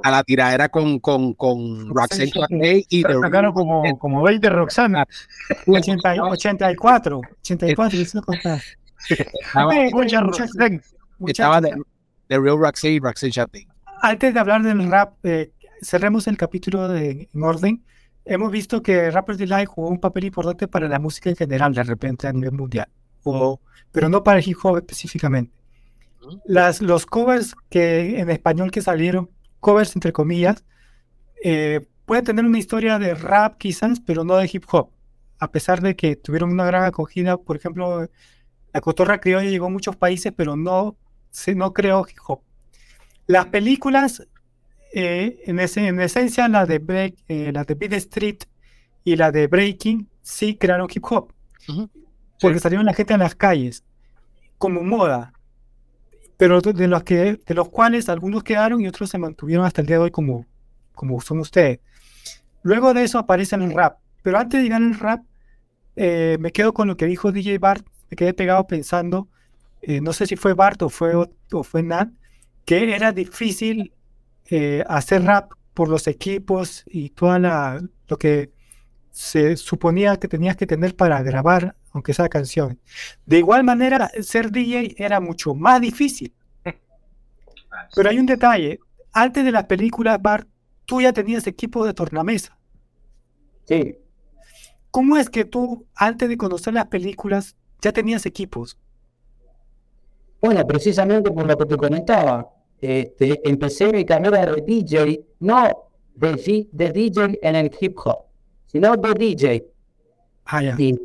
[0.02, 5.07] a la tiradera con, con, con Roxanne y The Sacaron como, como 20 Roxana.
[5.66, 7.20] 80 y- 84.
[7.43, 8.59] 84, y eso cosa.
[9.07, 10.81] estaba, Eh, muchas Roxanne.
[11.27, 11.74] estaba de,
[12.31, 13.66] The Real Roxanne y Roxanne Shante.
[14.02, 15.51] Antes de hablar del rap, eh,
[15.82, 17.85] cerremos el capítulo de, en orden.
[18.24, 21.82] Hemos visto que Rapper's Delight jugó un papel importante para la música en general, de
[21.82, 22.89] repente a nivel mundial,
[23.24, 25.52] o, pero no para el hip hop específicamente.
[26.44, 29.28] Las, los covers que en español que salieron,
[29.59, 30.65] covers entre comillas,
[31.43, 34.90] eh, pueden tener una historia de rap quizás, pero no de hip hop.
[35.40, 38.09] A pesar de que tuvieron una gran acogida, por ejemplo,
[38.73, 40.97] la cotorra criolla llegó a muchos países, pero no,
[41.31, 42.40] se, no creó hip hop.
[43.27, 44.27] Las películas,
[44.93, 48.39] eh, en, ese, en esencia, la de, Break, eh, la de Beat Street
[49.05, 51.32] y la de Breaking, sí crearon hip hop.
[52.40, 53.85] Porque salieron la gente en las calles,
[54.59, 55.32] como moda.
[56.36, 59.86] Pero de los, que, de los cuales algunos quedaron y otros se mantuvieron hasta el
[59.86, 60.47] día de hoy como,
[60.94, 61.81] como son ustedes.
[62.62, 63.98] Luego de eso aparece el rap.
[64.23, 65.23] Pero antes de llegar al rap,
[65.97, 67.86] eh, me quedo con lo que dijo DJ Bart.
[68.11, 69.28] Me quedé pegado pensando,
[69.82, 72.11] eh, no sé si fue Bart o fue, o fue Nat,
[72.65, 73.93] que era difícil
[74.47, 78.52] eh, hacer rap por los equipos y toda la lo que
[79.11, 82.78] se suponía que tenías que tener para grabar, aunque sea canción.
[83.27, 86.32] De igual manera, ser DJ era mucho más difícil.
[87.94, 88.81] Pero hay un detalle.
[89.12, 90.48] Antes de las películas, Bart,
[90.85, 92.57] tú ya tenías equipo de tornamesa.
[93.66, 93.97] Sí.
[94.90, 98.77] ¿Cómo es que tú, antes de conocer las películas, ya tenías equipos?
[100.41, 102.49] Bueno, precisamente por lo que te comentaba,
[102.81, 105.65] este, empecé mi carrera de DJ, no
[106.15, 108.25] de, G- de DJ en el hip hop,
[108.67, 109.65] sino de DJ.
[110.47, 110.75] Ah, ya.
[110.79, 110.99] Y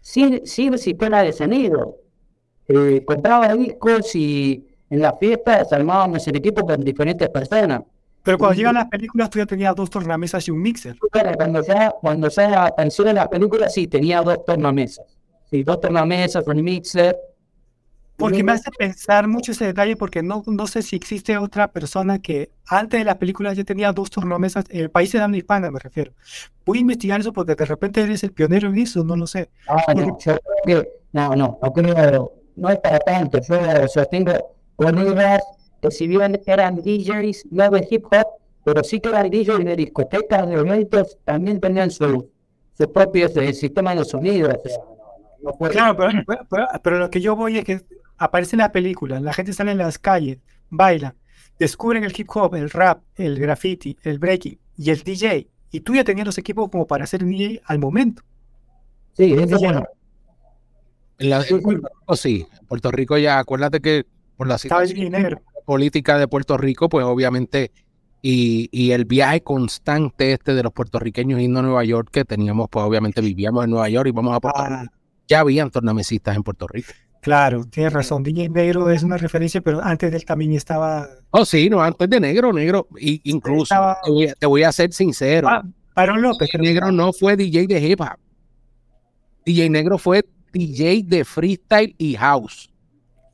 [0.00, 1.98] sin, sin sistema de sonido.
[2.66, 7.82] Eh, compraba discos y en las fiestas armábamos el equipo con diferentes personas.
[8.22, 10.96] Pero cuando llegan las películas, tú ya tenías dos tornamesas y un mixer.
[11.36, 15.04] Cuando ya, cuando ya en las películas, sí, tenía dos tornamesas.
[15.50, 17.14] Sí, dos tornamesas, un mixer.
[18.16, 22.20] Porque me hace pensar mucho ese detalle, porque no, no sé si existe otra persona
[22.20, 25.70] que antes de las películas ya tenía dos tornamesas, en el país de habla hispana
[25.70, 26.12] me refiero.
[26.64, 29.50] Voy a investigar eso porque de repente eres el pionero en eso, no lo sé.
[29.68, 33.40] Ah, no, yo creo que, no, no, no creo, no es para tanto.
[33.40, 34.32] Yo, o sea, tengo
[34.76, 35.42] colegas
[35.82, 38.26] que si bien eran DJs, no de hip hop,
[38.64, 42.30] pero sí que eran DJs de discotecas, de eventos, también tenían su,
[42.78, 44.48] su propio eh, sistema de sonido.
[44.48, 47.80] O sea, no, no puede- Claro, pero- pero- pero lo que yo voy es que
[48.18, 50.38] aparece en la película, la gente sale en las calles,
[50.70, 51.14] baila,
[51.58, 55.48] descubren el hip hop, el rap, el graffiti, el breaking y el DJ.
[55.70, 58.22] Y tú ya tenías los equipos como para hacer DJ al momento.
[59.14, 59.84] Sí, eso bueno.
[61.18, 64.04] En, la- en Puerto Rico sí, en Puerto Rico ya, acuérdate que
[64.36, 67.70] por la situación política de Puerto Rico, pues obviamente,
[68.20, 72.68] y, y el viaje constante este de los puertorriqueños yendo a Nueva York, que teníamos,
[72.70, 74.82] pues obviamente vivíamos en Nueva York y vamos a Puerto Ah.
[74.82, 74.94] Rico.
[75.28, 76.92] Ya habían tornamesistas en Puerto Rico.
[77.24, 78.22] Claro, tienes razón.
[78.22, 81.08] DJ Negro es una referencia, pero antes de él también estaba.
[81.30, 84.62] Oh, sí, no, antes de negro, negro, y incluso Estaba- te, voy a, te voy
[84.62, 85.48] a ser sincero.
[85.48, 85.64] Ah,
[85.94, 86.50] Aaron López.
[86.60, 88.18] negro no fue DJ de hip hop.
[89.46, 90.22] DJ negro fue
[90.52, 92.70] DJ de freestyle y house.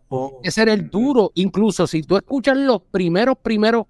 [0.08, 0.40] Oh.
[0.44, 1.32] Ese era el duro.
[1.34, 3.86] Incluso si tú escuchas los primeros, primeros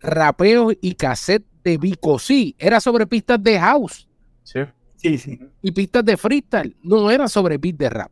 [0.00, 4.06] rapeos y cassettes de Vico, sí, era sobre pistas de house
[4.44, 4.60] Sí.
[4.96, 5.40] Sí, sí.
[5.62, 6.76] y pistas de freestyle.
[6.82, 8.10] No era sobre beat de rap.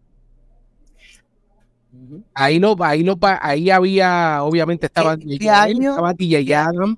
[2.35, 5.91] Ahí lo, ahí lo, ahí había, obviamente estaba, ¿Qué- DJ qué Joel, año?
[5.91, 6.97] estaba DJ Adam,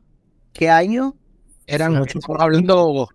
[0.52, 1.14] ¿Qué año?
[1.66, 3.08] eran, estamos hablando,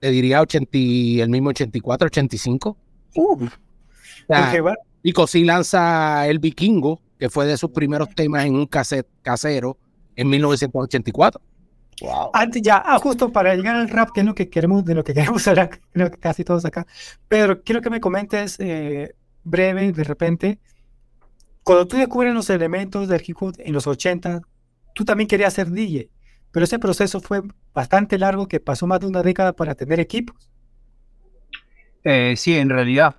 [0.00, 2.76] te diría 80, y- el mismo 84, 85.
[3.14, 3.48] Uh, O
[4.28, 8.56] sea, Porque va- Vico sí lanza El Vikingo, que fue de sus primeros temas en
[8.56, 9.78] un cassette casero
[10.16, 11.40] en 1984.
[12.02, 12.30] wow.
[12.34, 15.04] Antes ya, ah, justo para llegar al rap, que es lo que queremos, de lo
[15.04, 16.86] que queremos hablar, creo que casi todos acá.
[17.28, 19.14] Pero quiero que me comentes eh,
[19.46, 20.58] breve, de repente,
[21.62, 24.42] cuando tú descubres los elementos del hip hop en los 80,
[24.94, 26.10] tú también querías ser DJ,
[26.50, 27.42] pero ese proceso fue
[27.72, 30.50] bastante largo, que pasó más de una década para tener equipos.
[32.04, 33.16] Eh, sí, en realidad.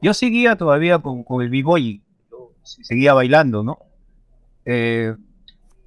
[0.00, 2.02] Yo seguía todavía con, el b-boy,
[2.62, 3.78] seguía bailando, ¿no?
[4.64, 5.16] Eh,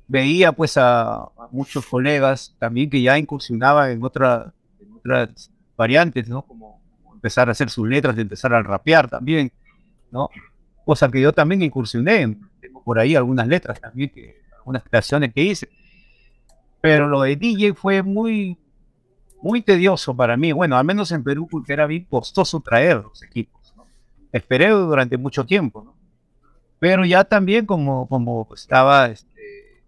[0.07, 6.27] veía pues a, a muchos colegas también que ya incursionaban en, otra, en otras variantes,
[6.27, 6.41] ¿no?
[6.41, 6.80] Como
[7.22, 9.52] empezar a hacer sus letras, de empezar a rapear también,
[10.10, 10.31] ¿no?
[10.84, 15.43] Cosa que yo también incursioné, tengo por ahí algunas letras también, que, algunas creaciones que
[15.43, 15.69] hice.
[16.81, 18.57] Pero lo de DJ fue muy,
[19.39, 23.22] muy tedioso para mí, bueno, al menos en Perú, porque era bien costoso traer los
[23.22, 23.85] equipos, ¿no?
[24.31, 25.95] Esperé durante mucho tiempo, ¿no?
[26.80, 29.84] Pero ya también como, como estaba este,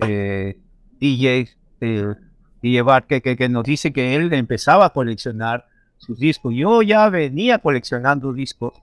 [0.00, 0.58] eh,
[0.98, 2.14] DJ, eh,
[2.60, 5.68] DJ que, que nos dice que él empezaba a coleccionar
[6.04, 6.54] sus discos.
[6.54, 8.74] Yo ya venía coleccionando discos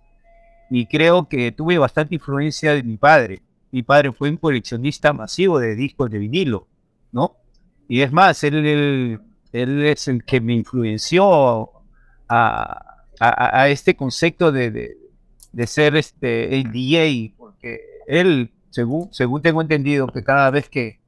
[0.69, 3.41] y creo que tuve bastante influencia de mi padre.
[3.71, 6.67] Mi padre fue un coleccionista masivo de discos de vinilo,
[7.11, 7.35] ¿no?
[7.87, 9.19] Y es más, él, él,
[9.53, 11.69] él es el que me influenció
[12.27, 14.97] a, a, a este concepto de, de,
[15.51, 20.99] de ser este, el DJ, porque él, según, según tengo entendido, que cada vez que,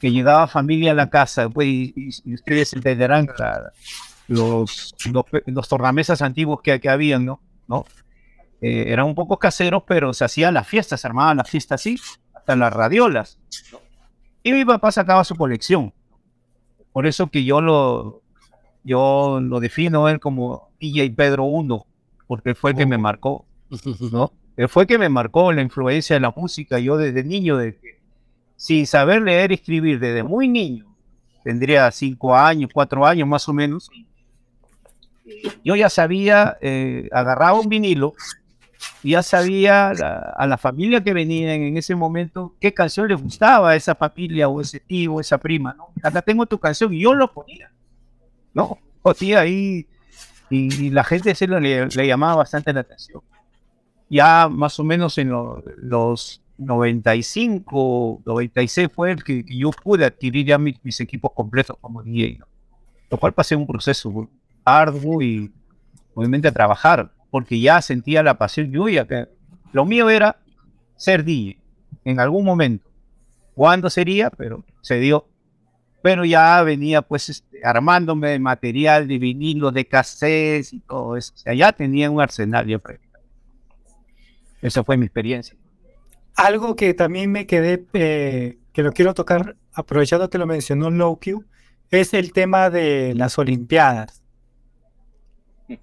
[0.00, 1.94] que llegaba familia a la casa, pues, y,
[2.24, 3.72] y- ustedes entenderán la-
[4.32, 7.40] los, los, los tornamesas antiguos que, que habían, ¿no?
[7.68, 7.84] ¿no?
[8.60, 11.98] Eh, eran un poco caseros, pero se hacían las fiestas, se armaban las fiestas así,
[12.32, 13.38] hasta las radiolas.
[14.42, 15.92] Y mi papá sacaba su colección.
[16.92, 18.22] Por eso que yo lo,
[18.84, 21.80] yo lo defino él como DJ Pedro I,
[22.26, 23.46] porque él fue el que me marcó,
[24.12, 24.32] ¿no?
[24.54, 26.78] Él fue el que me marcó la influencia de la música.
[26.78, 27.78] Yo desde niño, de
[28.54, 30.94] sin saber leer y escribir, desde muy niño,
[31.42, 33.90] tendría cinco años, cuatro años más o menos,
[35.64, 38.14] yo ya sabía, eh, agarraba un vinilo,
[39.02, 43.20] y ya sabía la- a la familia que venían en ese momento qué canción les
[43.22, 45.88] gustaba a esa familia o ese tío o esa prima, ¿no?
[46.02, 47.70] Acá tengo tu canción y yo lo ponía,
[48.54, 48.78] ¿no?
[49.02, 49.86] Ponía ahí
[50.50, 53.22] y, y la gente se lo, le, le llamaba bastante la atención.
[54.10, 60.04] Ya más o menos en lo- los 95, 96 fue el que, que yo pude
[60.04, 62.46] adquirir ya mis, mis equipos completos como DJ, ¿no?
[63.10, 64.28] Lo cual pasé un proceso
[64.64, 65.52] arduo y
[66.14, 69.06] obviamente a trabajar, porque ya sentía la pasión yo ya
[69.72, 70.36] lo mío era
[70.96, 71.58] ser DJ
[72.04, 72.88] en algún momento.
[73.54, 74.30] ¿Cuándo sería?
[74.30, 75.28] Pero se dio.
[76.02, 81.32] Pero ya venía pues este, armándome de material de vinilo, de cassettes y todo eso.
[81.34, 82.80] O sea, ya tenía un arsenal ya.
[84.60, 85.56] Esa fue mi experiencia.
[86.34, 91.44] Algo que también me quedé, eh, que lo quiero tocar, aprovechando que lo mencionó Lowq,
[91.90, 94.21] es el tema de las Olimpiadas.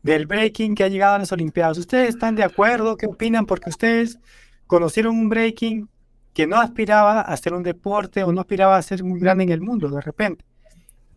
[0.03, 1.77] Del breaking que ha llegado a las Olimpiadas.
[1.77, 2.97] ¿Ustedes están de acuerdo?
[2.97, 3.45] ¿Qué opinan?
[3.45, 4.19] Porque ustedes
[4.67, 5.89] conocieron un breaking
[6.33, 9.51] que no aspiraba a ser un deporte o no aspiraba a ser muy grande en
[9.51, 10.45] el mundo de repente.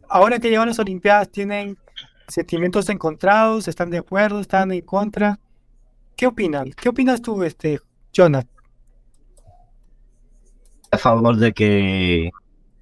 [0.09, 1.79] Ahora que llegan las Olimpiadas, tienen
[2.29, 5.39] sentimientos encontrados, están de acuerdo, están en contra.
[6.17, 6.71] ¿Qué opinan?
[6.73, 7.81] ¿Qué opinas tú, este,
[8.13, 8.53] Jonathan?
[10.93, 12.31] a favor de que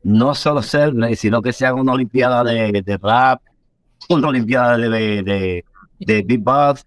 [0.03, 3.41] no solo ser, sino que se haga una olimpiada de, rap,
[4.09, 5.65] una olimpiada de,
[6.01, 6.85] de, beatbox,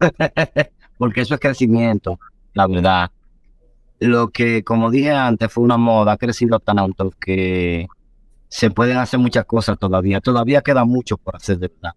[0.98, 2.18] porque eso es crecimiento,
[2.54, 3.10] la verdad.
[3.98, 7.86] Lo que, como dije antes, fue una moda, ha crecido tanto que
[8.48, 10.20] se pueden hacer muchas cosas todavía.
[10.20, 11.94] Todavía queda mucho por hacer de verdad.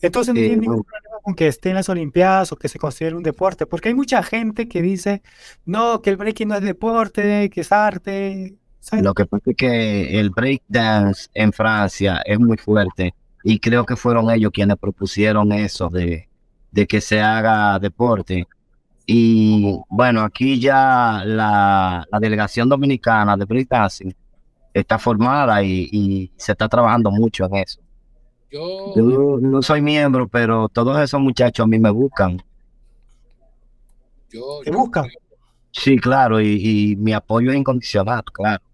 [0.00, 2.78] Entonces no Eh, tiene ningún problema con que esté en las Olimpiadas o que se
[2.78, 5.22] considere un deporte, porque hay mucha gente que dice,
[5.64, 8.56] no, que el breaking no es deporte, que es arte.
[8.80, 9.04] ¿sabes?
[9.04, 13.14] Lo que pasa es que el breakdance en Francia es muy fuerte
[13.48, 16.28] y creo que fueron ellos quienes propusieron eso de,
[16.72, 18.44] de que se haga deporte.
[19.06, 24.12] Y bueno, aquí ya la, la delegación dominicana de breakdancing
[24.74, 27.80] está formada y, y se está trabajando mucho en eso.
[28.50, 32.42] Yo, Yo no soy miembro, pero todos esos muchachos a mí me buscan.
[34.28, 35.06] yo, ¿Te buscan?
[35.70, 38.64] Sí, claro, y, y mi apoyo es incondicional, claro.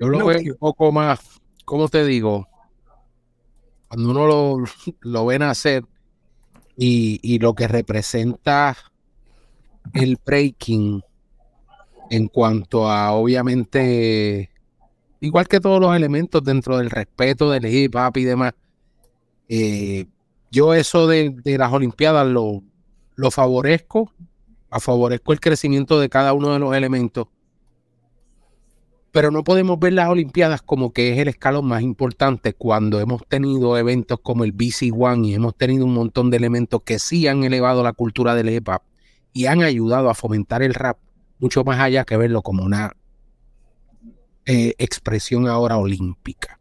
[0.00, 1.20] yo lo veo un poco más,
[1.64, 2.49] ¿cómo te digo?
[3.90, 4.64] Cuando uno lo,
[5.00, 5.84] lo ve nacer
[6.76, 8.76] y, y lo que representa
[9.92, 11.02] el breaking
[12.08, 14.48] en cuanto a, obviamente,
[15.18, 18.54] igual que todos los elementos dentro del respeto del hip hop y demás,
[19.48, 20.06] eh,
[20.52, 22.62] yo eso de, de las Olimpiadas lo,
[23.16, 24.12] lo favorezco,
[24.70, 27.26] favorezco el crecimiento de cada uno de los elementos,
[29.12, 33.26] pero no podemos ver las Olimpiadas como que es el escalón más importante cuando hemos
[33.26, 37.26] tenido eventos como el BC One y hemos tenido un montón de elementos que sí
[37.26, 38.82] han elevado la cultura del hip hop
[39.32, 40.98] y han ayudado a fomentar el rap
[41.38, 42.94] mucho más allá que verlo como una
[44.46, 46.60] eh, expresión ahora olímpica.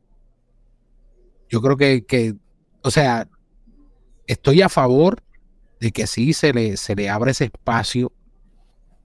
[1.49, 2.35] Yo creo que, que,
[2.84, 3.27] o sea,
[4.27, 5.23] estoy a favor
[5.80, 8.11] de que sí se le, se le abra ese espacio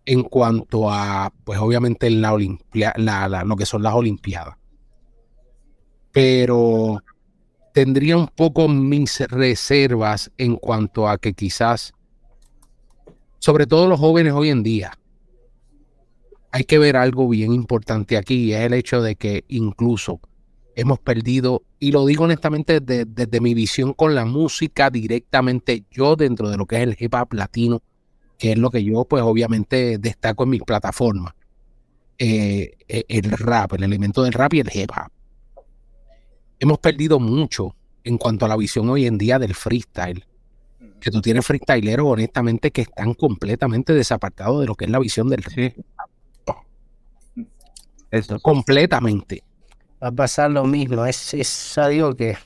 [0.07, 4.57] en cuanto a, pues obviamente la olimpia, la, lo que son las Olimpiadas.
[6.13, 7.03] Pero
[7.73, 11.93] tendría un poco mis reservas en cuanto a que quizás,
[13.39, 14.99] sobre todo los jóvenes hoy en día,
[16.53, 20.21] hay que ver algo bien importante aquí, es el hecho de que incluso
[20.77, 26.15] hemos perdido, y lo digo honestamente desde, desde mi visión con la música directamente, yo
[26.15, 27.83] dentro de lo que es el hip hop latino,
[28.39, 31.35] que es lo que yo pues obviamente destaco en mis plataformas,
[32.19, 35.11] eh, eh, el rap, el elemento del rap y el hip hop.
[36.59, 37.75] Hemos perdido mucho
[38.05, 40.25] en cuanto a la visión hoy en día del freestyle.
[41.01, 45.29] Que tú tienes freestyleros, honestamente, que están completamente desapartados de lo que es la visión
[45.29, 45.85] del hip
[46.47, 46.57] hop.
[48.11, 48.39] Eso.
[48.41, 49.43] Completamente.
[50.03, 51.05] Va a pasar lo mismo.
[51.05, 52.37] Es, es algo que.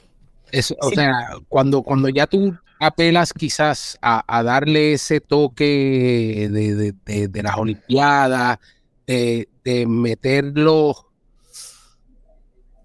[0.51, 6.75] Es, o sea, cuando, cuando ya tú apelas quizás a, a darle ese toque de,
[6.75, 8.59] de- de- de las Olimpiadas,
[9.07, 10.95] de, de meterlo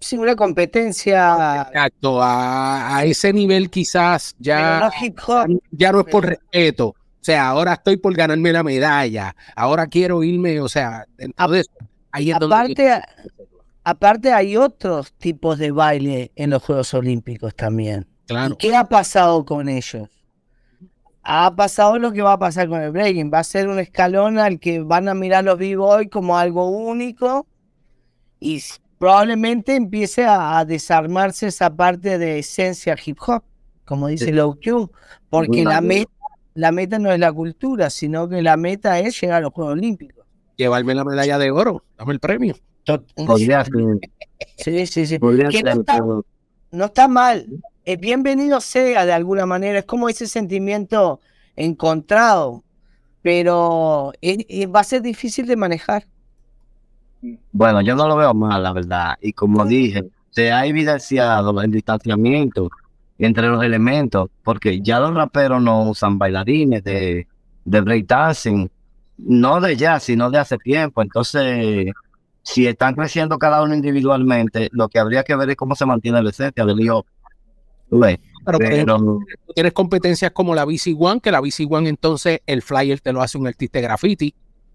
[0.00, 1.62] Sí, una competencia.
[1.62, 6.88] exacto, a, a ese nivel quizás ya, no ya no es por respeto.
[6.88, 11.70] O sea, ahora estoy por ganarme la medalla, ahora quiero irme, o sea, entonces
[12.12, 13.00] ahí es donde Aparte,
[13.82, 18.06] aparte hay otros tipos de baile en los Juegos Olímpicos también.
[18.26, 18.54] Claro.
[18.54, 20.08] ¿Y qué ha pasado con ellos?
[21.22, 23.30] Ha pasado lo que va a pasar con el breaking.
[23.32, 27.46] Va a ser un escalón al que van a mirar los b-boy como algo único
[28.40, 28.62] y
[28.98, 33.42] probablemente empiece a, a desarmarse esa parte de esencia hip hop,
[33.86, 34.90] como dice Low Q,
[35.30, 36.10] porque la meta,
[36.54, 39.72] la meta no es la cultura, sino que la meta es llegar a los Juegos
[39.74, 40.24] Olímpicos.
[40.56, 42.54] llevarme la medalla de oro, dame el premio.
[43.16, 43.72] Podría ser.
[44.58, 45.18] Sí, sí, sí.
[45.18, 46.24] Podría no ser, está- pero-
[46.74, 47.46] no está mal.
[47.84, 49.78] Es bienvenido sea de alguna manera.
[49.78, 51.20] Es como ese sentimiento
[51.56, 52.62] encontrado.
[53.22, 56.06] Pero es- es- va a ser difícil de manejar.
[57.52, 59.14] Bueno, yo no lo veo mal, la verdad.
[59.20, 62.70] Y como dije, se ha evidenciado el distanciamiento
[63.18, 67.26] entre los elementos, porque ya los raperos no usan bailarines de,
[67.64, 68.70] de breakdancing,
[69.18, 71.00] no de ya, sino de hace tiempo.
[71.00, 71.92] Entonces,
[72.44, 76.22] si están creciendo cada uno individualmente, lo que habría que ver es cómo se mantiene
[76.22, 81.20] la esencia del ves, Pero, por ejemplo, Pero, tú tienes competencias como la BC One,
[81.20, 84.34] que la BC One entonces el flyer te lo hace un artista de graffiti.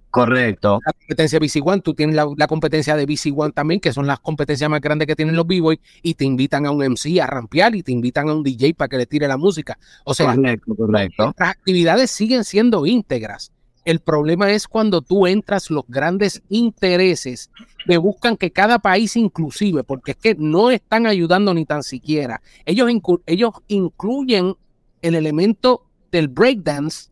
[0.09, 0.79] correcto.
[0.83, 3.93] La competencia de BC One, tú tienes la, la competencia de BC One también, que
[3.93, 7.21] son las competencias más grandes que tienen los b-boys, y te invitan a un MC
[7.21, 9.77] a rampear y te invitan a un DJ para que le tire la música.
[10.05, 10.35] O sea,
[10.75, 13.51] Correcto, actividades siguen siendo íntegras.
[13.89, 17.49] El problema es cuando tú entras los grandes intereses
[17.87, 22.39] que buscan que cada país inclusive, porque es que no están ayudando ni tan siquiera.
[22.65, 22.87] Ellos,
[23.25, 24.53] ellos incluyen
[25.01, 27.09] el elemento del breakdance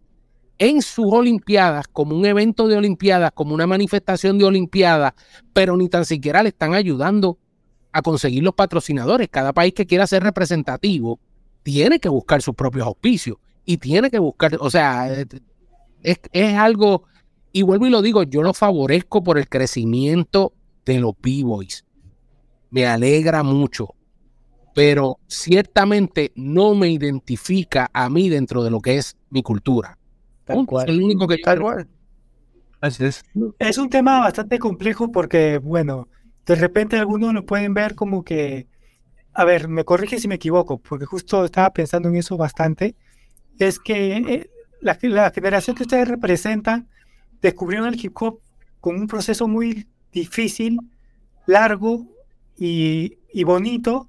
[0.59, 5.13] en sus Olimpiadas como un evento de Olimpiadas, como una manifestación de Olimpiadas,
[5.53, 7.39] pero ni tan siquiera le están ayudando
[7.91, 9.29] a conseguir los patrocinadores.
[9.29, 11.19] Cada país que quiera ser representativo
[11.63, 15.25] tiene que buscar sus propios auspicios y tiene que buscar, o sea, eh,
[16.07, 17.03] es, es algo,
[17.51, 20.53] y vuelvo y lo digo, yo lo favorezco por el crecimiento
[20.85, 21.85] de los B-Boys.
[22.69, 23.93] Me alegra mucho,
[24.73, 29.97] pero ciertamente no me identifica a mí dentro de lo que es mi cultura.
[30.45, 30.81] Punto.
[30.81, 31.85] Es el único que yo creo.
[32.79, 33.23] Así es.
[33.59, 36.07] Es un tema bastante complejo porque, bueno,
[36.45, 38.67] de repente algunos lo pueden ver como que,
[39.33, 42.95] a ver, me corrige si me equivoco, porque justo estaba pensando en eso bastante,
[43.59, 44.49] es que eh,
[44.81, 46.87] la, la generación que ustedes representan
[47.41, 48.39] descubrieron el hip hop
[48.79, 50.79] con un proceso muy difícil,
[51.45, 52.05] largo
[52.57, 54.07] y, y bonito,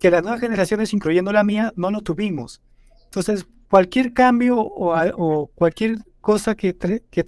[0.00, 2.60] que las nuevas generaciones, incluyendo la mía, no lo tuvimos.
[3.04, 7.24] Entonces, cualquier cambio o, o cualquier cosa que, tra- que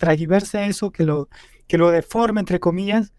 [0.66, 1.28] eso, que lo,
[1.66, 3.12] que lo deforme, entre comillas,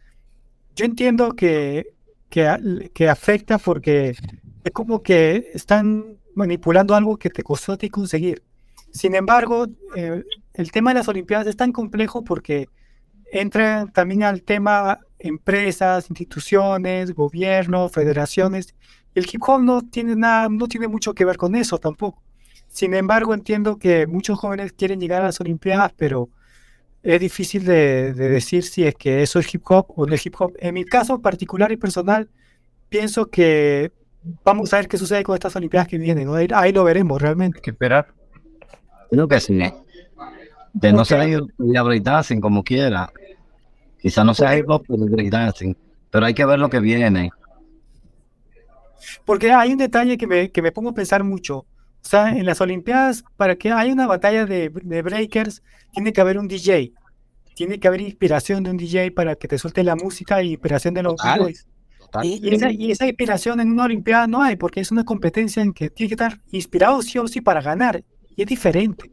[0.76, 1.88] yo entiendo que,
[2.30, 4.16] que, que afecta porque
[4.64, 8.44] es como que están manipulando algo que te costó a ti conseguir.
[8.92, 10.24] Sin embargo, eh,
[10.54, 12.68] el tema de las Olimpiadas es tan complejo porque
[13.32, 18.76] entra también al tema empresas, instituciones, gobiernos, federaciones.
[19.16, 22.22] El hip hop no tiene nada, no tiene mucho que ver con eso tampoco.
[22.68, 26.30] Sin embargo, entiendo que muchos jóvenes quieren llegar a las Olimpiadas, pero
[27.04, 30.26] es difícil de, de decir si es que eso es hip hop o no es
[30.26, 30.54] hip hop.
[30.60, 32.30] En mi caso particular y personal,
[32.90, 33.92] pienso que
[34.44, 36.28] vamos a ver qué sucede con estas Olimpiadas que vienen.
[36.28, 36.36] ¿no?
[36.36, 37.62] Ahí, lo veremos realmente.
[37.62, 38.14] que esperar.
[39.12, 39.60] Creo que sí.
[40.74, 43.12] De no ser a breakdancing como quiera.
[44.02, 45.76] Quizá no sea hip hop, pero breakdancing.
[46.10, 47.30] Pero hay que ver lo que viene.
[49.26, 51.58] Porque hay un detalle que me, que me pongo a pensar mucho.
[51.58, 55.62] O sea, en las Olimpiadas, para que haya una batalla de, de breakers,
[55.92, 56.94] tiene que haber un DJ.
[57.54, 60.94] tiene que haber inspiración de un DJ para que te suelte la música y inspiración
[60.94, 61.54] de los total.
[62.24, 65.62] Y, y esa, y esa inspiración en una Olimpiada no hay, porque es una competencia
[65.62, 68.04] en que tiene que estar inspirado sí o sí para ganar.
[68.36, 69.12] Y es diferente.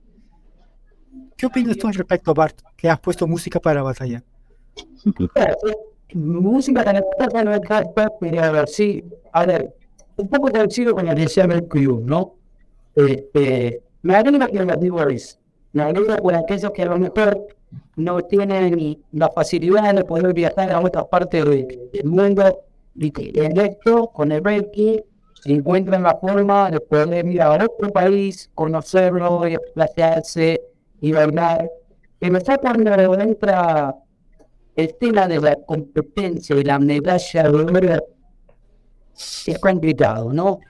[1.37, 4.23] ¿Qué opinas tú al respecto, Bart, que has puesto música para batallar?
[6.15, 7.61] música de la no es
[8.21, 9.75] pero a ver, sí, a ver,
[10.17, 12.35] un poco parecido con el de Seven Crew, ¿no?
[12.95, 15.39] Este, me anima que los D-Boys,
[15.73, 17.47] me anima por aquellos que a lo mejor
[17.97, 22.63] no tienen la facilidad de poder viajar a otras partes de- del mundo
[22.95, 25.01] y que esto, con el Reiki,
[25.45, 30.61] encuentran la forma de poder ir a otro país, conocerlo, y explayarse
[31.01, 31.71] y bailar.
[32.21, 33.95] Que me está cuando entra
[34.75, 38.05] el tema de la competencia y la medalla de oro
[39.47, 40.61] es complicado, ¿no?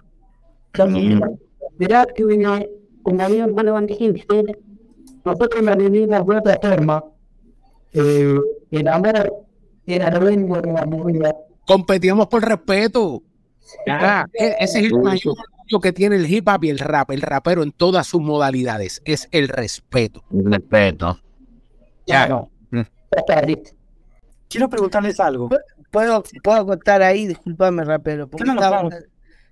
[0.73, 1.21] Entonces,
[1.79, 2.63] verá que una,
[3.03, 4.45] como había hermano dijiste,
[5.25, 7.05] nosotros la venimos de otra forma,
[7.93, 8.39] eh,
[8.71, 9.47] el amor
[9.87, 11.37] era la lengua de la.
[11.67, 13.23] Competíamos por respeto.
[13.89, 17.11] Ah, e- ese es el mayor orgullo que tiene el hip hop y el rap,
[17.11, 20.25] el rapero en todas sus modalidades, es el respeto.
[20.31, 21.21] Respeto.
[22.07, 22.27] Ya.
[22.29, 22.83] No, Mm.
[24.49, 25.49] Quiero preguntarles algo.
[25.91, 27.27] ¿Puedo, puedo contar ahí?
[27.27, 28.29] Disculpame, rapero.
[28.29, 29.07] porque Claro, está,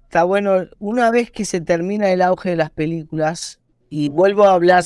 [0.05, 0.65] está bueno.
[0.79, 4.85] Una vez que se termina el auge de las películas, y vuelvo a hablar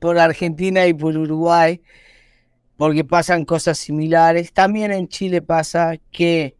[0.00, 1.82] por Argentina y por Uruguay,
[2.76, 4.52] porque pasan cosas similares.
[4.52, 6.56] También en Chile pasa que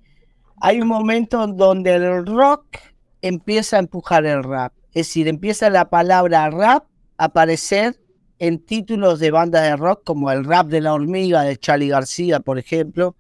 [0.60, 2.78] hay un momento donde el rock
[3.22, 4.72] empieza a empujar el rap.
[4.88, 6.84] Es decir, empieza la palabra rap
[7.16, 8.00] a aparecer
[8.38, 12.40] en títulos de bandas de rock, como el rap de la hormiga de Charlie García,
[12.40, 13.16] por ejemplo,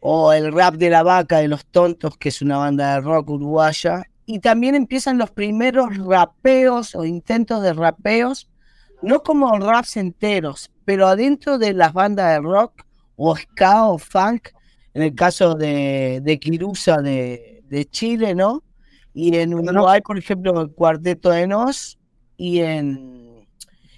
[0.00, 3.30] o el rap de la vaca de los tontos, que es una banda de rock
[3.30, 4.04] uruguaya.
[4.26, 8.50] Y también empiezan los primeros rapeos o intentos de rapeos,
[9.02, 12.84] no como raps enteros, pero adentro de las bandas de rock
[13.16, 14.48] o ska o funk,
[14.94, 18.62] en el caso de, de Kirusa de, de Chile, ¿no?
[19.12, 21.98] Y en Uruguay, por ejemplo, el Cuarteto de Nos,
[22.36, 23.46] y en,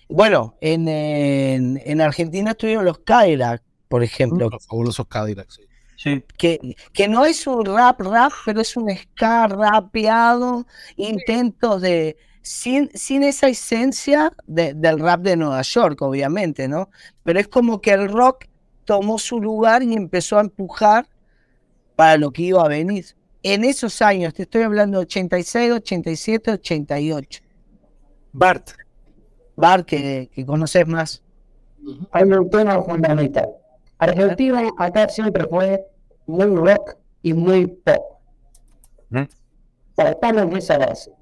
[0.08, 5.54] bueno, en, en, en Argentina estuvieron los Cadillac, por ejemplo, Los fabulosos Cadillacs.
[5.54, 5.62] sí.
[5.98, 6.22] Sí.
[6.36, 10.66] que, que no es un rap rap, pero es un ska rapeado,
[10.96, 16.90] intentos de, sin, sin esa esencia de- del rap de Nueva York, obviamente, ¿no?
[17.24, 18.44] Pero es como que el rock
[18.86, 21.06] tomó su lugar y empezó a empujar
[21.94, 23.04] para lo que iba a venir.
[23.42, 27.42] En esos años, te estoy hablando de 86, 87, 88.
[28.32, 28.70] Bart,
[29.56, 31.22] Bar, que, que conoces más.
[32.10, 33.48] hay un tema fundamental.
[33.98, 35.86] Argentina acá siempre fue
[36.26, 38.20] muy rock y muy pop.
[39.10, 39.22] ¿Mm?
[39.94, 41.12] Partamos de esa base.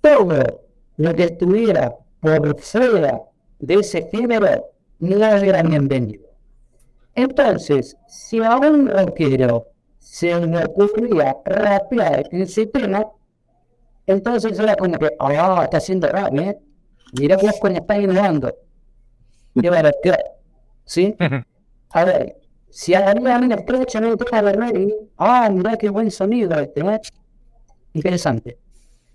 [0.00, 0.62] Todo
[0.96, 3.20] lo que estuviera por fuera
[3.58, 4.64] de ese género
[5.00, 6.23] no era bienvenido.
[7.14, 9.68] Entonces, si a un rockero
[9.98, 13.06] se le ocurría rapear ese tema,
[14.06, 16.58] entonces era como que, ah, está haciendo rap, ¿eh?
[17.18, 18.52] Mira que con está innovando.
[19.60, 20.18] Qué barbaridad.
[20.84, 21.14] ¿Sí?
[21.90, 22.36] A ver,
[22.70, 24.58] si a la una estrecha no te deja ver,
[25.16, 27.00] ah, mira qué buen sonido este, ¿eh?
[27.92, 28.58] Interesante.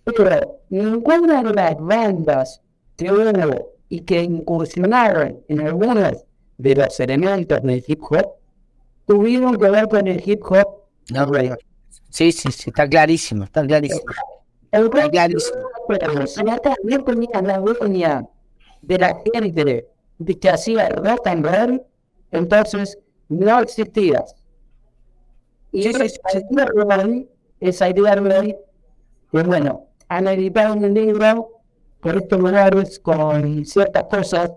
[0.06, 2.62] Pero ninguna de las bandas
[2.96, 6.26] que hubo y que incursionaron en algunos
[6.60, 8.34] de los elementos del hip hop
[9.08, 10.68] tuvieron que ver con el hip hop.
[11.10, 11.58] No, pero-
[12.10, 14.04] sí, sí, sí, está clarísimo, está clarísimo.
[14.72, 15.58] Está clarísimo.
[16.84, 18.28] no tenía la dueña
[18.82, 19.88] de la gente
[20.20, 21.82] de que hacía rock and roll,
[22.32, 23.00] entonces
[23.30, 24.24] no existía.
[25.72, 27.30] Y esa idea rural,
[27.62, 28.58] esa idea rural,
[29.32, 31.62] que bueno, editado un libro
[32.02, 34.52] por estos lugares con ciertas cosas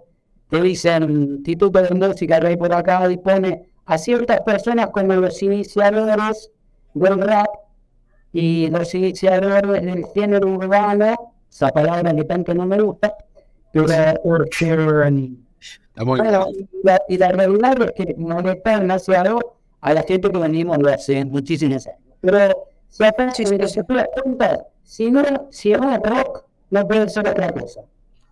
[0.53, 6.51] que dicen Instituto de Música Rey por acá dispone a ciertas personas como los iniciadores
[6.93, 7.49] del rap
[8.35, 13.15] y los iniciadores del género urbano, esa palabra que tanto no me gusta,
[13.73, 13.87] pero
[16.05, 20.79] Bueno, y la, y la regular es que molestan demasiado a la gente que venimos
[20.79, 22.01] de hace muchísimos años.
[22.21, 23.85] Pero si apenas si se
[24.85, 27.81] si no, si es rock, no puede ser otra cosa.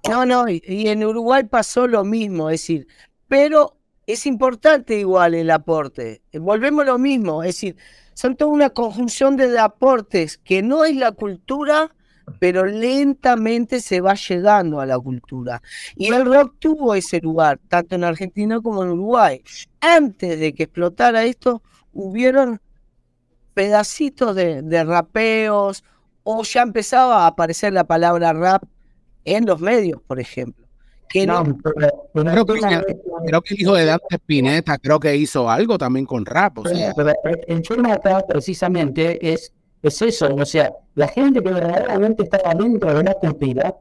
[0.08, 2.86] No, no, y, en Uruguay pasó lo mismo, es decir,
[3.28, 6.22] pero es importante igual el aporte.
[6.32, 7.76] Eh, Volvemos lo mismo, es decir,
[8.14, 11.94] son toda una conjunción de aportes que no es la cultura,
[12.38, 15.62] pero lentamente se va llegando a la cultura.
[15.96, 19.42] Y el rock tuvo ese lugar, tanto en Argentina como en Uruguay.
[19.80, 21.62] Antes de que explotara esto,
[21.92, 22.60] hubieron
[23.54, 25.84] pedacitos de, de rapeos,
[26.22, 28.62] o ya empezaba a aparecer la palabra rap
[29.24, 30.66] en los medios, por ejemplo,
[31.12, 32.60] Que No, no- pero- pero- Creo que,
[33.26, 36.58] creo que el hijo de Dante Spinetta creo que hizo algo también con rap.
[36.58, 37.12] O sea, Pero
[37.48, 39.52] el tema acá precisamente es,
[39.82, 43.74] es eso, o sea, la gente que verdaderamente estaba dentro de una cultura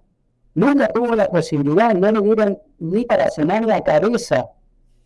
[0.55, 4.47] no la tuvo la posibilidad, no le dieron ni para sonar la cabeza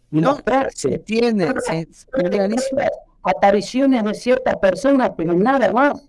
[0.10, 0.88] y No, mostrarse.
[0.90, 1.88] se entiende, se-.
[3.22, 6.02] Apariciones de ciertas personas, pero nada más.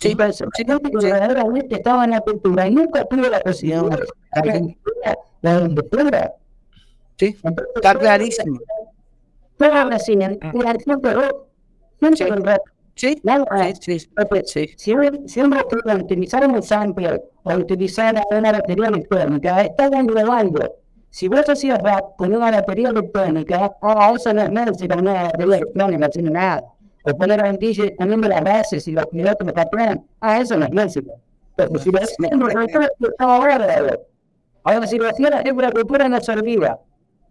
[0.00, 1.06] Sí, personas sí, sí.
[1.06, 6.32] verdaderamente estaban en la cultura y nunca tuvo la de Argentina, la donde fuera.
[7.18, 7.36] Sí,
[7.74, 8.58] está clarísimo.
[9.58, 11.46] Toda la cine, la gente rock,
[11.98, 12.32] siempre Sí.
[12.32, 12.60] el rap.
[12.94, 13.46] Sí, Nada
[13.80, 14.70] sí, sí, Pues, sí.
[14.76, 15.60] Siempre, siempre
[15.94, 20.76] utilizar un sample o utilizar una batería electrónica, está dando algo.
[21.10, 25.22] Si vos hacías rap con una batería electrónica, oh, eso no es música, no es
[25.32, 26.64] batería electrónica, sino nada.
[27.04, 30.56] O poner a un DJ poniendo las bases y los pilotos me patean, ah, eso
[30.56, 31.12] no es música.
[31.56, 34.00] Pero si lo hacías en electrónica, estaba bárbaro.
[34.64, 36.78] Ahora, si lo hacías en una cultura no servida.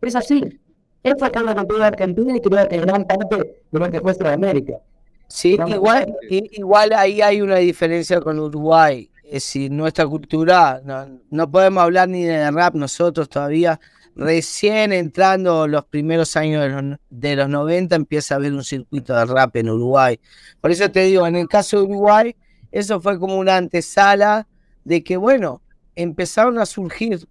[0.02, 0.60] Es así.
[1.04, 3.38] Es fue la cultura argentina y creo que gran parte
[3.72, 4.74] de lo que fue Sudamérica.
[5.28, 5.76] Sí, Vamos.
[5.76, 9.10] igual, igual ahí hay una diferencia con Uruguay.
[9.24, 13.80] Es decir, nuestra cultura, no, no podemos hablar ni de rap nosotros todavía.
[14.20, 19.16] Recién entrando los primeros años de los, de los 90 empieza a haber un circuito
[19.16, 20.20] de rap en Uruguay.
[20.60, 22.36] Por eso te digo, en el caso de Uruguay,
[22.70, 24.46] eso fue como una antesala
[24.84, 25.62] de que, bueno,
[25.96, 27.30] empezaron a surgir.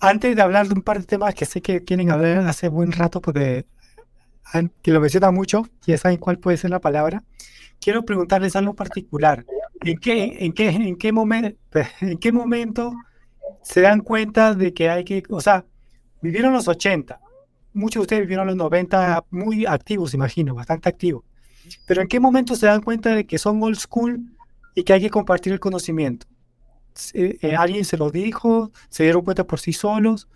[0.00, 2.90] Antes de hablar de un par de temas que sé que quieren hablar hace buen
[2.90, 3.66] rato, porque
[4.82, 7.22] que lo mencionan mucho, ya saben cuál puede ser la palabra,
[7.80, 9.46] quiero preguntarles algo particular.
[9.82, 11.56] ¿En qué, en qué, en qué, momen-
[12.00, 12.92] en qué momento
[13.62, 15.64] se dan cuenta de que hay que, o sea,
[16.20, 17.20] vivieron los 80,
[17.72, 21.24] muchos de ustedes vivieron los 90 muy activos, imagino, bastante activos.
[21.86, 24.20] Pero ¿en qué momento se dan cuenta de que son old school
[24.74, 26.26] y que hay que compartir el conocimiento?
[26.94, 28.72] se- eh, ¿Alguien se lo dijo?
[28.88, 30.28] ¿Se dieron cuenta por sí solos?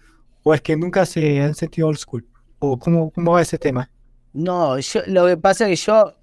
[0.42, 2.26] ¿O es que nunca se han sentido old school?
[2.58, 3.90] ¿O cómo, cómo va ese tema?
[4.32, 6.14] No, yo, lo que pasa es que yo,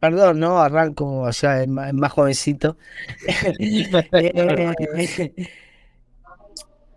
[0.00, 0.58] perdón, ¿no?
[0.60, 2.76] Arranco allá más, más jovencito.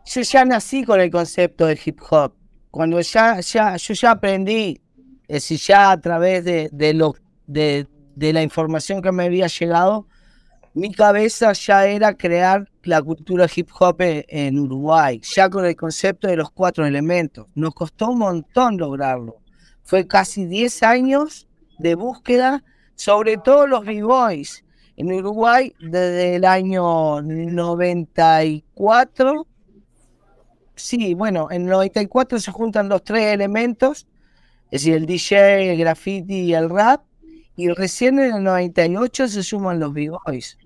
[0.06, 2.34] Yo ya nací con el concepto del hip hop.
[2.70, 4.80] Cuando ya, ya, yo ya aprendí,
[5.28, 7.16] es decir, ya a través de, de lo,
[7.48, 10.08] de, de la información que me había llegado,
[10.76, 15.76] mi cabeza ya era crear la cultura hip hop en, en Uruguay, ya con el
[15.76, 17.48] concepto de los cuatro elementos.
[17.56, 19.38] Nos costó un montón lograrlo.
[19.84, 21.48] Fue casi 10 años
[21.80, 22.64] de búsqueda,
[22.96, 24.64] sobre todo los b-boys.
[24.98, 29.48] En Uruguay, desde el año 94,
[30.76, 34.08] sí, bueno, en el 94 se juntan los tres elementos,
[34.72, 37.04] es decir, el DJ, el graffiti y el rap,
[37.56, 40.58] y recién en el 98 se suman los b-boys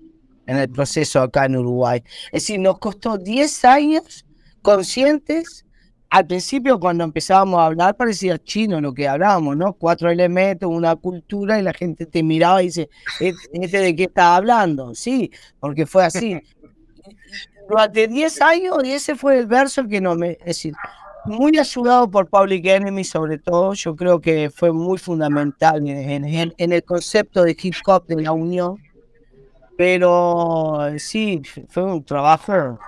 [0.46, 2.02] en el proceso acá en Uruguay.
[2.32, 4.26] Es decir, nos costó 10 años
[4.62, 5.64] conscientes.
[6.08, 9.74] Al principio, cuando empezábamos a hablar, parecía chino lo que hablábamos, ¿no?
[9.74, 12.88] Cuatro elementos, una cultura, y la gente te miraba y dice,
[13.20, 14.92] "¿E- ¿este de qué está hablando?
[14.96, 15.30] Sí,
[15.60, 16.40] porque fue así.
[17.70, 20.32] Durante 10 años, y ese fue el verso que no me.
[20.40, 20.74] Es decir,
[21.24, 26.54] muy ayudado por Public Enemy, sobre todo, yo creo que fue muy fundamental en, en-
[26.56, 28.76] en el concepto de hip hop de la unión.
[29.76, 32.78] Pero sí, fue un trabajo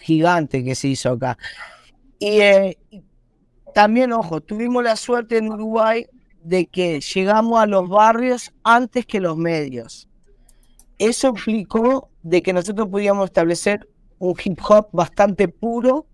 [0.00, 1.38] gigante que se hizo acá.
[2.18, 2.78] Y eh,
[3.74, 6.06] también, ojo, tuvimos la suerte en Uruguay
[6.42, 10.08] de que llegamos a los barrios antes que los medios.
[10.98, 13.88] Eso implicó de que nosotros podíamos establecer
[14.18, 16.06] un hip hop bastante puro,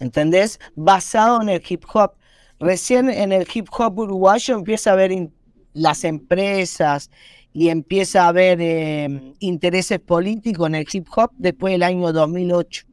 [0.00, 0.58] ¿entendés?
[0.74, 2.12] Basado en el hip hop.
[2.58, 5.30] Recién en el hip hop uruguayo empieza a haber
[5.72, 7.10] las empresas
[7.52, 12.86] y empieza a haber eh, intereses políticos en el hip hop después del año 2008.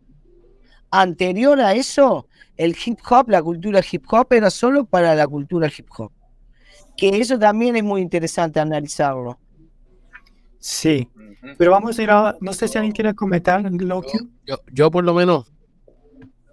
[0.92, 5.70] Anterior a eso, el hip hop, la cultura hip hop era solo para la cultura
[5.76, 6.12] hip hop.
[6.98, 9.40] Que eso también es muy interesante analizarlo.
[10.60, 11.10] Sí,
[11.58, 14.18] pero vamos a ir a, no sé si alguien quiere comentar, Loki.
[14.46, 15.52] yo, yo por lo menos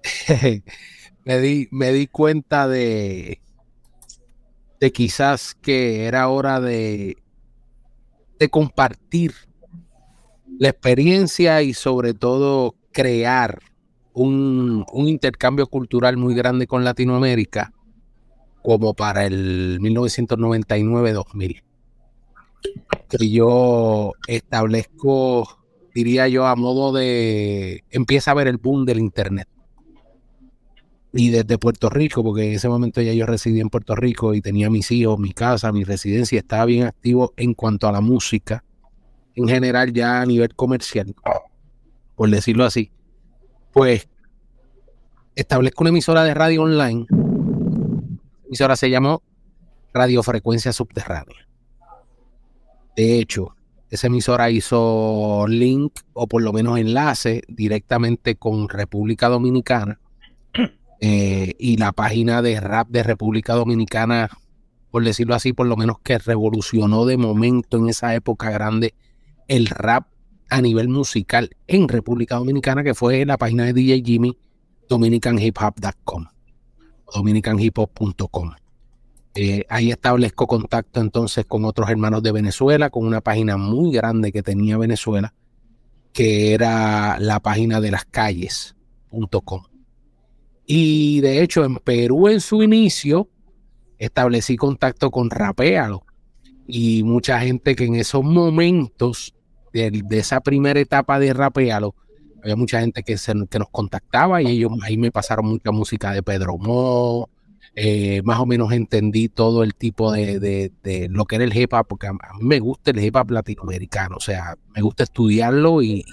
[1.25, 3.41] me di, me di cuenta de,
[4.81, 7.17] de quizás que era hora de,
[8.39, 9.35] de compartir
[10.59, 13.59] la experiencia y sobre todo crear
[14.13, 17.73] un, un intercambio cultural muy grande con Latinoamérica
[18.63, 21.66] como para el 1999-2000.
[23.09, 25.65] Que yo establezco,
[25.95, 27.85] diría yo, a modo de...
[27.91, 29.49] Empieza a ver el boom del Internet.
[31.13, 34.43] Y desde Puerto Rico, porque en ese momento ya yo residía en Puerto Rico y
[34.43, 38.63] tenía mis hijos, mi casa, mi residencia, estaba bien activo en cuanto a la música,
[39.35, 41.15] en general ya a nivel comercial,
[42.15, 42.91] por decirlo así.
[43.73, 44.09] pues
[45.35, 47.07] establezco una emisora de radio online.
[47.11, 49.23] La emisora se llamó
[49.95, 51.47] Radiofrecuencia Subterránea.
[52.97, 53.55] De hecho,
[53.91, 60.01] esa emisora hizo link o por lo menos enlace directamente con República Dominicana
[61.01, 64.31] eh, y la página de rap de República Dominicana,
[64.91, 68.95] por decirlo así, por lo menos que revolucionó de momento en esa época grande
[69.47, 70.09] el rap
[70.49, 74.39] a nivel musical en República Dominicana, que fue la página de DJ Jimmy,
[74.89, 76.25] dominicanhiphop.com,
[77.15, 78.53] dominicanhiphop.com.
[79.39, 84.33] Eh, ahí establezco contacto entonces con otros hermanos de Venezuela, con una página muy grande
[84.33, 85.35] que tenía Venezuela,
[86.15, 89.63] que era la página de las calles.com.
[90.65, 93.29] Y de hecho, en Perú, en su inicio,
[93.99, 96.07] establecí contacto con Rapealo
[96.67, 99.35] y mucha gente que en esos momentos
[99.75, 101.95] de, esa primera etapa de Rapealo,
[102.43, 103.17] había mucha gente que,
[103.51, 107.29] que nos contactaba y ellos ahí me pasaron mucha música de Pedro Mo,
[107.75, 111.73] eh, más o menos entendí todo el tipo de, de, lo que era el hip
[111.73, 115.83] hop, porque a, mí me gusta el hip hop latinoamericano, o sea, me gusta estudiarlo
[115.83, 116.05] y,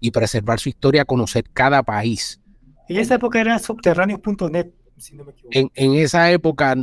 [0.00, 2.40] y preservar su historia, conocer cada país.
[2.88, 5.56] En esa época era subterráneo.net, si no me equivoco.
[5.56, 6.74] En, en esa época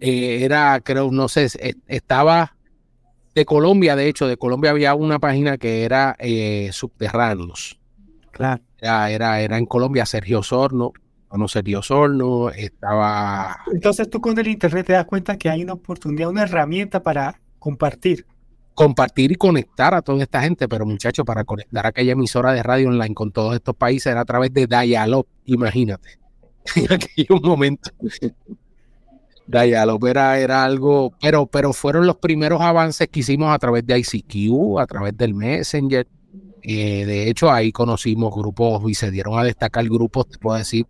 [0.00, 1.48] eh, era, creo, no sé,
[1.86, 2.54] estaba
[3.34, 7.80] de Colombia, de hecho, de Colombia había una página que era eh, Subterráneos.
[8.30, 8.62] Claro.
[8.78, 10.92] Era, era, era en Colombia Sergio Sorno,
[11.36, 13.58] no Sergio Sorno, estaba...
[13.72, 17.40] Entonces tú con el Internet te das cuenta que hay una oportunidad, una herramienta para
[17.58, 18.26] compartir.
[18.74, 22.88] Compartir y conectar a toda esta gente, pero muchachos, para conectar aquella emisora de radio
[22.88, 26.18] online con todos estos países era a través de Dialog, imagínate.
[26.76, 27.90] En aquel momento.
[29.46, 33.98] Dialog era, era algo, pero, pero fueron los primeros avances que hicimos a través de
[33.98, 36.06] ICQ, a través del Messenger.
[36.62, 40.86] Eh, de hecho, ahí conocimos grupos y se dieron a destacar grupos, te puedo decir,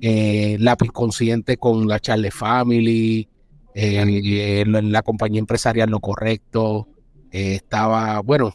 [0.00, 3.28] eh, Lápiz Consciente con la Charlie Family,
[3.74, 6.88] eh, la, compañía empresarial Lo Correcto,
[7.30, 8.52] eh, estaba, bueno,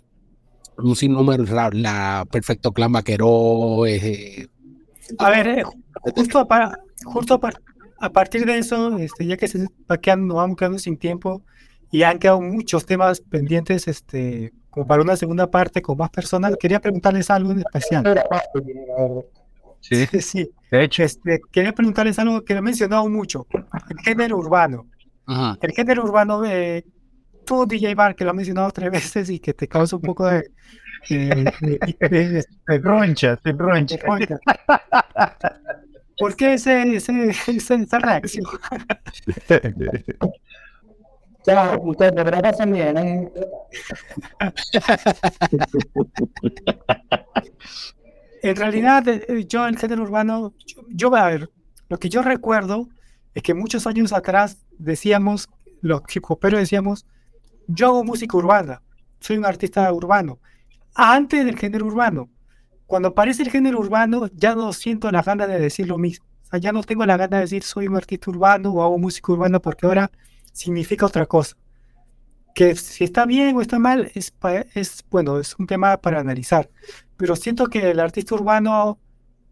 [0.77, 3.85] un sinnúmero, la, la Perfecto Clan Vaquero.
[3.85, 4.47] Eh,
[5.17, 5.63] a ver,
[6.15, 7.39] justo, a, justo
[7.99, 11.43] a, partir de eso, este, ya que se va quedando, vamos quedando sin tiempo
[11.91, 16.55] y han quedado muchos temas pendientes, este, como para una segunda parte con más personas,
[16.59, 18.03] quería preguntarles algo en especial.
[19.89, 20.49] Sí, sí.
[20.71, 21.03] De hecho.
[21.03, 23.45] Este, quería preguntarles algo que he mencionado mucho,
[23.89, 24.87] el género urbano.
[25.61, 26.85] El género urbano, de
[27.45, 30.25] tú DJ Bar, que lo has mencionado tres veces y que te causa un poco
[30.27, 30.49] de...
[31.09, 33.97] de, roncha, de roncha.
[36.17, 38.45] ¿Por qué ese, ese, esa reacción?
[41.45, 43.31] Ya, ustedes de verdad también, ¿eh?
[48.49, 50.53] En realidad, eh, eh, yo el género urbano,
[50.89, 51.49] yo, voy a ver,
[51.89, 52.87] lo que yo recuerdo
[53.33, 55.49] es que muchos años atrás decíamos,
[55.81, 57.07] los hip hoperos decíamos,
[57.67, 58.83] yo hago música urbana,
[59.19, 60.39] soy un artista urbano.
[60.93, 62.29] Antes del género urbano,
[62.85, 66.25] cuando aparece el género urbano, ya no siento la gana de decir lo mismo.
[66.43, 68.99] O sea, ya no tengo la gana de decir soy un artista urbano o hago
[68.99, 70.11] música urbana porque ahora
[70.53, 71.57] significa otra cosa.
[72.53, 74.33] Que si está bien o está mal, es,
[74.75, 76.69] es bueno, es un tema para analizar
[77.17, 78.99] pero siento que el artista urbano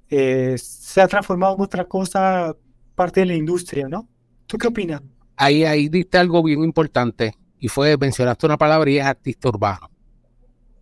[0.10, 2.56] eh, se ha transformado en otra cosa,
[2.96, 4.08] parte de la industria, ¿no?
[4.46, 5.02] ¿Tú qué opinas?
[5.36, 9.90] Ahí, ahí diste algo bien importante y fue, mencionaste una palabra y es artista urbano.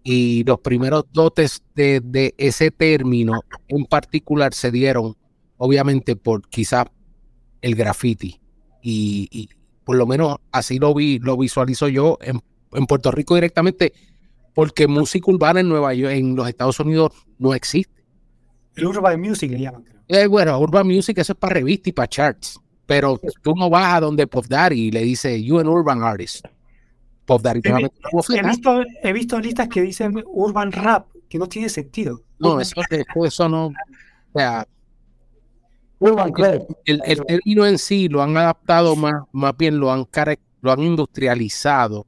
[0.03, 5.15] Y los primeros dotes de, de ese término en particular se dieron,
[5.57, 6.87] obviamente, por quizás
[7.61, 8.41] el graffiti.
[8.81, 9.49] Y,
[9.83, 12.41] por lo menos así lo vi, lo visualizo yo en,
[12.71, 13.93] en Puerto Rico directamente
[14.53, 18.03] porque música urbana en Nueva York, en los Estados Unidos, no existe.
[18.75, 20.01] El urban music le llaman, creo.
[20.07, 23.95] Eh, bueno, urban music eso es para revistas y para charts, pero tú no vas
[23.95, 26.45] a donde Pop Daddy y le dice, you an urban artist.
[27.25, 31.69] Pop Daddy he, he, visto, he visto listas que dicen urban rap, que no tiene
[31.69, 32.21] sentido.
[32.39, 32.81] No, eso,
[33.25, 34.67] eso no, o sea,
[36.85, 40.07] el, el, término en sí lo han adaptado más, más bien lo han,
[40.61, 42.07] lo han industrializado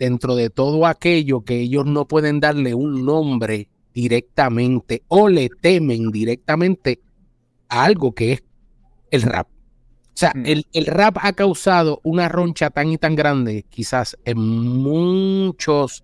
[0.00, 6.10] dentro de todo aquello que ellos no pueden darle un nombre directamente o le temen
[6.10, 7.00] directamente
[7.68, 8.42] a algo que es
[9.10, 9.46] el rap.
[9.48, 10.46] O sea, mm.
[10.46, 16.02] el, el, rap ha causado una roncha tan y tan grande, quizás en muchos,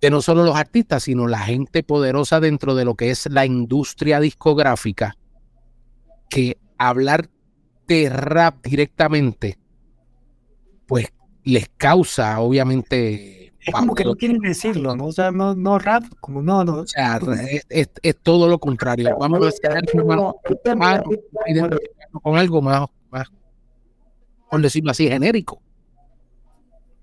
[0.00, 3.44] de no solo los artistas, sino la gente poderosa dentro de lo que es la
[3.44, 5.18] industria discográfica,
[6.30, 7.28] que hablar
[7.86, 9.58] de rap directamente,
[10.86, 11.12] pues
[11.44, 15.06] les causa obviamente Es como que no quieren decirlo, ¿no?
[15.06, 16.80] O sea, no, no rap, como no, no.
[16.80, 17.18] O sea,
[17.50, 19.16] es, es- es todo lo contrario.
[19.18, 19.50] Vamos a
[21.48, 23.28] identificarnos con algo más, más,
[24.50, 25.60] por decirlo así, genérico.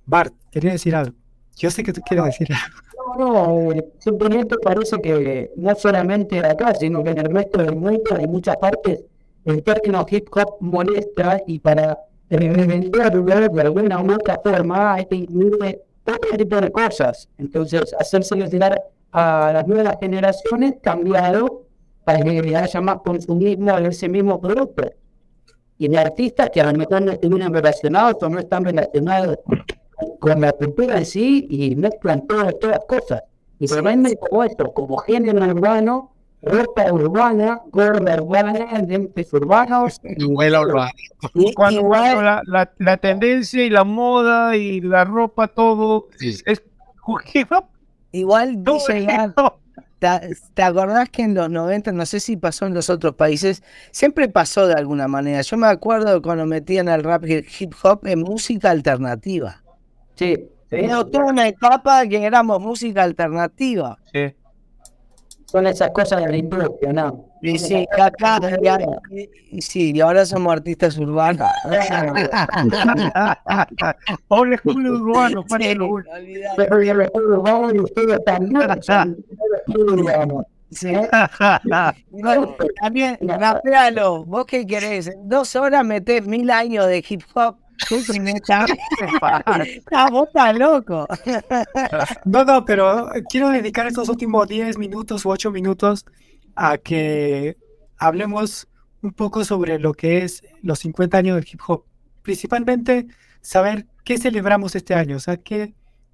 [0.06, 1.16] Bart, quería decir algo.
[1.56, 2.78] Yo sé que tú quieres decir algo.
[3.18, 8.18] No, eh, simplemente parece que no solamente acá, sino que en el resto del mundo,
[8.18, 9.04] en muchas partes,
[9.46, 11.98] el término hip hop molesta y para
[12.30, 17.28] reventarlo de alguna u otra forma hay que incluir otro tipo de cosas.
[17.38, 18.82] Entonces, hacerse llegar
[19.12, 21.64] a las nuevas generaciones cambiado
[22.04, 24.92] para que haya más consumismo de ese mismo producto.
[25.78, 29.40] Y de artistas que a lo mejor no estuvieran relacionados o no están relacionados
[30.20, 33.24] con la cultura en sí y mezclan todas, todas las cosas.
[33.60, 40.00] Y se venden como esto, como género urbano, ropa urbana, gorra urbana, lentes urbanos.
[40.28, 40.92] Huela urbana.
[41.34, 46.62] Y- Cuando, la, la, la tendencia y la moda y la ropa, todo es, es
[47.34, 47.66] hip hop.
[48.12, 49.06] Igual dice
[50.00, 50.08] ¿te,
[50.54, 53.62] te acordás que en los 90, no sé si pasó en los otros países,
[53.92, 55.42] siempre pasó de alguna manera?
[55.42, 59.62] Yo me acuerdo cuando metían al rap y el hip hop en música alternativa.
[60.16, 60.38] Sí.
[60.72, 63.98] Era toda una etapa que éramos música alternativa.
[64.14, 64.36] Sí.
[65.52, 67.26] Son esas cosas de la industria, ¿no?
[67.42, 71.48] Y sí, y acá, y ahora- y- y sí, y ahora somos artistas urbanos.
[74.28, 76.02] Old school urbano, lo único.
[76.58, 78.62] Pero yo recuerdo urbano y ustedes también.
[80.72, 80.94] Sí.
[82.12, 87.56] Bueno, también, rapealo, vos qué querés, en dos horas metés mil años de hip hop.
[90.12, 91.08] Vos estás loco.
[92.26, 96.06] No, no, pero quiero dedicar estos últimos 10 minutos u 8 minutos
[96.56, 97.58] a que
[97.98, 98.68] hablemos
[99.02, 101.86] un poco sobre lo que es los 50 años del hip hop.
[102.22, 103.08] Principalmente
[103.42, 105.74] saber qué celebramos este año, o sea, qué,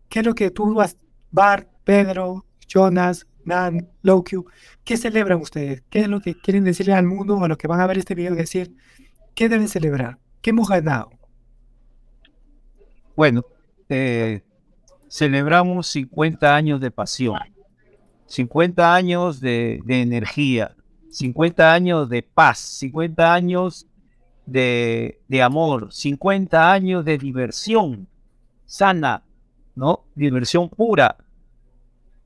[0.10, 0.98] qué es lo que tú, vas-
[1.32, 4.46] Bart, Pedro, Jonas, Nan, Low-Q,
[4.84, 5.84] ¿qué celebran ustedes?
[5.90, 7.98] ¿Qué es lo que quieren decirle al mundo o a los que van a ver
[7.98, 8.76] este video decir?
[9.34, 10.18] ¿Qué deben celebrar?
[10.42, 11.10] ¿Qué hemos ganado?
[13.16, 13.46] Bueno,
[13.90, 14.42] eh,
[15.10, 17.40] celebramos 50 años de pasión,
[18.28, 20.76] 50 años de, energía,
[21.12, 23.88] 50 años de paz, 50 años
[24.46, 28.08] de, de amor, 50 años de diversión
[28.66, 29.24] sana,
[29.76, 30.06] ¿no?
[30.16, 31.18] Diversión pura.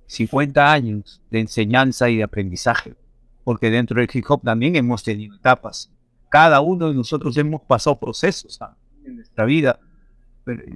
[0.07, 2.95] 50 años de enseñanza y de aprendizaje,
[3.44, 5.91] porque dentro del hip hop también hemos tenido etapas.
[6.30, 8.76] Cada uno de nosotros hemos pasado procesos ¿ah?
[9.06, 9.80] en nuestra vida.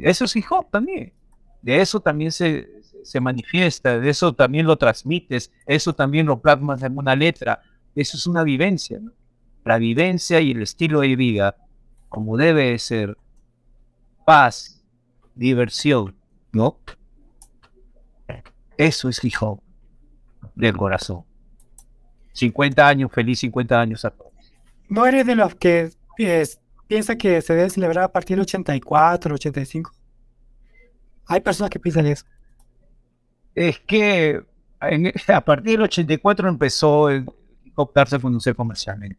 [0.02, 1.14] Eso es hip hop también.
[1.62, 2.70] De eso también se,
[3.04, 7.62] se manifiesta, de eso también lo transmites, eso también lo plasmas en una letra.
[7.96, 9.00] Eso es una vivencia.
[9.64, 11.56] La vivencia y el estilo de vida,
[12.10, 13.18] como debe de ser,
[14.26, 14.84] paz,
[15.36, 16.16] diversión,
[16.52, 16.78] ¿no?
[18.78, 19.62] Eso es hip hop
[20.56, 21.24] del corazón.
[22.34, 24.34] 50 años, feliz 50 años a todos.
[24.90, 26.48] ¿No eres de los que eh,
[26.94, 29.92] piensa que se debe celebrar a partir del 84, 85?
[31.26, 32.24] Hay personas que piensan eso.
[33.56, 34.44] Es que
[34.80, 37.26] en- a partir del 84 empezó el
[37.96, 39.18] darse a conocer comercialmente,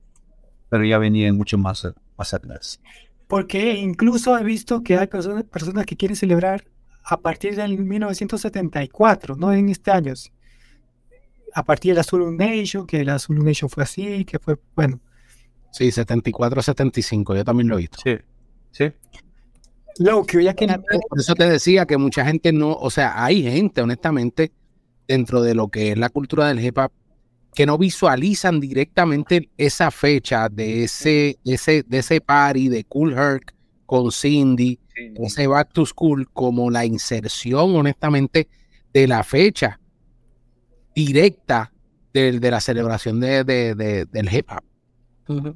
[0.68, 1.84] pero ya venía mucho más,
[2.16, 2.80] más atrás.
[3.26, 6.64] Porque incluso he visto que hay personas, personas que quieren celebrar
[7.02, 10.12] a partir del 1974, no en este año.
[11.52, 15.00] A partir de la Zulu Nation, que la Zulu Nation fue así, que fue, bueno.
[15.76, 17.98] Sí, 74, 75, yo también lo he visto.
[18.02, 18.16] Sí,
[18.70, 18.92] sí.
[19.98, 20.66] Loco, ya que...
[21.08, 24.52] Por eso te decía que mucha gente no, o sea, hay gente, honestamente,
[25.08, 26.92] dentro de lo que es la cultura del hip hop,
[27.54, 33.12] que no visualizan directamente esa fecha de ese, de ese, de ese party de Cool
[33.12, 33.52] Herc
[33.86, 34.78] con Cindy,
[35.16, 38.48] ese Back to School, como la inserción, honestamente,
[38.92, 39.80] de la fecha
[40.94, 41.72] directa
[42.12, 45.54] del- de, la celebración de, de- de- del hip hop.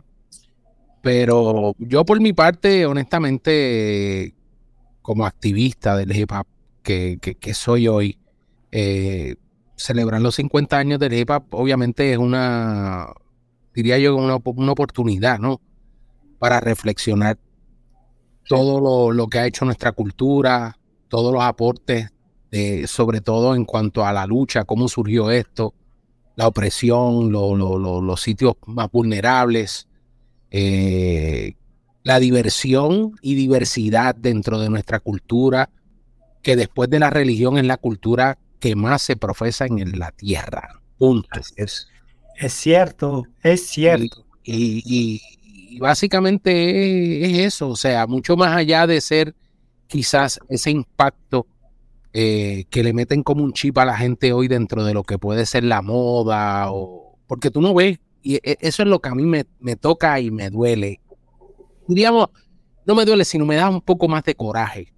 [1.02, 4.34] Pero yo por mi parte, honestamente,
[5.02, 6.46] como activista del hip hop
[6.82, 8.18] que, que- que soy hoy,
[8.72, 9.36] eh,
[9.76, 13.08] celebrar los 50 años del hip hop obviamente es una,
[13.74, 15.60] diría yo, una, una oportunidad, ¿no?
[16.38, 17.38] Para reflexionar
[18.48, 22.10] todo lo, lo que ha hecho nuestra cultura, todos los aportes,
[22.50, 25.74] de, sobre todo en cuanto a la lucha, cómo surgió esto,
[26.34, 29.87] la opresión, lo- lo- lo- los sitios más vulnerables,
[30.50, 31.54] eh,
[32.04, 35.70] la diversión y diversidad dentro de nuestra cultura,
[36.42, 40.80] que después de la religión es la cultura que más se profesa en la tierra.
[40.98, 41.28] Punto.
[41.56, 41.88] es.
[42.36, 44.24] Es cierto, es cierto.
[44.44, 45.20] Y, y-
[45.70, 49.34] y básicamente es, es eso, o sea, mucho más allá de ser
[49.86, 51.46] quizás ese impacto
[52.12, 55.18] eh, que le meten como un chip a la gente hoy dentro de lo que
[55.18, 59.08] puede ser la moda, o porque tú no ves, y e- eso es lo que
[59.08, 61.00] a mí me, me toca y me duele.
[61.86, 62.28] Diríamos,
[62.86, 64.92] no me duele, sino me da un poco más de coraje.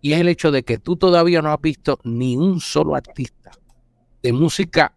[0.00, 3.50] Y es el hecho de que tú todavía no has visto ni un solo artista
[4.22, 4.94] de música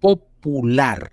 [0.00, 1.10] popular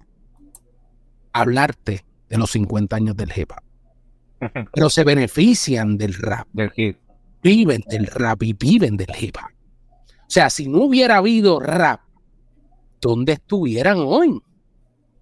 [1.33, 4.69] hablarte de los 50 años del hip hop.
[4.73, 6.47] Pero se benefician del rap.
[6.53, 6.97] Del hip.
[7.41, 9.51] Viven del rap y viven del hip hop.
[10.21, 12.01] O sea, si no hubiera habido rap,
[12.99, 14.41] ¿dónde estuvieran hoy?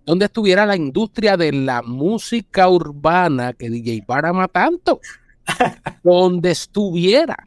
[0.05, 4.99] ¿Dónde estuviera la industria de la música urbana que DJ Para tanto?
[6.03, 7.37] ¿Dónde estuviera?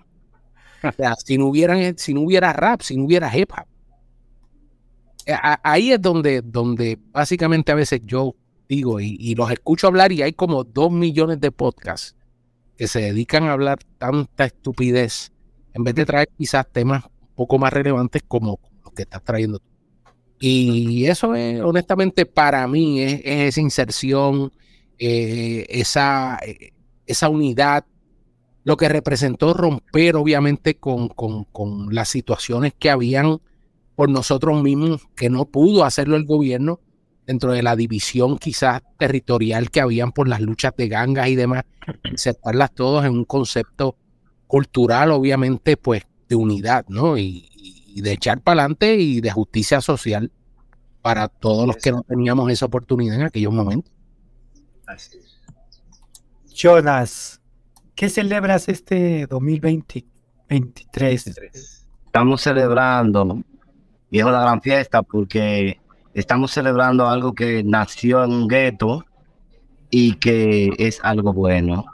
[0.83, 3.67] O sea, si no, hubieran, si no hubiera rap, si no hubiera hip hop.
[5.27, 8.35] Eh, Ahí es donde, donde básicamente a veces yo
[8.69, 12.17] digo y, y los escucho hablar y hay como dos millones de podcasts
[12.77, 15.33] que se dedican a hablar tanta estupidez
[15.75, 19.59] en vez de traer quizás temas un poco más relevantes como los que estás trayendo
[19.59, 19.76] tú.
[20.39, 24.53] Y eso es, honestamente, para mí es, es esa inserción,
[24.99, 26.73] eh, esa, eh,
[27.07, 27.85] esa unidad,
[28.65, 33.39] lo que representó romper, obviamente, con, con, con las situaciones que habían
[33.95, 36.81] por nosotros mismos, que no pudo hacerlo el gobierno
[37.27, 41.65] dentro de la división quizás territorial que habían por las luchas de gangas y demás,
[42.05, 43.97] insertarlas todos en un concepto
[44.47, 47.17] cultural, obviamente, pues, de unidad, ¿no?
[47.97, 50.31] Y de echar para adelante y de justicia social
[51.01, 53.91] para todos los que no teníamos esa oportunidad en aquellos momentos.
[56.53, 57.41] Jonas,
[57.95, 61.79] ¿qué celebras este 2023?
[62.05, 63.43] Estamos celebrando,
[64.11, 65.81] y es una gran fiesta porque
[66.13, 69.07] estamos celebrando algo que nació en un gueto
[69.89, 71.87] y que es algo bueno,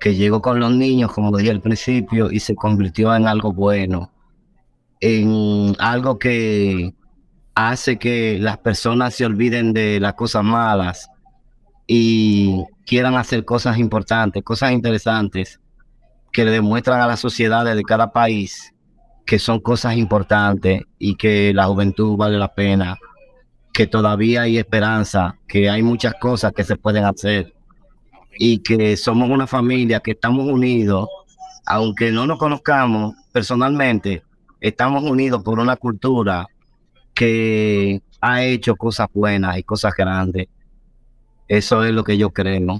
[0.00, 4.12] que llegó con los niños, como dije al principio, y se convirtió en algo bueno,
[5.00, 6.94] en algo que
[7.54, 11.08] hace que las personas se olviden de las cosas malas
[11.86, 15.60] y quieran hacer cosas importantes, cosas interesantes,
[16.32, 18.74] que le demuestran a las sociedades de cada país
[19.26, 22.96] que son cosas importantes y que la juventud vale la pena,
[23.72, 27.52] que todavía hay esperanza, que hay muchas cosas que se pueden hacer
[28.38, 31.08] y que somos una familia que estamos unidos,
[31.66, 34.22] aunque no nos conozcamos personalmente,
[34.68, 36.46] estamos unidos por una cultura
[37.14, 40.48] que ha hecho cosas buenas y cosas grandes.
[41.48, 42.78] Eso es lo que yo creo.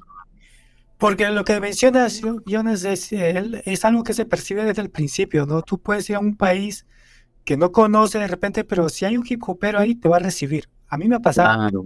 [0.98, 5.46] Porque lo que mencionas, Jo- Jonas, es, es algo que se percibe desde el principio,
[5.46, 5.62] ¿no?
[5.62, 6.86] Tú puedes ir a un país
[7.44, 10.20] que no conoce de repente, pero si hay un hip hopero ahí, te va a
[10.20, 10.68] recibir.
[10.88, 11.84] A mí me ha pasado, Claro.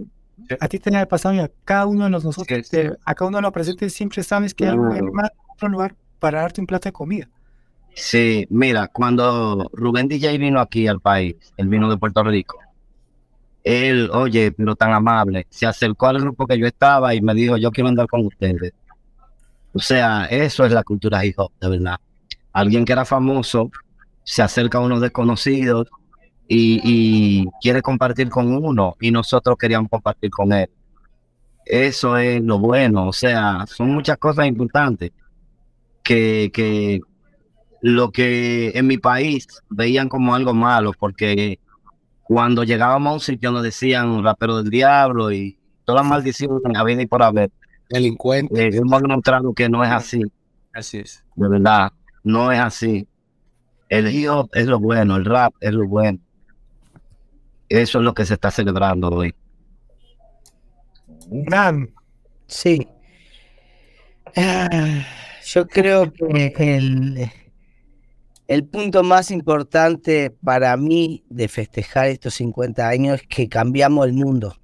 [0.59, 3.27] a ti te ha pasado y a cada uno de los nosotros, te- a cada
[3.27, 5.13] uno de los presentes siempre sabes que hay un Claro.
[5.13, 7.29] más otro lugar para darte un plato de comida.
[7.93, 12.57] Sí, mira, cuando Rubén DJ vino aquí al país, él vino de Puerto Rico,
[13.63, 17.57] él, oye, pero tan amable, se acercó al grupo que yo estaba y me dijo,
[17.57, 18.73] yo quiero andar con ustedes.
[19.73, 21.97] O sea, eso es la cultura hip hop, de verdad.
[22.53, 23.71] Alguien que era famoso
[24.23, 25.87] se acerca a unos desconocidos
[26.47, 30.69] y, y quiere compartir con uno y nosotros queríamos compartir con él.
[31.65, 35.11] Eso es lo bueno, o sea, son muchas cosas importantes
[36.03, 37.01] que, que
[37.81, 41.59] lo que en mi país veían como algo malo, porque
[42.23, 46.77] cuando llegábamos a un sitio nos decían rapero del diablo y todas las maldiciones que
[46.77, 47.51] había y por haber.
[47.89, 48.67] Delincuente.
[48.67, 50.21] Eh, hemos demostrado que no es así,
[50.71, 51.23] Así es.
[51.35, 51.91] de verdad,
[52.23, 53.07] no es así.
[53.89, 56.19] El hip hop es lo bueno, el rap es lo bueno.
[57.67, 59.35] Eso es lo que se está celebrando hoy.
[61.29, 61.89] Nan,
[62.47, 62.85] Sí.
[64.35, 65.03] Ah,
[65.45, 67.31] yo creo que el,
[68.51, 74.11] el punto más importante para mí de festejar estos 50 años es que cambiamos el
[74.11, 74.57] mundo.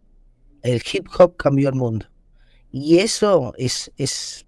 [0.61, 2.05] El hip hop cambió el mundo.
[2.69, 4.45] Y eso es, es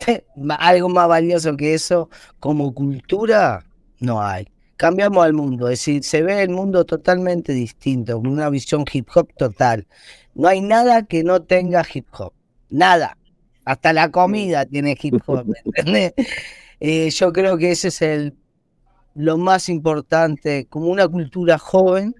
[0.48, 2.08] algo más valioso que eso.
[2.40, 3.66] Como cultura,
[4.00, 4.48] no hay.
[4.78, 9.10] Cambiamos el mundo, es decir, se ve el mundo totalmente distinto, con una visión hip
[9.14, 9.86] hop total.
[10.34, 12.32] No hay nada que no tenga hip hop.
[12.70, 13.18] Nada.
[13.66, 16.14] Hasta la comida tiene hip hop, ¿me entendés?
[16.84, 18.34] Eh, yo creo que ese es el
[19.14, 22.14] lo más importante, como una cultura joven,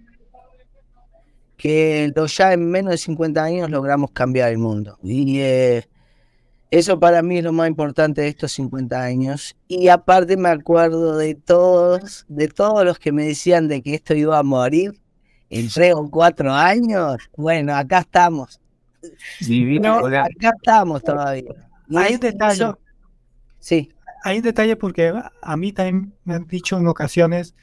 [1.57, 4.99] que lo- ya en menos de 50 años logramos cambiar el mundo.
[5.03, 5.85] Y eh,
[6.71, 9.57] eso para mí es lo más importante de estos 50 años.
[9.69, 14.15] Y aparte me acuerdo de todos, de todos los que me decían de que esto
[14.15, 14.93] iba a morir
[15.51, 17.17] en tres o cuatro años.
[17.37, 18.61] Bueno, acá estamos.
[19.41, 21.53] Divino, No, acá estamos todavía.
[21.89, 22.73] Y hay un eso- detalle.
[23.59, 23.89] Sí.
[24.23, 25.13] Hay un detalle porque
[25.43, 27.55] a mí también me han dicho en ocasiones,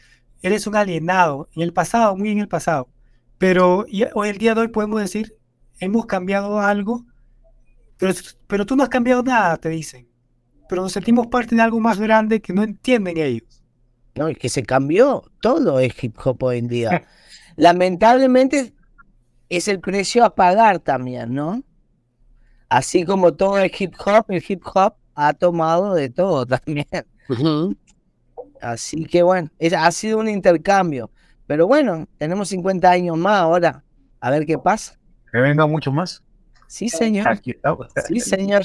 [0.41, 2.89] eres un alienado, en el pasado, muy en el pasado,
[3.37, 5.37] pero hoy el día de hoy podemos decir,
[5.79, 7.05] hemos cambiado algo,
[7.97, 8.13] pero,
[8.47, 10.07] pero tú no has cambiado nada, te dicen,
[10.67, 13.63] pero nos sentimos parte de algo más grande que no entienden ellos.
[14.15, 17.07] No, es que se cambió todo el hip hop hoy en día.
[17.55, 18.73] Lamentablemente
[19.49, 21.63] es el precio a pagar también, ¿no?
[22.67, 26.87] Así como todo el hip hop, el hip hop ha tomado de todo también.
[28.61, 31.11] Así que bueno, es, ha sido un intercambio.
[31.45, 33.83] Pero bueno, tenemos 50 años más ahora.
[34.19, 34.97] A ver qué pasa.
[35.31, 36.23] Que venga mucho más.
[36.67, 37.27] Sí, señor.
[37.27, 37.55] Aquí.
[38.07, 38.63] Sí, señor.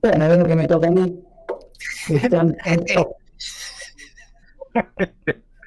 [0.00, 1.22] Bueno, a ver lo que me toca a mí.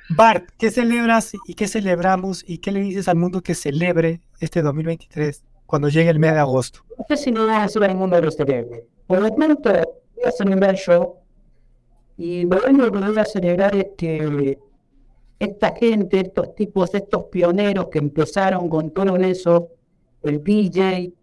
[0.09, 4.61] Bart, ¿qué celebras y qué celebramos y qué le dices al mundo que celebre este
[4.61, 6.80] 2023 cuando llegue el mes de agosto?
[6.98, 8.84] No sé si no va a ser el mundo de los celebres.
[9.06, 11.18] Por lo tanto, voy a celebrar yo
[12.18, 14.57] y me voy a celebrar este,
[15.38, 19.69] esta gente, estos tipos, estos pioneros que empezaron con todo eso,
[20.23, 21.14] el DJ,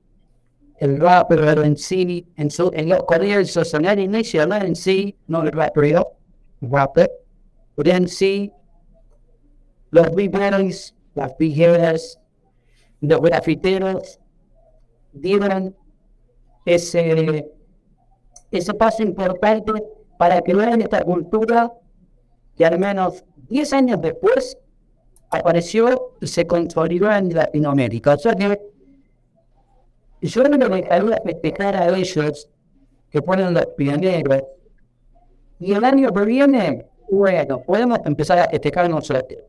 [0.78, 5.42] el rapper, el MC, en, su, en los comienzos, en el inicio, el MC, no
[5.42, 6.04] el rapper,
[6.60, 7.10] rapper,
[7.76, 8.52] el MC,
[9.90, 12.20] los b-boys, las villeras,
[13.00, 14.20] los grafiteros,
[15.14, 15.74] dieron
[16.66, 17.50] ese,
[18.50, 19.72] ese paso importante
[20.18, 21.72] para que vean esta cultura
[22.56, 24.58] que al menos 10 años después
[25.30, 28.14] apareció y se consolidó en Latinoamérica.
[28.14, 28.60] O sea que
[30.22, 32.48] yo no me dejaría festejar a ellos
[33.10, 34.42] que fueron los pioneros.
[35.60, 39.40] Y el año que viene, bueno, podemos empezar a festejar nosotros.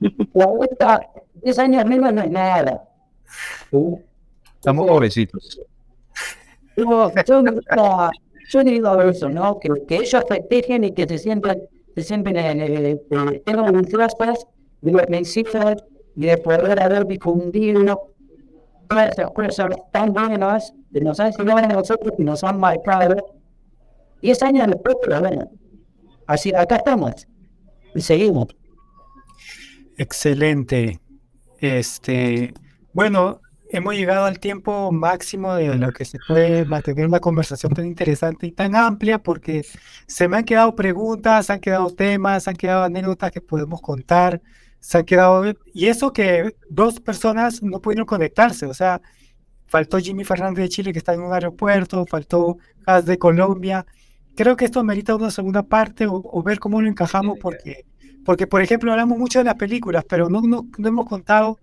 [0.34, 1.10] La vuelta,
[1.42, 2.88] 10 años menos no es nada.
[4.60, 5.58] Estamos pobrecitos.
[6.76, 8.10] Yo, yo, no,
[8.50, 9.58] yo digo eso, ¿no?
[9.58, 11.62] Que, que ellos festejen y que se sientan,
[11.94, 13.00] se sienten, eh,
[13.46, 14.46] tengan un traspas
[14.82, 15.82] de los mensajes
[16.14, 18.12] y de poder haber difundido
[18.86, 23.16] todas esas cosas tan buenas que nos han enseñado a nosotros y nos han marcado.
[24.20, 25.50] Diez años después, pero bueno,
[26.26, 27.26] así, acá estamos
[27.94, 28.48] y seguimos.
[29.96, 31.00] Excelente.
[31.60, 32.52] Este,
[32.92, 33.40] bueno,
[33.72, 38.46] hemos llegado al tiempo máximo de lo que se puede mantener una conversación tan interesante
[38.46, 39.64] y tan amplia porque
[40.06, 43.80] se me han quedado preguntas, se han quedado temas, se han quedado anécdotas que podemos
[43.80, 44.42] contar,
[44.80, 45.44] se han quedado...
[45.72, 49.00] Y eso que dos personas no pudieron conectarse, o sea,
[49.66, 53.86] faltó Jimmy Fernández de Chile que está en un aeropuerto, faltó Haz de Colombia.
[54.34, 57.84] Creo que esto merita una segunda parte o, o ver cómo lo encajamos porque,
[58.24, 61.58] porque, por ejemplo, hablamos mucho de las películas, pero no, no, no hemos contado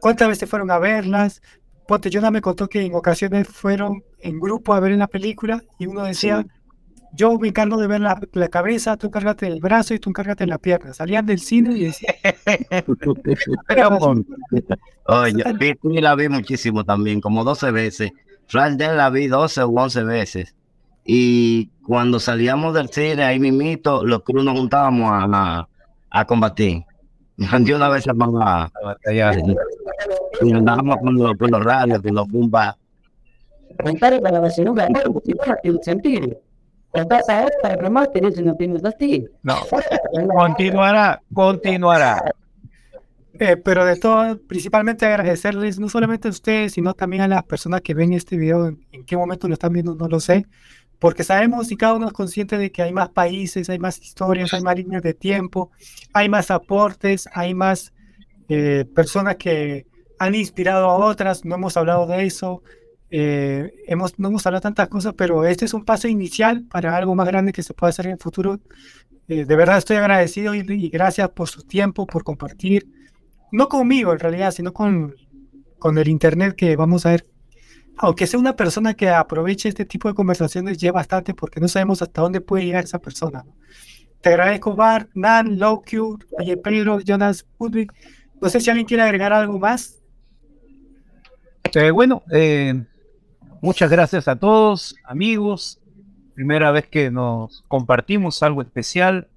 [0.00, 1.42] cuántas veces fueron a verlas.
[1.86, 5.86] Ponte, Jonah me contó que en ocasiones fueron en grupo a ver la película y
[5.86, 6.44] uno decía,
[7.12, 10.46] yo me encargo de ver la, la cabeza, tú encárgate del brazo y tú encárgate
[10.46, 10.92] la pierna.
[10.92, 12.14] Salían del cine y decían...
[15.06, 18.10] Oye, Pitbull la vi muchísimo también, como 12 veces.
[18.48, 20.54] Friday la vi 12 o 11 veces.
[21.04, 25.68] Y cuando salíamos del cine, ahí mismito, los cruz nos juntábamos a, a,
[26.10, 26.84] a combatir.
[27.36, 29.36] De una vez a, a batallar.
[30.42, 32.76] Y andábamos con los, con los radios, con los bombas.
[33.82, 36.40] Contar para la no tiene sentido.
[36.90, 39.28] Contar a esta, el remate, eso no tiene sentido.
[39.42, 39.56] No,
[40.34, 42.34] continuará, continuará.
[43.38, 47.82] Eh, pero de todo, principalmente agradecerles no solamente a ustedes, sino también a las personas
[47.82, 50.46] que ven este video, en, en qué momento lo están viendo, no lo sé,
[50.98, 54.54] porque sabemos y cada uno es consciente de que hay más países, hay más historias,
[54.54, 55.70] hay más líneas de tiempo,
[56.14, 57.92] hay más aportes, hay más
[58.48, 59.86] eh, personas que
[60.18, 62.62] han inspirado a otras, no hemos hablado de eso,
[63.10, 67.14] eh, hemos, no hemos hablado tantas cosas, pero este es un paso inicial para algo
[67.14, 68.58] más grande que se pueda hacer en el futuro.
[69.28, 72.88] Eh, de verdad estoy agradecido y, y gracias por su tiempo, por compartir,
[73.52, 75.14] no conmigo en realidad, sino con,
[75.78, 77.26] con el Internet que vamos a ver
[77.98, 82.02] aunque sea una persona que aproveche este tipo de conversaciones, lleva bastante porque no sabemos
[82.02, 83.42] hasta dónde puede llegar esa persona.
[83.44, 83.54] ¿no?
[84.20, 86.18] Te agradezco, Bart, Nan, Lowq,
[86.62, 87.92] Pedro, Jonas, Ludwig.
[88.40, 90.02] No sé si alguien quiere agregar algo más.
[91.74, 92.84] Eh, bueno, eh,
[93.60, 95.80] muchas gracias a todos, amigos.
[96.34, 99.28] Primera vez que nos compartimos algo especial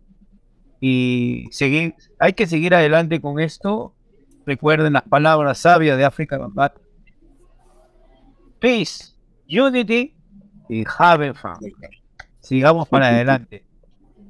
[0.81, 3.93] y seguir, hay que seguir adelante con esto.
[4.45, 6.77] Recuerden las palabras sabias de África Bambat.
[8.59, 9.13] Peace,
[9.47, 10.15] Unity
[10.69, 11.53] y Have Fun.
[12.39, 13.65] Sigamos para adelante.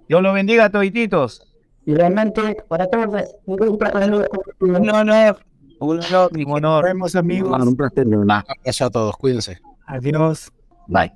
[0.07, 1.48] Dios los bendiga a todititos.
[1.89, 4.13] Y realmente, para todos, un placer.
[4.13, 4.29] Un honor.
[4.59, 5.39] Un honor.
[5.79, 6.61] Un honor.
[6.61, 7.65] Nos vemos, amigos.
[7.65, 8.43] Un placer, verdad.
[8.63, 9.59] Gracias a todos, cuídense.
[9.87, 10.51] Adiós.
[10.87, 11.11] Bye.